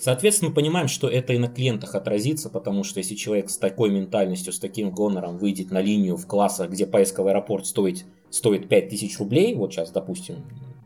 Соответственно, 0.00 0.48
мы 0.48 0.54
понимаем, 0.54 0.88
что 0.88 1.08
это 1.08 1.34
и 1.34 1.38
на 1.38 1.48
клиентах 1.48 1.94
отразится, 1.94 2.48
потому 2.48 2.84
что 2.84 3.00
если 3.00 3.14
человек 3.14 3.50
с 3.50 3.58
такой 3.58 3.90
ментальностью, 3.90 4.50
с 4.50 4.58
таким 4.58 4.90
гонором 4.90 5.36
выйдет 5.36 5.70
на 5.70 5.82
линию 5.82 6.16
в 6.16 6.26
классах, 6.26 6.70
где 6.70 6.86
поездка 6.86 7.22
в 7.22 7.26
аэропорт 7.26 7.66
стоит, 7.66 8.06
стоит 8.30 8.66
5000 8.66 9.18
рублей, 9.18 9.54
вот 9.54 9.74
сейчас, 9.74 9.90
допустим, 9.90 10.36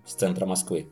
с 0.04 0.14
центра 0.14 0.46
Москвы, 0.46 0.88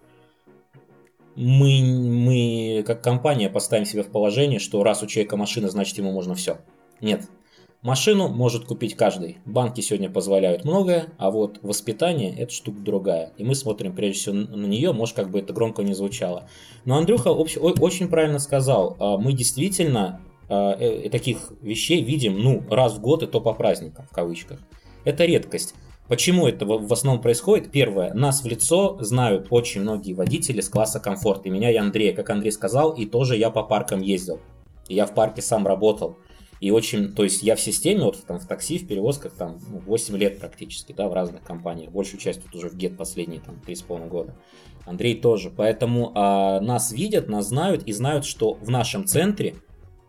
мы, 1.35 1.83
мы 1.83 2.85
как 2.87 3.03
компания 3.03 3.51
поставим 3.51 3.87
себя 3.87 4.05
в 4.05 4.09
положение, 4.09 4.61
что 4.61 4.85
раз 4.85 5.03
у 5.03 5.09
человека 5.09 5.37
машина, 5.37 5.69
значит 5.69 5.99
ему 5.99 6.13
можно 6.13 6.37
все. 6.37 6.59
Нет, 7.01 7.23
Машину 7.83 8.29
может 8.29 8.65
купить 8.65 8.95
каждый. 8.95 9.39
Банки 9.45 9.81
сегодня 9.81 10.09
позволяют 10.09 10.65
многое, 10.65 11.09
а 11.19 11.33
вот 11.33 11.59
воспитание 11.63 12.33
это 12.33 12.53
штука 12.53 12.79
другая. 12.79 13.33
И 13.39 13.43
мы 13.43 13.57
смотрим 13.57 13.93
прежде 13.93 14.21
всего 14.21 14.37
на 14.37 14.67
нее, 14.67 14.93
может 14.93 15.17
как 15.17 15.31
бы 15.31 15.41
это 15.41 15.53
громко 15.53 15.83
не 15.83 15.93
звучало. 15.93 16.49
Но 16.85 16.97
Андрюха 16.97 17.33
очень 17.33 18.07
правильно 18.07 18.39
сказал. 18.39 18.97
А, 19.01 19.19
мы 19.19 19.33
действительно 19.33 20.21
а, 20.49 20.77
э, 20.79 21.11
таких 21.11 21.53
вещей 21.61 22.03
видим 22.03 22.39
ну 22.39 22.63
раз 22.71 22.95
в 22.95 23.01
год 23.01 23.25
и 23.25 23.27
то 23.27 23.41
по 23.41 23.53
праздникам 23.53 24.07
в 24.09 24.15
кавычках. 24.15 24.61
Это 25.05 25.25
редкость. 25.25 25.75
Почему 26.07 26.47
это 26.47 26.65
в 26.65 26.93
основном 26.93 27.21
происходит? 27.21 27.73
Первое, 27.73 28.15
нас 28.15 28.45
в 28.45 28.47
лицо 28.47 28.97
знают 29.01 29.49
очень 29.51 29.81
многие 29.81 30.13
водители 30.13 30.61
с 30.61 30.69
класса 30.69 31.01
комфорт. 31.01 31.47
И 31.47 31.51
меня 31.51 31.73
и 31.73 31.77
Андрей, 31.77 32.13
как 32.13 32.31
Андрей 32.31 32.53
сказал, 32.53 32.93
и 32.93 33.07
тоже 33.07 33.37
я 33.37 33.51
по 33.51 33.65
паркам 33.65 34.03
ездил. 34.03 34.39
Я 34.89 35.07
в 35.07 35.15
парке 35.15 35.43
сам 35.43 35.67
работал. 35.67 36.19
И 36.63 36.71
очень, 36.71 37.13
то 37.13 37.25
есть 37.25 37.43
я 37.43 37.57
в 37.57 37.61
системе, 37.61 38.05
вот 38.05 38.25
там 38.25 38.39
в 38.39 38.47
такси, 38.47 38.79
в 38.79 38.87
перевозках, 38.87 39.33
там 39.33 39.59
8 39.59 40.13
ну, 40.13 40.17
лет 40.17 40.39
практически, 40.39 40.93
да, 40.93 41.09
в 41.09 41.13
разных 41.13 41.43
компаниях. 41.43 41.91
Большую 41.91 42.21
часть 42.21 42.41
тут 42.41 42.55
уже 42.55 42.69
в 42.69 42.77
ГЕТ 42.77 42.97
последние 42.97 43.41
там 43.41 43.61
3,5 43.67 44.09
года. 44.09 44.37
Андрей 44.87 45.21
тоже. 45.21 45.51
Поэтому 45.51 46.13
а, 46.15 46.61
нас 46.61 46.93
видят, 46.93 47.29
нас 47.29 47.49
знают 47.49 47.83
и 47.83 47.93
знают, 47.93 48.25
что 48.25 48.55
в 48.55 48.71
нашем 48.71 49.07
центре, 49.07 49.57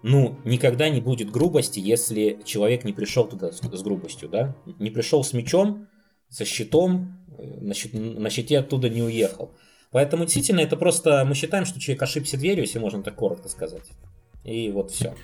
ну, 0.03 0.37
никогда 0.45 0.89
не 0.89 1.01
будет 1.01 1.31
грубости, 1.31 1.79
если 1.79 2.39
человек 2.45 2.83
не 2.83 2.93
пришел 2.93 3.27
туда 3.27 3.51
с, 3.51 3.57
с 3.57 3.81
грубостью, 3.81 4.29
да. 4.29 4.55
Не 4.77 4.91
пришел 4.91 5.23
с 5.23 5.33
мечом, 5.33 5.87
со 6.29 6.45
щитом, 6.45 7.17
э, 7.35 7.61
на, 7.61 7.73
щит, 7.73 7.95
на 7.95 8.29
щите 8.29 8.59
оттуда 8.59 8.89
не 8.89 9.01
уехал. 9.01 9.55
Поэтому 9.89 10.25
действительно 10.25 10.59
это 10.59 10.77
просто 10.77 11.25
мы 11.25 11.33
считаем, 11.33 11.65
что 11.65 11.79
человек 11.79 12.03
ошибся 12.03 12.37
дверью, 12.37 12.65
если 12.65 12.77
можно 12.77 13.01
так 13.01 13.15
коротко 13.15 13.49
сказать. 13.49 13.89
И 14.43 14.69
вот 14.69 14.91
все. 14.91 15.15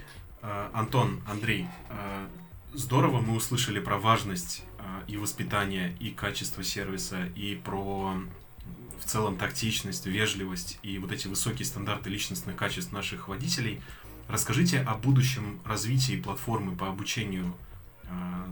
Э, 0.41 0.69
Антон, 0.73 1.21
Андрей, 1.27 1.67
э, 1.89 2.27
здорово 2.73 3.19
мы 3.19 3.35
услышали 3.35 3.79
про 3.79 3.97
важность 3.97 4.63
э, 4.77 4.83
и 5.07 5.17
воспитания, 5.17 5.95
и 5.99 6.11
качество 6.11 6.63
сервиса, 6.63 7.25
и 7.35 7.55
про 7.55 8.15
в 8.99 9.05
целом 9.05 9.37
тактичность, 9.37 10.05
вежливость 10.05 10.77
и 10.83 10.97
вот 10.99 11.11
эти 11.11 11.27
высокие 11.27 11.65
стандарты 11.65 12.09
личностных 12.09 12.55
качеств 12.55 12.91
наших 12.91 13.27
водителей. 13.27 13.81
Расскажите 14.27 14.81
о 14.81 14.95
будущем 14.95 15.59
развитии 15.65 16.21
платформы 16.21 16.75
по 16.75 16.89
обучению 16.89 17.55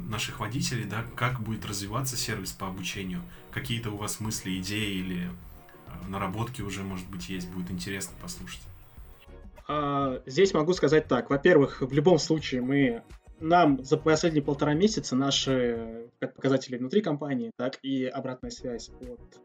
наших 0.07 0.39
водителей, 0.39 0.85
да, 0.85 1.03
как 1.15 1.41
будет 1.41 1.65
развиваться 1.65 2.15
сервис 2.15 2.53
по 2.53 2.67
обучению, 2.67 3.21
какие-то 3.51 3.91
у 3.91 3.97
вас 3.97 4.19
мысли, 4.19 4.57
идеи 4.59 4.99
или 4.99 5.31
наработки 6.07 6.61
уже, 6.61 6.83
может 6.83 7.07
быть, 7.07 7.27
есть, 7.27 7.49
будет 7.49 7.69
интересно 7.71 8.13
послушать. 8.21 8.61
А, 9.67 10.21
здесь 10.25 10.53
могу 10.53 10.73
сказать 10.73 11.07
так. 11.07 11.29
Во-первых, 11.29 11.81
в 11.81 11.91
любом 11.91 12.19
случае 12.19 12.61
мы 12.61 13.03
нам 13.39 13.83
за 13.83 13.97
последние 13.97 14.43
полтора 14.43 14.73
месяца 14.73 15.15
наши 15.15 16.09
показатели 16.19 16.77
внутри 16.77 17.01
компании, 17.01 17.51
так 17.57 17.77
и 17.83 18.05
обратная 18.05 18.49
связь 18.49 18.89
от 18.89 19.39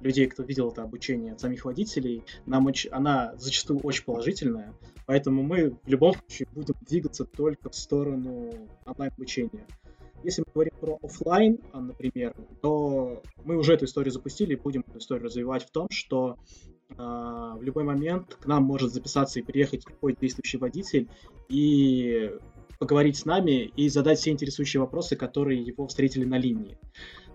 людей, 0.00 0.26
кто 0.26 0.42
видел 0.42 0.70
это 0.70 0.82
обучение, 0.82 1.32
от 1.32 1.40
самих 1.40 1.64
водителей, 1.64 2.24
нам 2.46 2.66
очень, 2.66 2.90
она 2.90 3.34
зачастую 3.36 3.80
очень 3.80 4.04
положительная, 4.04 4.74
поэтому 5.06 5.42
мы 5.42 5.70
в 5.70 5.88
любом 5.88 6.14
случае 6.14 6.48
будем 6.52 6.74
двигаться 6.82 7.24
только 7.24 7.70
в 7.70 7.74
сторону 7.74 8.50
онлайн-обучения. 8.86 9.66
Если 10.22 10.42
мы 10.42 10.52
говорим 10.52 10.74
про 10.78 10.98
офлайн, 11.02 11.60
а, 11.72 11.80
например, 11.80 12.34
то 12.60 13.22
мы 13.44 13.56
уже 13.56 13.74
эту 13.74 13.86
историю 13.86 14.12
запустили 14.12 14.52
и 14.52 14.56
будем 14.56 14.84
эту 14.86 14.98
историю 14.98 15.26
развивать 15.26 15.64
в 15.64 15.70
том, 15.70 15.88
что 15.90 16.36
в 16.96 17.58
любой 17.62 17.84
момент 17.84 18.36
к 18.40 18.46
нам 18.46 18.64
может 18.64 18.92
записаться 18.92 19.38
и 19.38 19.42
приехать 19.42 19.88
любой 19.88 20.16
действующий 20.20 20.58
водитель 20.58 21.08
и 21.48 22.30
поговорить 22.78 23.18
с 23.18 23.24
нами 23.26 23.66
и 23.76 23.88
задать 23.88 24.18
все 24.18 24.30
интересующие 24.30 24.80
вопросы, 24.80 25.14
которые 25.14 25.62
его 25.62 25.86
встретили 25.86 26.24
на 26.24 26.38
линии. 26.38 26.78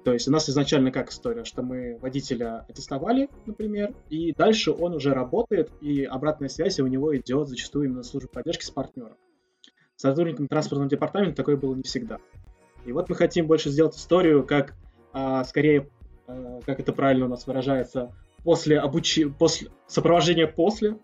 То 0.04 0.14
есть 0.14 0.28
у 0.28 0.32
нас 0.32 0.50
изначально 0.50 0.92
как 0.92 1.10
история, 1.10 1.46
что 1.46 1.64
мы 1.64 1.98
водителя 2.00 2.66
аттестовали, 2.70 3.30
например, 3.46 3.96
и 4.10 4.34
дальше 4.34 4.72
он 4.72 4.94
уже 4.94 5.14
работает, 5.14 5.72
и 5.82 6.04
обратная 6.04 6.50
связь 6.50 6.80
у 6.80 6.88
него 6.88 7.16
идет 7.18 7.48
зачастую 7.48 7.86
именно 7.86 8.04
службы 8.04 8.30
поддержки 8.30 8.64
с 8.64 8.70
партнером. 8.70 9.18
С 9.96 10.02
сотрудником 10.02 10.48
транспортного 10.48 10.90
департамента 10.90 11.38
такое 11.38 11.58
было 11.58 11.74
не 11.74 11.84
всегда. 11.84 12.20
И 12.86 12.92
вот 12.92 13.10
мы 13.10 13.16
хотим 13.16 13.48
больше 13.48 13.70
сделать 13.70 13.96
историю, 13.96 14.46
как 14.46 14.76
а, 15.12 15.44
скорее, 15.44 15.90
а, 16.28 16.60
как 16.66 16.80
это 16.80 16.94
правильно 16.94 17.26
у 17.26 17.30
нас 17.30 17.48
выражается, 17.48 18.14
после 18.46 18.80
обучи... 18.80 19.26
после 19.26 19.70
сопровождения 19.88 20.48
после. 20.48 20.98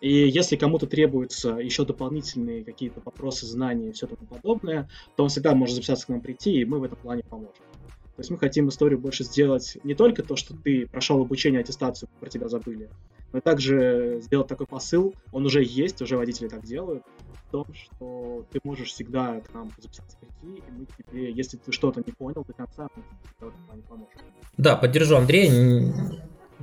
И 0.00 0.28
если 0.28 0.56
кому-то 0.56 0.86
требуются 0.86 1.52
еще 1.52 1.86
дополнительные 1.86 2.62
какие-то 2.62 3.00
вопросы, 3.02 3.46
знания 3.46 3.88
и 3.88 3.92
все 3.92 4.06
тому 4.06 4.26
подобное, 4.26 4.90
то 5.16 5.22
он 5.22 5.30
всегда 5.30 5.54
может 5.54 5.76
записаться 5.76 6.04
к 6.04 6.08
нам 6.10 6.20
прийти, 6.20 6.60
и 6.60 6.64
мы 6.66 6.78
в 6.78 6.82
этом 6.82 6.98
плане 6.98 7.22
поможем. 7.22 7.64
То 8.16 8.20
есть 8.20 8.30
мы 8.30 8.38
хотим 8.38 8.68
историю 8.68 9.00
больше 9.00 9.24
сделать 9.24 9.78
не 9.82 9.94
только 9.94 10.22
то, 10.22 10.36
что 10.36 10.54
ты 10.54 10.86
прошел 10.86 11.20
обучение, 11.20 11.60
аттестацию, 11.60 12.08
про 12.20 12.28
тебя 12.28 12.48
забыли, 12.48 12.90
но 13.32 13.40
также 13.40 14.20
сделать 14.20 14.46
такой 14.46 14.66
посыл, 14.66 15.14
он 15.32 15.46
уже 15.46 15.64
есть, 15.64 16.00
уже 16.00 16.16
водители 16.16 16.48
так 16.48 16.64
делают, 16.64 17.02
в 17.48 17.50
том, 17.50 17.66
что 17.74 18.46
ты 18.52 18.60
можешь 18.62 18.90
всегда 18.90 19.40
к 19.40 19.52
нам 19.54 19.72
записаться 19.78 20.16
прийти, 20.18 20.58
и 20.58 20.70
мы 20.70 20.86
тебе, 20.86 21.32
если 21.32 21.56
ты 21.56 21.72
что-то 21.72 22.04
не 22.06 22.12
понял 22.12 22.44
до 22.46 22.52
конца, 22.52 22.88
мы 22.94 23.02
тебе 23.02 23.50
в 23.50 23.68
этом 23.68 23.82
поможем. 23.88 24.20
Да, 24.58 24.76
поддержу 24.76 25.16
Андрея. 25.16 25.50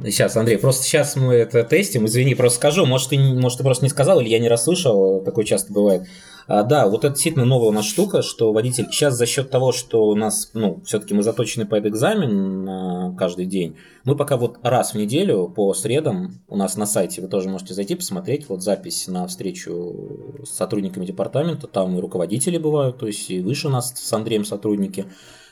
Сейчас, 0.04 0.36
Андрей, 0.38 0.58
просто 0.58 0.84
сейчас 0.84 1.16
мы 1.16 1.34
это 1.34 1.64
тестим. 1.64 2.06
Извини, 2.06 2.36
просто 2.36 2.58
скажу. 2.58 2.86
Может, 2.86 3.10
ты, 3.10 3.20
может, 3.20 3.58
ты 3.58 3.64
просто 3.64 3.86
не 3.86 3.90
сказал, 3.90 4.20
или 4.20 4.30
я 4.30 4.40
не 4.40 4.50
расслышал. 4.50 5.22
Такое 5.24 5.46
часто 5.46 5.74
бывает. 5.74 6.04
А, 6.48 6.64
да, 6.64 6.88
вот 6.88 7.06
это 7.06 7.14
действительно 7.14 7.46
новая 7.46 7.70
у 7.70 7.72
нас 7.72 7.86
штука, 7.86 8.22
что 8.22 8.52
водитель 8.52 8.88
сейчас 8.92 9.16
за 9.16 9.26
счет 9.26 9.50
того, 9.50 9.72
что 9.72 10.08
у 10.08 10.16
нас, 10.16 10.52
ну, 10.54 10.82
все-таки 10.86 11.14
мы 11.14 11.24
заточены 11.24 11.66
под 11.66 11.86
экзамен 11.86 12.66
на 12.66 13.16
каждый 13.18 13.46
день, 13.46 13.78
мы 14.04 14.16
пока 14.18 14.38
вот 14.38 14.58
раз 14.64 14.94
в 14.94 14.98
неделю 14.98 15.48
по 15.48 15.74
средам 15.74 16.42
у 16.50 16.58
нас 16.58 16.76
на 16.76 16.86
сайте, 16.86 17.22
вы 17.22 17.30
тоже 17.30 17.48
можете 17.48 17.74
зайти 17.74 17.96
посмотреть, 17.96 18.50
вот 18.50 18.64
запись 18.64 19.08
на 19.08 19.28
встречу 19.28 20.44
с 20.44 20.50
сотрудниками 20.50 21.06
департамента, 21.06 21.68
там 21.68 21.98
и 21.98 22.02
руководители 22.02 22.58
бывают, 22.58 22.98
то 22.98 23.08
есть 23.08 23.30
и 23.30 23.40
выше 23.40 23.70
нас 23.70 23.94
с 23.96 24.14
Андреем 24.14 24.44
сотрудники, 24.44 25.06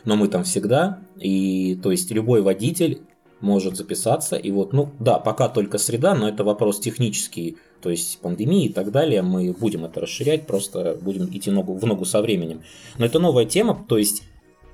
но 0.05 0.15
мы 0.15 0.27
там 0.27 0.43
всегда, 0.43 0.99
и 1.17 1.79
то 1.81 1.91
есть 1.91 2.11
любой 2.11 2.41
водитель 2.41 3.03
может 3.41 3.77
записаться. 3.77 4.35
И 4.35 4.51
вот, 4.51 4.73
ну 4.73 4.89
да, 4.99 5.19
пока 5.19 5.49
только 5.49 5.77
среда, 5.77 6.15
но 6.15 6.27
это 6.27 6.43
вопрос 6.43 6.79
технический, 6.79 7.57
то 7.81 7.89
есть 7.89 8.19
пандемии 8.19 8.65
и 8.65 8.73
так 8.73 8.91
далее. 8.91 9.21
Мы 9.21 9.53
будем 9.53 9.85
это 9.85 10.01
расширять, 10.01 10.47
просто 10.47 10.97
будем 11.01 11.25
идти 11.25 11.51
ногу 11.51 11.75
в 11.75 11.85
ногу 11.85 12.05
со 12.05 12.21
временем. 12.21 12.61
Но 12.97 13.05
это 13.05 13.19
новая 13.19 13.45
тема, 13.45 13.85
то 13.87 13.97
есть 13.97 14.23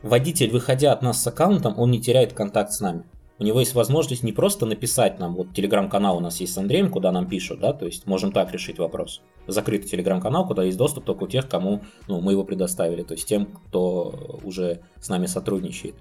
водитель, 0.01 0.51
выходя 0.51 0.93
от 0.93 1.01
нас 1.01 1.21
с 1.21 1.27
аккаунтом, 1.27 1.79
он 1.79 1.91
не 1.91 1.99
теряет 1.99 2.33
контакт 2.33 2.71
с 2.71 2.79
нами. 2.79 3.03
у 3.37 3.43
него 3.43 3.59
есть 3.59 3.73
возможность 3.73 4.23
не 4.23 4.31
просто 4.31 4.65
написать 4.65 5.19
нам, 5.19 5.35
вот 5.35 5.53
телеграм-канал 5.53 6.17
у 6.17 6.19
нас 6.21 6.39
есть 6.39 6.53
с 6.53 6.57
Андреем, 6.57 6.89
куда 6.89 7.11
нам 7.11 7.27
пишут, 7.27 7.59
да, 7.59 7.73
то 7.73 7.85
есть 7.85 8.07
можем 8.07 8.31
так 8.31 8.51
решить 8.53 8.79
вопрос. 8.79 9.21
Закрытый 9.47 9.89
телеграм-канал, 9.89 10.47
куда 10.47 10.63
есть 10.63 10.77
доступ 10.77 11.05
только 11.05 11.23
у 11.23 11.27
тех, 11.27 11.49
кому 11.49 11.81
ну, 12.07 12.21
мы 12.21 12.31
его 12.31 12.43
предоставили, 12.43 13.03
то 13.03 13.13
есть 13.13 13.27
тем, 13.27 13.47
кто 13.67 14.39
уже 14.43 14.81
с 15.01 15.09
нами 15.09 15.25
сотрудничает. 15.25 15.95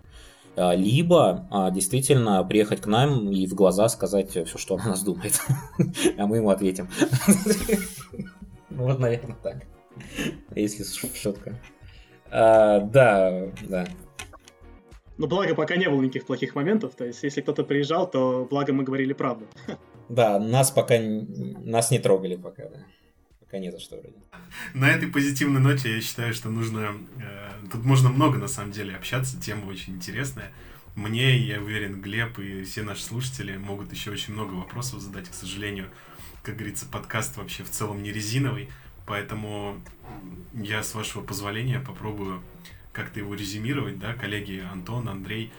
А, 0.57 0.75
либо 0.75 1.47
а, 1.51 1.71
действительно 1.71 2.45
приехать 2.45 2.81
к 2.81 2.87
нам 2.87 3.31
и 3.31 3.47
в 3.47 3.55
глаза 3.55 3.89
сказать 3.89 4.31
все, 4.31 4.45
что 4.45 4.75
он 4.75 4.81
о 4.83 4.89
нас 4.89 5.03
думает, 5.03 5.41
а 6.19 6.27
мы 6.27 6.37
ему 6.39 6.51
ответим. 6.51 6.89
Вот, 8.71 8.99
наверное, 8.99 9.37
так. 9.41 9.67
Если 10.57 10.83
шутка. 11.15 11.61
А, 12.29 12.81
да, 12.81 13.47
да. 13.69 13.87
Ну, 15.17 15.29
благо, 15.29 15.55
пока 15.55 15.77
не 15.77 15.89
было 15.89 16.03
никаких 16.03 16.27
плохих 16.27 16.57
моментов. 16.57 16.97
То 16.97 17.05
есть, 17.05 17.23
если 17.23 17.41
кто-то 17.41 17.63
приезжал, 17.63 18.11
то 18.11 18.49
благо 18.51 18.73
мы 18.73 18.83
говорили 18.83 19.13
правду. 19.13 19.47
Да, 20.09 20.41
нас 20.41 20.73
пока 20.73 20.97
нас 20.99 21.93
не 21.93 22.01
трогали 22.01 22.35
пока, 22.35 22.65
да. 22.65 22.81
Пока 23.55 23.63
не 23.63 23.71
за 23.71 23.79
что 23.79 23.95
вроде. 24.01 24.17
На 24.75 24.91
этой 24.91 25.09
позитивной 25.09 25.61
ноте 25.61 25.95
я 25.95 26.01
считаю, 26.01 26.35
что 26.35 26.51
нужно... 26.51 26.97
Э, 27.21 27.53
тут 27.71 27.85
можно 27.85 28.09
много, 28.09 28.37
на 28.37 28.49
самом 28.49 28.73
деле, 28.73 28.97
общаться. 28.97 29.41
Тема 29.41 29.67
очень 29.67 29.95
интересная. 29.95 30.51
Мне, 30.97 31.39
я 31.39 31.61
уверен, 31.61 32.01
Глеб 32.01 32.37
и 32.41 32.65
все 32.65 32.83
наши 32.83 33.05
слушатели 33.05 33.57
могут 33.57 33.93
еще 33.93 34.11
очень 34.11 34.33
много 34.33 34.55
вопросов 34.55 34.99
задать. 34.99 35.29
К 35.29 35.35
сожалению, 35.35 35.89
как 36.43 36.57
говорится, 36.57 36.87
подкаст 36.87 37.37
вообще 37.37 37.63
в 37.63 37.71
целом 37.71 38.03
не 38.03 38.11
резиновый. 38.11 38.71
Поэтому 39.07 39.81
я, 40.53 40.83
с 40.83 40.93
вашего 40.97 41.23
позволения, 41.23 41.79
попробую 41.79 42.43
как-то 42.93 43.21
его 43.21 43.37
резюмировать, 43.37 44.01
да, 44.01 44.15
коллеги 44.15 44.67
Антон, 44.69 45.09
Андрей, 45.09 45.53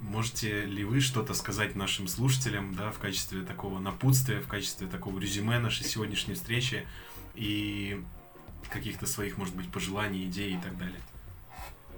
можете 0.00 0.64
ли 0.64 0.84
вы 0.84 1.00
что-то 1.00 1.34
сказать 1.34 1.74
нашим 1.74 2.06
слушателям, 2.08 2.74
да, 2.74 2.90
в 2.90 2.98
качестве 2.98 3.42
такого 3.42 3.78
напутствия, 3.78 4.40
в 4.40 4.48
качестве 4.48 4.86
такого 4.86 5.18
резюме 5.18 5.58
нашей 5.58 5.84
сегодняшней 5.84 6.34
встречи 6.34 6.86
и 7.34 8.00
каких-то 8.70 9.06
своих, 9.06 9.38
может 9.38 9.54
быть, 9.54 9.70
пожеланий, 9.70 10.24
идей 10.24 10.54
и 10.54 10.58
так 10.62 10.76
далее? 10.78 11.00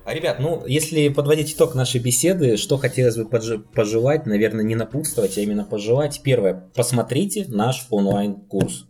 А, 0.04 0.12
ребят, 0.12 0.38
ну, 0.38 0.66
если 0.66 1.08
подводить 1.08 1.54
итог 1.54 1.74
нашей 1.74 2.00
беседы, 2.00 2.58
что 2.58 2.76
хотелось 2.76 3.16
бы 3.16 3.24
пожелать, 3.24 4.26
наверное, 4.26 4.64
не 4.64 4.74
напутствовать, 4.74 5.38
а 5.38 5.40
именно 5.40 5.64
пожелать. 5.64 6.20
Первое, 6.22 6.68
посмотрите 6.74 7.46
наш 7.48 7.86
онлайн-курс. 7.88 8.86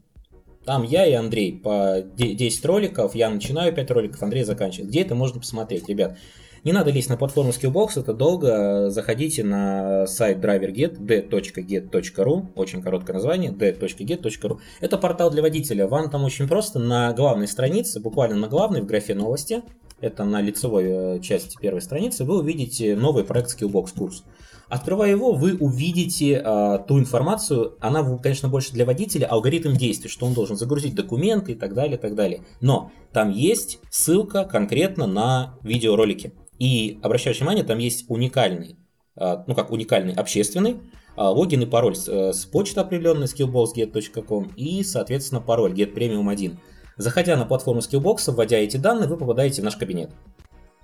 Там 0.64 0.82
я 0.82 1.06
и 1.06 1.12
Андрей 1.12 1.52
по 1.52 2.02
10 2.16 2.64
роликов, 2.64 3.14
я 3.14 3.30
начинаю 3.30 3.72
5 3.72 3.90
роликов, 3.92 4.22
Андрей 4.22 4.44
заканчивает. 4.44 4.88
Где 4.88 5.02
это 5.02 5.14
можно 5.14 5.38
посмотреть, 5.38 5.88
ребят? 5.88 6.18
Не 6.64 6.72
надо 6.72 6.90
лезть 6.90 7.10
на 7.10 7.18
платформу 7.18 7.50
Skillbox, 7.50 8.00
это 8.00 8.14
долго. 8.14 8.88
Заходите 8.88 9.44
на 9.44 10.06
сайт 10.06 10.38
DriverGet, 10.38 10.96
d.get.ru, 10.98 12.46
очень 12.54 12.80
короткое 12.80 13.12
название, 13.12 13.50
d.get.ru. 13.50 14.58
Это 14.80 14.96
портал 14.96 15.30
для 15.30 15.42
водителя. 15.42 15.86
Вам 15.86 16.08
там 16.08 16.24
очень 16.24 16.48
просто 16.48 16.78
на 16.78 17.12
главной 17.12 17.48
странице, 17.48 18.00
буквально 18.00 18.36
на 18.36 18.48
главной, 18.48 18.80
в 18.80 18.86
графе 18.86 19.14
новости, 19.14 19.62
это 20.00 20.24
на 20.24 20.40
лицевой 20.40 20.84
э, 21.16 21.20
части 21.20 21.58
первой 21.60 21.82
страницы, 21.82 22.24
вы 22.24 22.38
увидите 22.38 22.96
новый 22.96 23.24
проект 23.24 23.54
Skillbox 23.54 23.90
курс. 23.94 24.24
Открывая 24.68 25.10
его, 25.10 25.32
вы 25.32 25.54
увидите 25.56 26.40
а, 26.42 26.78
ту 26.78 26.98
информацию, 26.98 27.76
она, 27.80 28.16
конечно, 28.16 28.48
больше 28.48 28.72
для 28.72 28.86
водителя, 28.86 29.26
алгоритм 29.26 29.74
действий, 29.74 30.08
что 30.08 30.24
он 30.24 30.32
должен 30.32 30.56
загрузить 30.56 30.94
документы 30.94 31.52
и 31.52 31.54
так 31.54 31.74
далее, 31.74 31.96
и 31.96 32.00
так 32.00 32.14
далее. 32.14 32.42
Но 32.62 32.90
там 33.12 33.30
есть 33.30 33.78
ссылка 33.90 34.44
конкретно 34.44 35.06
на 35.06 35.58
видеоролики. 35.62 36.32
И 36.58 36.98
обращаю 37.02 37.36
внимание, 37.36 37.64
там 37.64 37.78
есть 37.78 38.04
уникальный, 38.08 38.76
а, 39.16 39.44
ну 39.46 39.54
как 39.54 39.70
уникальный 39.70 40.14
общественный, 40.14 40.78
а, 41.16 41.30
логин 41.30 41.62
и 41.62 41.66
пароль 41.66 41.96
с, 41.96 42.08
э, 42.08 42.32
с 42.32 42.44
почты 42.46 42.80
определенной 42.80 43.26
skillboxget.com 43.26 44.52
и, 44.56 44.82
соответственно, 44.82 45.40
пароль 45.40 45.72
getpremium1. 45.72 46.56
Заходя 46.96 47.36
на 47.36 47.44
платформу 47.44 47.80
Skillbox, 47.80 48.32
вводя 48.32 48.58
эти 48.58 48.76
данные, 48.76 49.08
вы 49.08 49.16
попадаете 49.16 49.62
в 49.62 49.64
наш 49.64 49.76
кабинет. 49.76 50.10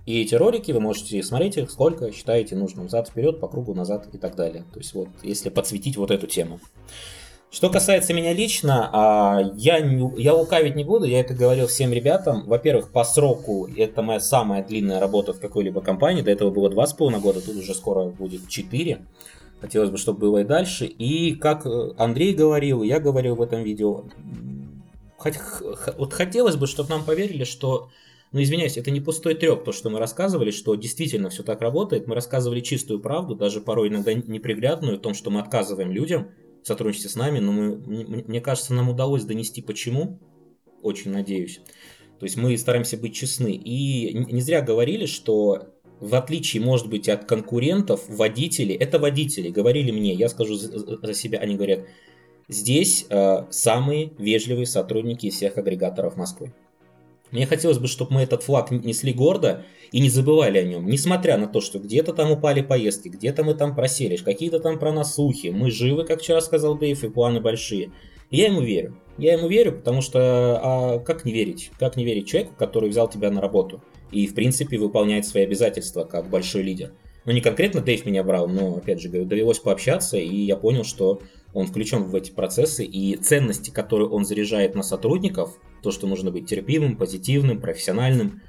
И 0.07 0.21
эти 0.21 0.35
ролики 0.35 0.73
вы 0.73 0.81
можете 0.81 1.23
смотреть 1.23 1.57
их 1.57 1.71
сколько 1.71 2.11
считаете 2.11 2.57
нужным. 2.57 2.89
Зад 2.89 3.09
вперед, 3.09 3.39
по 3.39 3.49
кругу 3.49 3.75
назад 3.75 4.09
и 4.13 4.19
так 4.19 4.35
далее. 4.35 4.65
То 4.73 4.81
есть 4.81 4.95
вот, 4.95 5.09
если 5.23 5.51
подсветить 5.51 5.97
вот 5.97 6.11
эту 6.11 6.27
тему. 6.27 6.59
Что 7.51 7.69
касается 7.69 8.15
меня 8.15 8.33
лично, 8.33 8.89
а, 8.93 9.41
я, 9.57 9.79
я 9.79 10.35
лукавить 10.35 10.77
не 10.77 10.85
буду, 10.85 11.05
я 11.05 11.19
это 11.19 11.35
говорил 11.35 11.67
всем 11.67 11.93
ребятам. 11.93 12.45
Во-первых, 12.47 12.93
по 12.93 13.03
сроку 13.03 13.69
это 13.77 14.03
моя 14.03 14.21
самая 14.21 14.65
длинная 14.65 15.01
работа 15.01 15.33
в 15.33 15.41
какой-либо 15.41 15.81
компании. 15.81 16.23
До 16.23 16.31
этого 16.31 16.51
было 16.51 16.71
два 16.71 16.87
с 16.87 16.93
половиной 16.93 17.21
года, 17.21 17.45
тут 17.45 17.57
уже 17.57 17.75
скоро 17.75 18.05
будет 18.05 18.49
4. 18.49 19.05
Хотелось 19.61 19.91
бы, 19.91 19.99
чтобы 19.99 20.21
было 20.21 20.39
и 20.39 20.45
дальше. 20.45 20.87
И 20.87 21.35
как 21.35 21.67
э, 21.67 21.91
Андрей 21.99 22.35
говорил, 22.35 22.85
я 22.85 23.01
говорил 23.01 23.35
в 23.35 23.43
этом 23.43 23.65
видео, 23.65 24.05
вот 25.99 26.13
хотелось 26.13 26.55
бы, 26.55 26.69
чтобы 26.69 26.91
нам 26.91 27.05
поверили, 27.05 27.43
что 27.43 27.89
ну, 28.31 28.41
извиняюсь, 28.41 28.79
это 28.79 28.93
не 28.93 29.01
пустой 29.01 29.35
треп, 29.35 29.65
то, 29.65 29.73
что 29.73 29.91
мы 29.91 29.99
рассказывали, 29.99 30.53
что 30.53 30.77
действительно 30.77 31.31
все 31.31 31.43
так 31.43 31.61
работает. 31.61 32.07
Мы 32.07 32.15
рассказывали 32.15 32.61
чистую 32.61 33.01
правду, 33.01 33.35
даже 33.35 33.61
порой 33.61 33.89
иногда 33.89 34.15
неприглядную, 34.15 34.95
о 34.95 35.01
том, 35.01 35.15
что 35.15 35.31
мы 35.31 35.41
отказываем 35.41 35.91
людям 35.91 36.29
сотрудничестве 36.67 37.11
с 37.11 37.17
нами, 37.17 37.39
но 37.39 37.53
мы, 37.53 37.77
мне 38.27 38.41
кажется, 38.41 38.75
нам 38.75 38.89
удалось 38.89 39.25
донести 39.25 39.63
почему, 39.63 40.21
очень 40.83 41.11
надеюсь. 41.11 41.61
То 42.19 42.25
есть 42.25 42.37
мы 42.37 42.57
стараемся 42.59 42.97
быть 42.99 43.15
честны. 43.15 43.53
И 43.53 44.13
не 44.13 44.43
зря 44.43 44.61
говорили, 44.61 45.07
что 45.07 45.69
в 46.01 46.15
отличие, 46.15 46.63
может 46.63 46.89
быть, 46.89 47.09
от 47.09 47.25
конкурентов, 47.25 48.09
водители, 48.09 48.75
это 48.75 48.99
водители, 48.99 49.51
говорили 49.51 49.91
мне, 49.91 50.15
я 50.15 50.29
скажу 50.29 50.55
за 50.57 51.15
себя, 51.15 51.39
они 51.41 51.57
говорят, 51.57 51.81
здесь 52.49 53.07
э, 53.09 53.47
самые 53.51 54.13
вежливые 54.19 54.67
сотрудники 54.67 55.27
из 55.27 55.35
всех 55.35 55.59
агрегаторов 55.59 56.17
Москвы. 56.17 56.55
Мне 57.31 57.47
хотелось 57.47 57.79
бы, 57.79 57.87
чтобы 57.87 58.15
мы 58.15 58.23
этот 58.23 58.43
флаг 58.43 58.71
несли 58.71 59.13
гордо 59.13 59.65
и 59.93 60.01
не 60.01 60.09
забывали 60.09 60.59
о 60.59 60.65
нем, 60.65 60.87
несмотря 60.87 61.37
на 61.37 61.47
то, 61.47 61.61
что 61.61 61.79
где-то 61.79 62.13
там 62.13 62.31
упали 62.31 62.61
поездки, 62.61 63.09
где-то 63.09 63.45
мы 63.45 63.55
там 63.55 63.75
просели, 63.75 64.17
какие-то 64.17 64.59
там 64.59 64.79
проносухи, 64.79 65.49
мы 65.49 65.71
живы, 65.71 66.05
как 66.05 66.21
вчера 66.21 66.41
сказал 66.41 66.77
Дэйв, 66.77 67.05
и 67.05 67.09
планы 67.09 67.41
большие. 67.41 67.93
И 68.31 68.37
я 68.37 68.47
ему 68.47 68.61
верю. 68.61 68.97
Я 69.19 69.35
ему 69.35 69.49
верю, 69.49 69.73
потому 69.73 70.01
что 70.01 70.61
а 70.63 70.99
как 71.01 71.25
не 71.25 71.33
верить? 71.33 71.71
Как 71.79 71.97
не 71.97 72.05
верить 72.05 72.29
человеку, 72.29 72.55
который 72.57 72.89
взял 72.89 73.09
тебя 73.09 73.31
на 73.31 73.41
работу 73.41 73.83
и, 74.11 74.27
в 74.27 74.35
принципе, 74.35 74.79
выполняет 74.79 75.27
свои 75.27 75.45
обязательства 75.45 76.05
как 76.05 76.31
большой 76.31 76.63
лидер? 76.63 76.93
Ну, 77.27 77.33
не 77.33 77.41
конкретно 77.41 77.81
Дэйв 77.81 78.07
меня 78.07 78.25
брал, 78.25 78.49
но, 78.49 78.77
опять 78.77 79.01
же, 79.01 79.09
говорю, 79.09 79.27
довелось 79.27 79.59
пообщаться, 79.59 80.17
и 80.17 80.37
я 80.37 80.57
понял, 80.57 80.85
что 80.85 81.21
он 81.53 81.67
включен 81.67 82.05
в 82.05 82.15
эти 82.15 82.31
процессы, 82.31 82.85
и 82.85 83.17
ценности, 83.17 83.71
которые 83.71 84.09
он 84.09 84.25
заряжает 84.25 84.75
на 84.75 84.83
сотрудников, 84.83 85.59
то, 85.83 85.91
что 85.91 86.07
нужно 86.07 86.31
быть 86.31 86.47
терпимым, 86.47 86.97
позитивным, 86.97 87.61
профессиональным, 87.61 88.41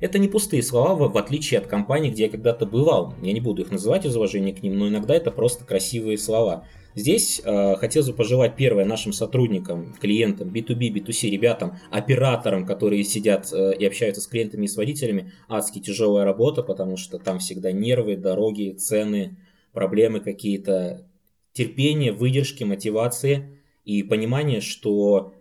это 0.00 0.18
не 0.18 0.28
пустые 0.28 0.62
слова, 0.62 1.08
в, 1.08 1.16
отличие 1.16 1.60
от 1.60 1.66
компаний, 1.66 2.10
где 2.10 2.24
я 2.24 2.30
когда-то 2.30 2.64
бывал. 2.64 3.14
Я 3.22 3.32
не 3.32 3.40
буду 3.40 3.62
их 3.62 3.70
называть 3.70 4.06
из 4.06 4.16
уважения 4.16 4.54
к 4.54 4.62
ним, 4.62 4.78
но 4.78 4.88
иногда 4.88 5.14
это 5.14 5.30
просто 5.30 5.64
красивые 5.64 6.16
слова. 6.16 6.64
Здесь 6.94 7.40
э, 7.44 7.76
хотелось 7.76 8.08
бы 8.08 8.14
пожелать 8.14 8.56
первое 8.56 8.84
нашим 8.84 9.12
сотрудникам, 9.12 9.94
клиентам, 10.00 10.48
B2B, 10.48 10.90
B2C, 10.90 11.30
ребятам, 11.30 11.78
операторам, 11.90 12.66
которые 12.66 13.04
сидят 13.04 13.52
э, 13.52 13.74
и 13.78 13.84
общаются 13.84 14.22
с 14.22 14.26
клиентами 14.26 14.64
и 14.64 14.68
с 14.68 14.76
водителями, 14.76 15.32
адски 15.48 15.78
тяжелая 15.78 16.24
работа, 16.24 16.62
потому 16.62 16.96
что 16.96 17.18
там 17.18 17.38
всегда 17.38 17.70
нервы, 17.70 18.16
дороги, 18.16 18.70
цены, 18.70 19.36
проблемы 19.72 20.20
какие-то 20.20 21.06
терпения, 21.52 22.12
выдержки, 22.12 22.64
мотивации 22.64 23.60
и 23.84 24.02
понимание, 24.02 24.60
что 24.60 25.34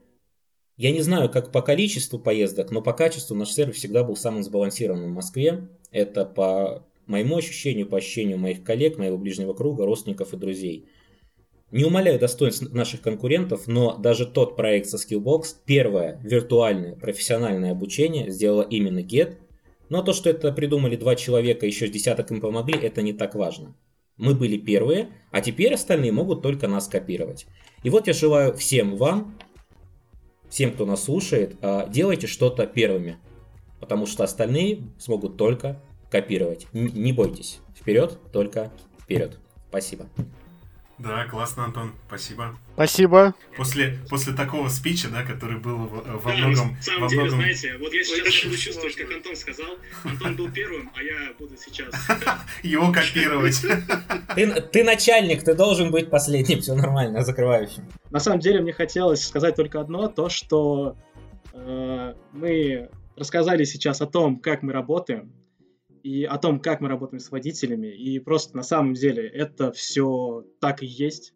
я 0.78 0.92
не 0.92 1.02
знаю, 1.02 1.30
как 1.30 1.52
по 1.52 1.62
количеству 1.62 2.20
поездок, 2.20 2.72
но 2.72 2.82
по 2.82 2.94
качеству 2.94 3.36
наш 3.36 3.50
сервис 3.50 3.76
всегда 3.76 4.04
был 4.04 4.16
самым 4.16 4.44
сбалансированным 4.44 5.12
в 5.12 5.16
Москве. 5.16 5.68
Это 5.92 6.26
по 6.26 6.86
моему 7.06 7.38
ощущению, 7.38 7.88
по 7.88 7.98
ощущению 7.98 8.38
моих 8.38 8.64
коллег, 8.64 8.98
моего 8.98 9.18
ближнего 9.18 9.54
круга, 9.54 9.86
родственников 9.86 10.34
и 10.34 10.38
друзей. 10.38 10.88
Не 11.72 11.84
умаляю 11.84 12.20
достоинств 12.20 12.72
наших 12.74 13.02
конкурентов, 13.02 13.68
но 13.68 13.98
даже 13.98 14.26
тот 14.26 14.56
проект 14.56 14.88
со 14.88 14.98
Skillbox, 14.98 15.56
первое 15.66 16.20
виртуальное 16.24 16.96
профессиональное 16.96 17.72
обучение 17.72 18.32
сделала 18.32 18.64
именно 18.64 19.00
Get. 19.00 19.36
Но 19.90 20.02
то, 20.02 20.14
что 20.14 20.30
это 20.30 20.52
придумали 20.52 20.96
два 20.96 21.16
человека, 21.16 21.66
еще 21.66 21.88
с 21.88 21.92
десяток 21.92 22.32
им 22.32 22.42
помогли, 22.42 22.80
это 22.80 23.02
не 23.02 23.14
так 23.14 23.36
важно. 23.36 23.76
Мы 24.20 24.36
были 24.36 24.58
первые, 24.58 25.10
а 25.32 25.42
теперь 25.42 25.74
остальные 25.74 26.12
могут 26.12 26.44
только 26.44 26.68
нас 26.68 26.88
копировать. 26.88 27.48
И 27.84 27.90
вот 27.90 28.06
я 28.08 28.14
желаю 28.14 28.56
всем 28.56 28.98
вам, 28.98 29.36
всем, 30.50 30.74
кто 30.74 30.86
нас 30.86 31.04
слушает, 31.04 31.56
а, 31.62 31.88
делайте 31.88 32.28
что-то 32.28 32.68
первыми, 32.68 33.18
потому 33.80 34.06
что 34.06 34.24
остальные 34.24 34.84
смогут 35.00 35.38
только 35.38 35.82
копировать. 36.12 36.68
Не 36.74 37.14
бойтесь. 37.14 37.60
Вперед, 37.76 38.20
только 38.32 38.72
вперед. 39.02 39.40
Спасибо. 39.70 40.08
Да, 41.00 41.24
классно, 41.24 41.64
Антон, 41.64 41.94
спасибо. 42.08 42.58
Спасибо. 42.74 43.34
После, 43.56 43.98
после 44.10 44.34
такого 44.34 44.68
спича, 44.68 45.08
да, 45.08 45.24
который 45.24 45.58
был 45.58 45.78
во 45.78 46.02
да, 46.02 46.38
многом... 46.38 46.76
На 46.76 46.82
самом 46.82 47.02
во 47.04 47.08
деле, 47.08 47.22
многом... 47.22 47.40
знаете, 47.40 47.78
вот 47.80 47.94
я 47.94 48.04
сейчас 48.04 48.44
буду 48.44 48.58
чувствовать, 48.58 48.96
как 48.98 49.12
Антон 49.12 49.36
сказал. 49.38 49.78
Антон 50.04 50.36
был 50.36 50.52
первым, 50.52 50.92
а 50.94 51.02
я 51.02 51.34
буду 51.40 51.56
сейчас... 51.56 51.94
Его 52.64 52.92
копировать. 52.92 53.62
Ты, 54.36 54.62
ты 54.62 54.84
начальник, 54.84 55.44
ты 55.44 55.56
должен 55.56 55.90
быть 55.90 56.10
последним, 56.10 56.62
все 56.62 56.76
нормально, 56.76 57.24
закрывающим. 57.24 57.88
На 58.12 58.20
самом 58.20 58.40
деле, 58.40 58.62
мне 58.62 58.74
хотелось 58.74 59.26
сказать 59.26 59.56
только 59.56 59.80
одно, 59.80 60.08
то, 60.08 60.30
что 60.30 60.98
э, 61.54 62.14
мы 62.34 62.90
рассказали 63.16 63.64
сейчас 63.64 64.02
о 64.02 64.06
том, 64.06 64.40
как 64.40 64.62
мы 64.64 64.74
работаем, 64.74 65.32
и 66.04 66.24
о 66.24 66.38
том, 66.38 66.60
как 66.60 66.82
мы 66.82 66.90
работаем 66.90 67.20
с 67.20 67.32
водителями. 67.32 67.88
И 67.88 68.20
просто 68.20 68.56
на 68.56 68.64
самом 68.64 68.94
деле 68.94 69.28
это 69.28 69.72
все 69.72 70.46
так 70.60 70.84
и 70.84 70.86
есть. 70.86 71.34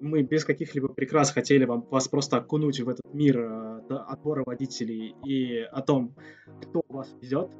Мы 0.00 0.22
без 0.22 0.44
каких-либо 0.44 0.88
прикрас 0.88 1.30
хотели 1.30 1.64
вам, 1.64 1.86
вас 1.90 2.08
просто 2.08 2.36
окунуть 2.36 2.80
в 2.80 2.88
этот 2.88 3.12
мир 3.14 3.40
э, 3.40 3.94
отбора 4.08 4.42
водителей 4.44 5.14
и 5.24 5.60
о 5.60 5.80
том, 5.80 6.14
кто 6.62 6.82
вас 6.88 7.14
везет. 7.20 7.50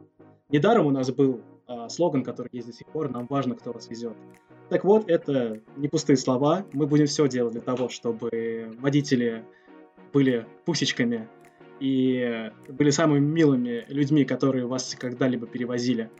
Недаром 0.50 0.86
у 0.86 0.90
нас 0.90 1.10
был 1.10 1.40
э, 1.66 1.88
слоган, 1.88 2.22
который 2.22 2.48
есть 2.52 2.66
до 2.66 2.72
сих 2.74 2.86
пор, 2.88 3.10
нам 3.10 3.26
важно, 3.28 3.54
кто 3.54 3.72
вас 3.72 3.88
везет. 3.88 4.16
Так 4.68 4.84
вот, 4.84 5.08
это 5.08 5.60
не 5.76 5.88
пустые 5.88 6.16
слова. 6.16 6.66
Мы 6.72 6.86
будем 6.86 7.06
все 7.06 7.28
делать 7.28 7.52
для 7.52 7.62
того, 7.62 7.88
чтобы 7.88 8.70
водители 8.78 9.44
были 10.12 10.46
пусечками 10.64 11.28
и 11.80 12.50
были 12.68 12.90
самыми 12.90 13.20
милыми 13.20 13.84
людьми, 13.88 14.24
которые 14.24 14.66
вас 14.66 14.96
когда-либо 14.98 15.46
перевозили. 15.46 16.10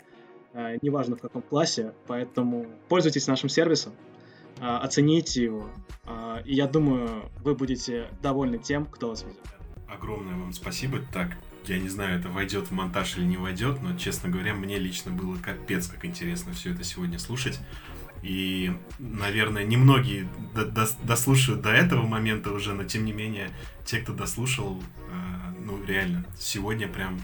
Э, 0.57 0.79
неважно 0.81 1.17
в 1.17 1.21
каком 1.21 1.43
классе, 1.43 1.93
поэтому 2.07 2.67
пользуйтесь 2.89 3.27
нашим 3.27 3.51
сервисом, 3.51 3.93
э, 4.59 4.65
оцените 4.65 5.45
его, 5.45 5.69
э, 6.07 6.43
и 6.47 6.55
я 6.55 6.67
думаю, 6.67 7.31
вы 7.45 7.55
будете 7.55 8.09
довольны 8.23 8.57
тем, 8.57 8.87
кто 8.87 9.11
вас 9.11 9.23
везет. 9.23 9.39
Огромное 9.87 10.35
вам 10.35 10.55
спасибо. 10.55 11.01
Так, 11.13 11.37
я 11.67 11.79
не 11.79 11.91
знаю, 11.91 12.19
это 12.19 12.31
войдет 12.31 12.69
в 12.69 12.71
монтаж 12.71 13.19
или 13.19 13.27
не 13.27 13.37
войдет, 13.37 13.83
но, 13.83 13.99
честно 13.99 14.31
говоря, 14.31 14.55
мне 14.55 14.79
лично 14.79 15.13
было 15.13 15.37
капец 15.37 15.89
как 15.89 16.07
интересно 16.07 16.55
все 16.55 16.73
это 16.73 16.85
сегодня 16.85 17.19
слушать. 17.19 17.61
И, 18.23 18.73
наверное, 18.99 19.63
немногие 19.63 20.27
дослушают 21.05 21.61
до 21.61 21.69
этого 21.69 22.07
момента 22.07 22.51
уже, 22.51 22.73
но 22.73 22.85
тем 22.85 23.05
не 23.05 23.13
менее, 23.13 23.51
те, 23.85 23.99
кто 23.99 24.15
дослушал, 24.15 24.83
ну, 25.61 25.85
реально, 25.85 26.25
сегодня 26.39 26.89
прям 26.89 27.21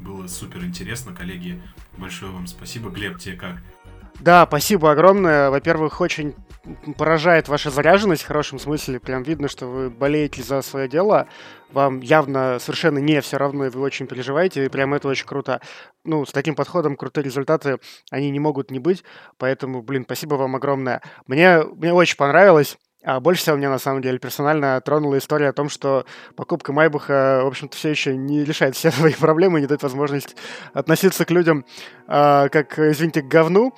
было 0.00 0.26
супер 0.26 0.64
интересно, 0.64 1.14
коллеги. 1.14 1.60
Большое 1.96 2.32
вам 2.32 2.46
спасибо. 2.46 2.90
Глеб, 2.90 3.18
тебе 3.18 3.36
как? 3.36 3.56
Да, 4.20 4.46
спасибо 4.46 4.90
огромное. 4.90 5.50
Во-первых, 5.50 6.00
очень 6.00 6.34
поражает 6.98 7.48
ваша 7.48 7.70
заряженность 7.70 8.22
в 8.22 8.26
хорошем 8.26 8.58
смысле. 8.58 9.00
Прям 9.00 9.22
видно, 9.22 9.48
что 9.48 9.66
вы 9.66 9.88
болеете 9.90 10.42
за 10.42 10.60
свое 10.62 10.88
дело. 10.88 11.26
Вам 11.72 12.00
явно 12.00 12.58
совершенно 12.60 12.98
не 12.98 13.20
все 13.20 13.38
равно, 13.38 13.66
и 13.66 13.70
вы 13.70 13.80
очень 13.80 14.06
переживаете. 14.06 14.66
И 14.66 14.68
прям 14.68 14.92
это 14.92 15.08
очень 15.08 15.26
круто. 15.26 15.60
Ну, 16.04 16.26
с 16.26 16.32
таким 16.32 16.54
подходом 16.54 16.96
крутые 16.96 17.24
результаты, 17.24 17.78
они 18.10 18.30
не 18.30 18.40
могут 18.40 18.70
не 18.70 18.78
быть. 18.78 19.04
Поэтому, 19.38 19.82
блин, 19.82 20.04
спасибо 20.04 20.34
вам 20.34 20.56
огромное. 20.56 21.02
Мне, 21.26 21.62
мне 21.62 21.92
очень 21.92 22.16
понравилось. 22.16 22.76
А 23.02 23.18
больше 23.18 23.42
всего 23.42 23.56
меня, 23.56 23.70
на 23.70 23.78
самом 23.78 24.02
деле, 24.02 24.18
персонально 24.18 24.78
тронула 24.82 25.16
история 25.16 25.48
о 25.48 25.52
том, 25.54 25.70
что 25.70 26.04
покупка 26.36 26.72
Майбаха, 26.72 27.40
в 27.42 27.46
общем-то, 27.46 27.74
все 27.74 27.88
еще 27.88 28.14
не 28.14 28.44
решает 28.44 28.76
все 28.76 28.90
свои 28.90 29.14
проблемы, 29.14 29.60
не 29.60 29.66
дает 29.66 29.82
возможность 29.82 30.36
относиться 30.74 31.24
к 31.24 31.30
людям 31.30 31.64
э, 32.06 32.48
как, 32.50 32.78
извините, 32.78 33.22
к 33.22 33.28
говну. 33.28 33.74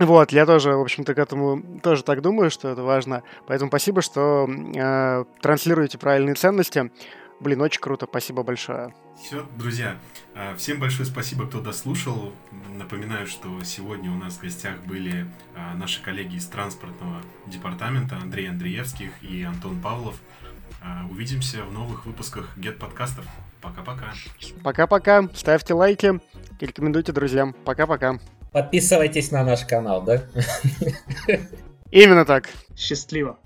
Вот, 0.00 0.32
я 0.32 0.44
тоже, 0.44 0.74
в 0.76 0.80
общем-то, 0.80 1.14
к 1.14 1.18
этому 1.18 1.62
тоже 1.80 2.02
так 2.02 2.20
думаю, 2.20 2.50
что 2.50 2.68
это 2.68 2.82
важно. 2.82 3.22
Поэтому 3.46 3.70
спасибо, 3.70 4.02
что 4.02 4.46
э, 4.48 5.24
транслируете 5.40 5.98
правильные 5.98 6.34
ценности. 6.34 6.90
Блин, 7.40 7.60
очень 7.60 7.80
круто, 7.80 8.06
спасибо 8.08 8.42
большое. 8.42 8.94
Все, 9.20 9.46
друзья, 9.56 9.96
а, 10.34 10.54
всем 10.56 10.78
большое 10.80 11.06
спасибо, 11.06 11.46
кто 11.46 11.60
дослушал. 11.60 12.32
Напоминаю, 12.76 13.26
что 13.26 13.62
сегодня 13.64 14.10
у 14.10 14.14
нас 14.14 14.34
в 14.34 14.42
гостях 14.42 14.78
были 14.84 15.26
а, 15.56 15.74
наши 15.74 16.02
коллеги 16.02 16.36
из 16.36 16.46
транспортного 16.46 17.22
департамента 17.46 18.16
Андрей 18.16 18.48
Андреевских 18.48 19.10
и 19.22 19.42
Антон 19.42 19.80
Павлов. 19.80 20.16
А, 20.82 21.06
увидимся 21.10 21.64
в 21.64 21.72
новых 21.72 22.06
выпусках 22.06 22.56
Get 22.56 22.78
подкастов. 22.78 23.24
Пока-пока. 23.60 24.12
Пока-пока. 24.62 25.28
Ставьте 25.34 25.74
лайки, 25.74 26.20
рекомендуйте 26.60 27.12
друзьям. 27.12 27.54
Пока-пока. 27.64 28.18
Подписывайтесь 28.52 29.32
на 29.32 29.42
наш 29.42 29.64
канал, 29.64 30.02
да? 30.02 30.22
Именно 31.90 32.24
так. 32.24 32.48
Счастливо. 32.76 33.38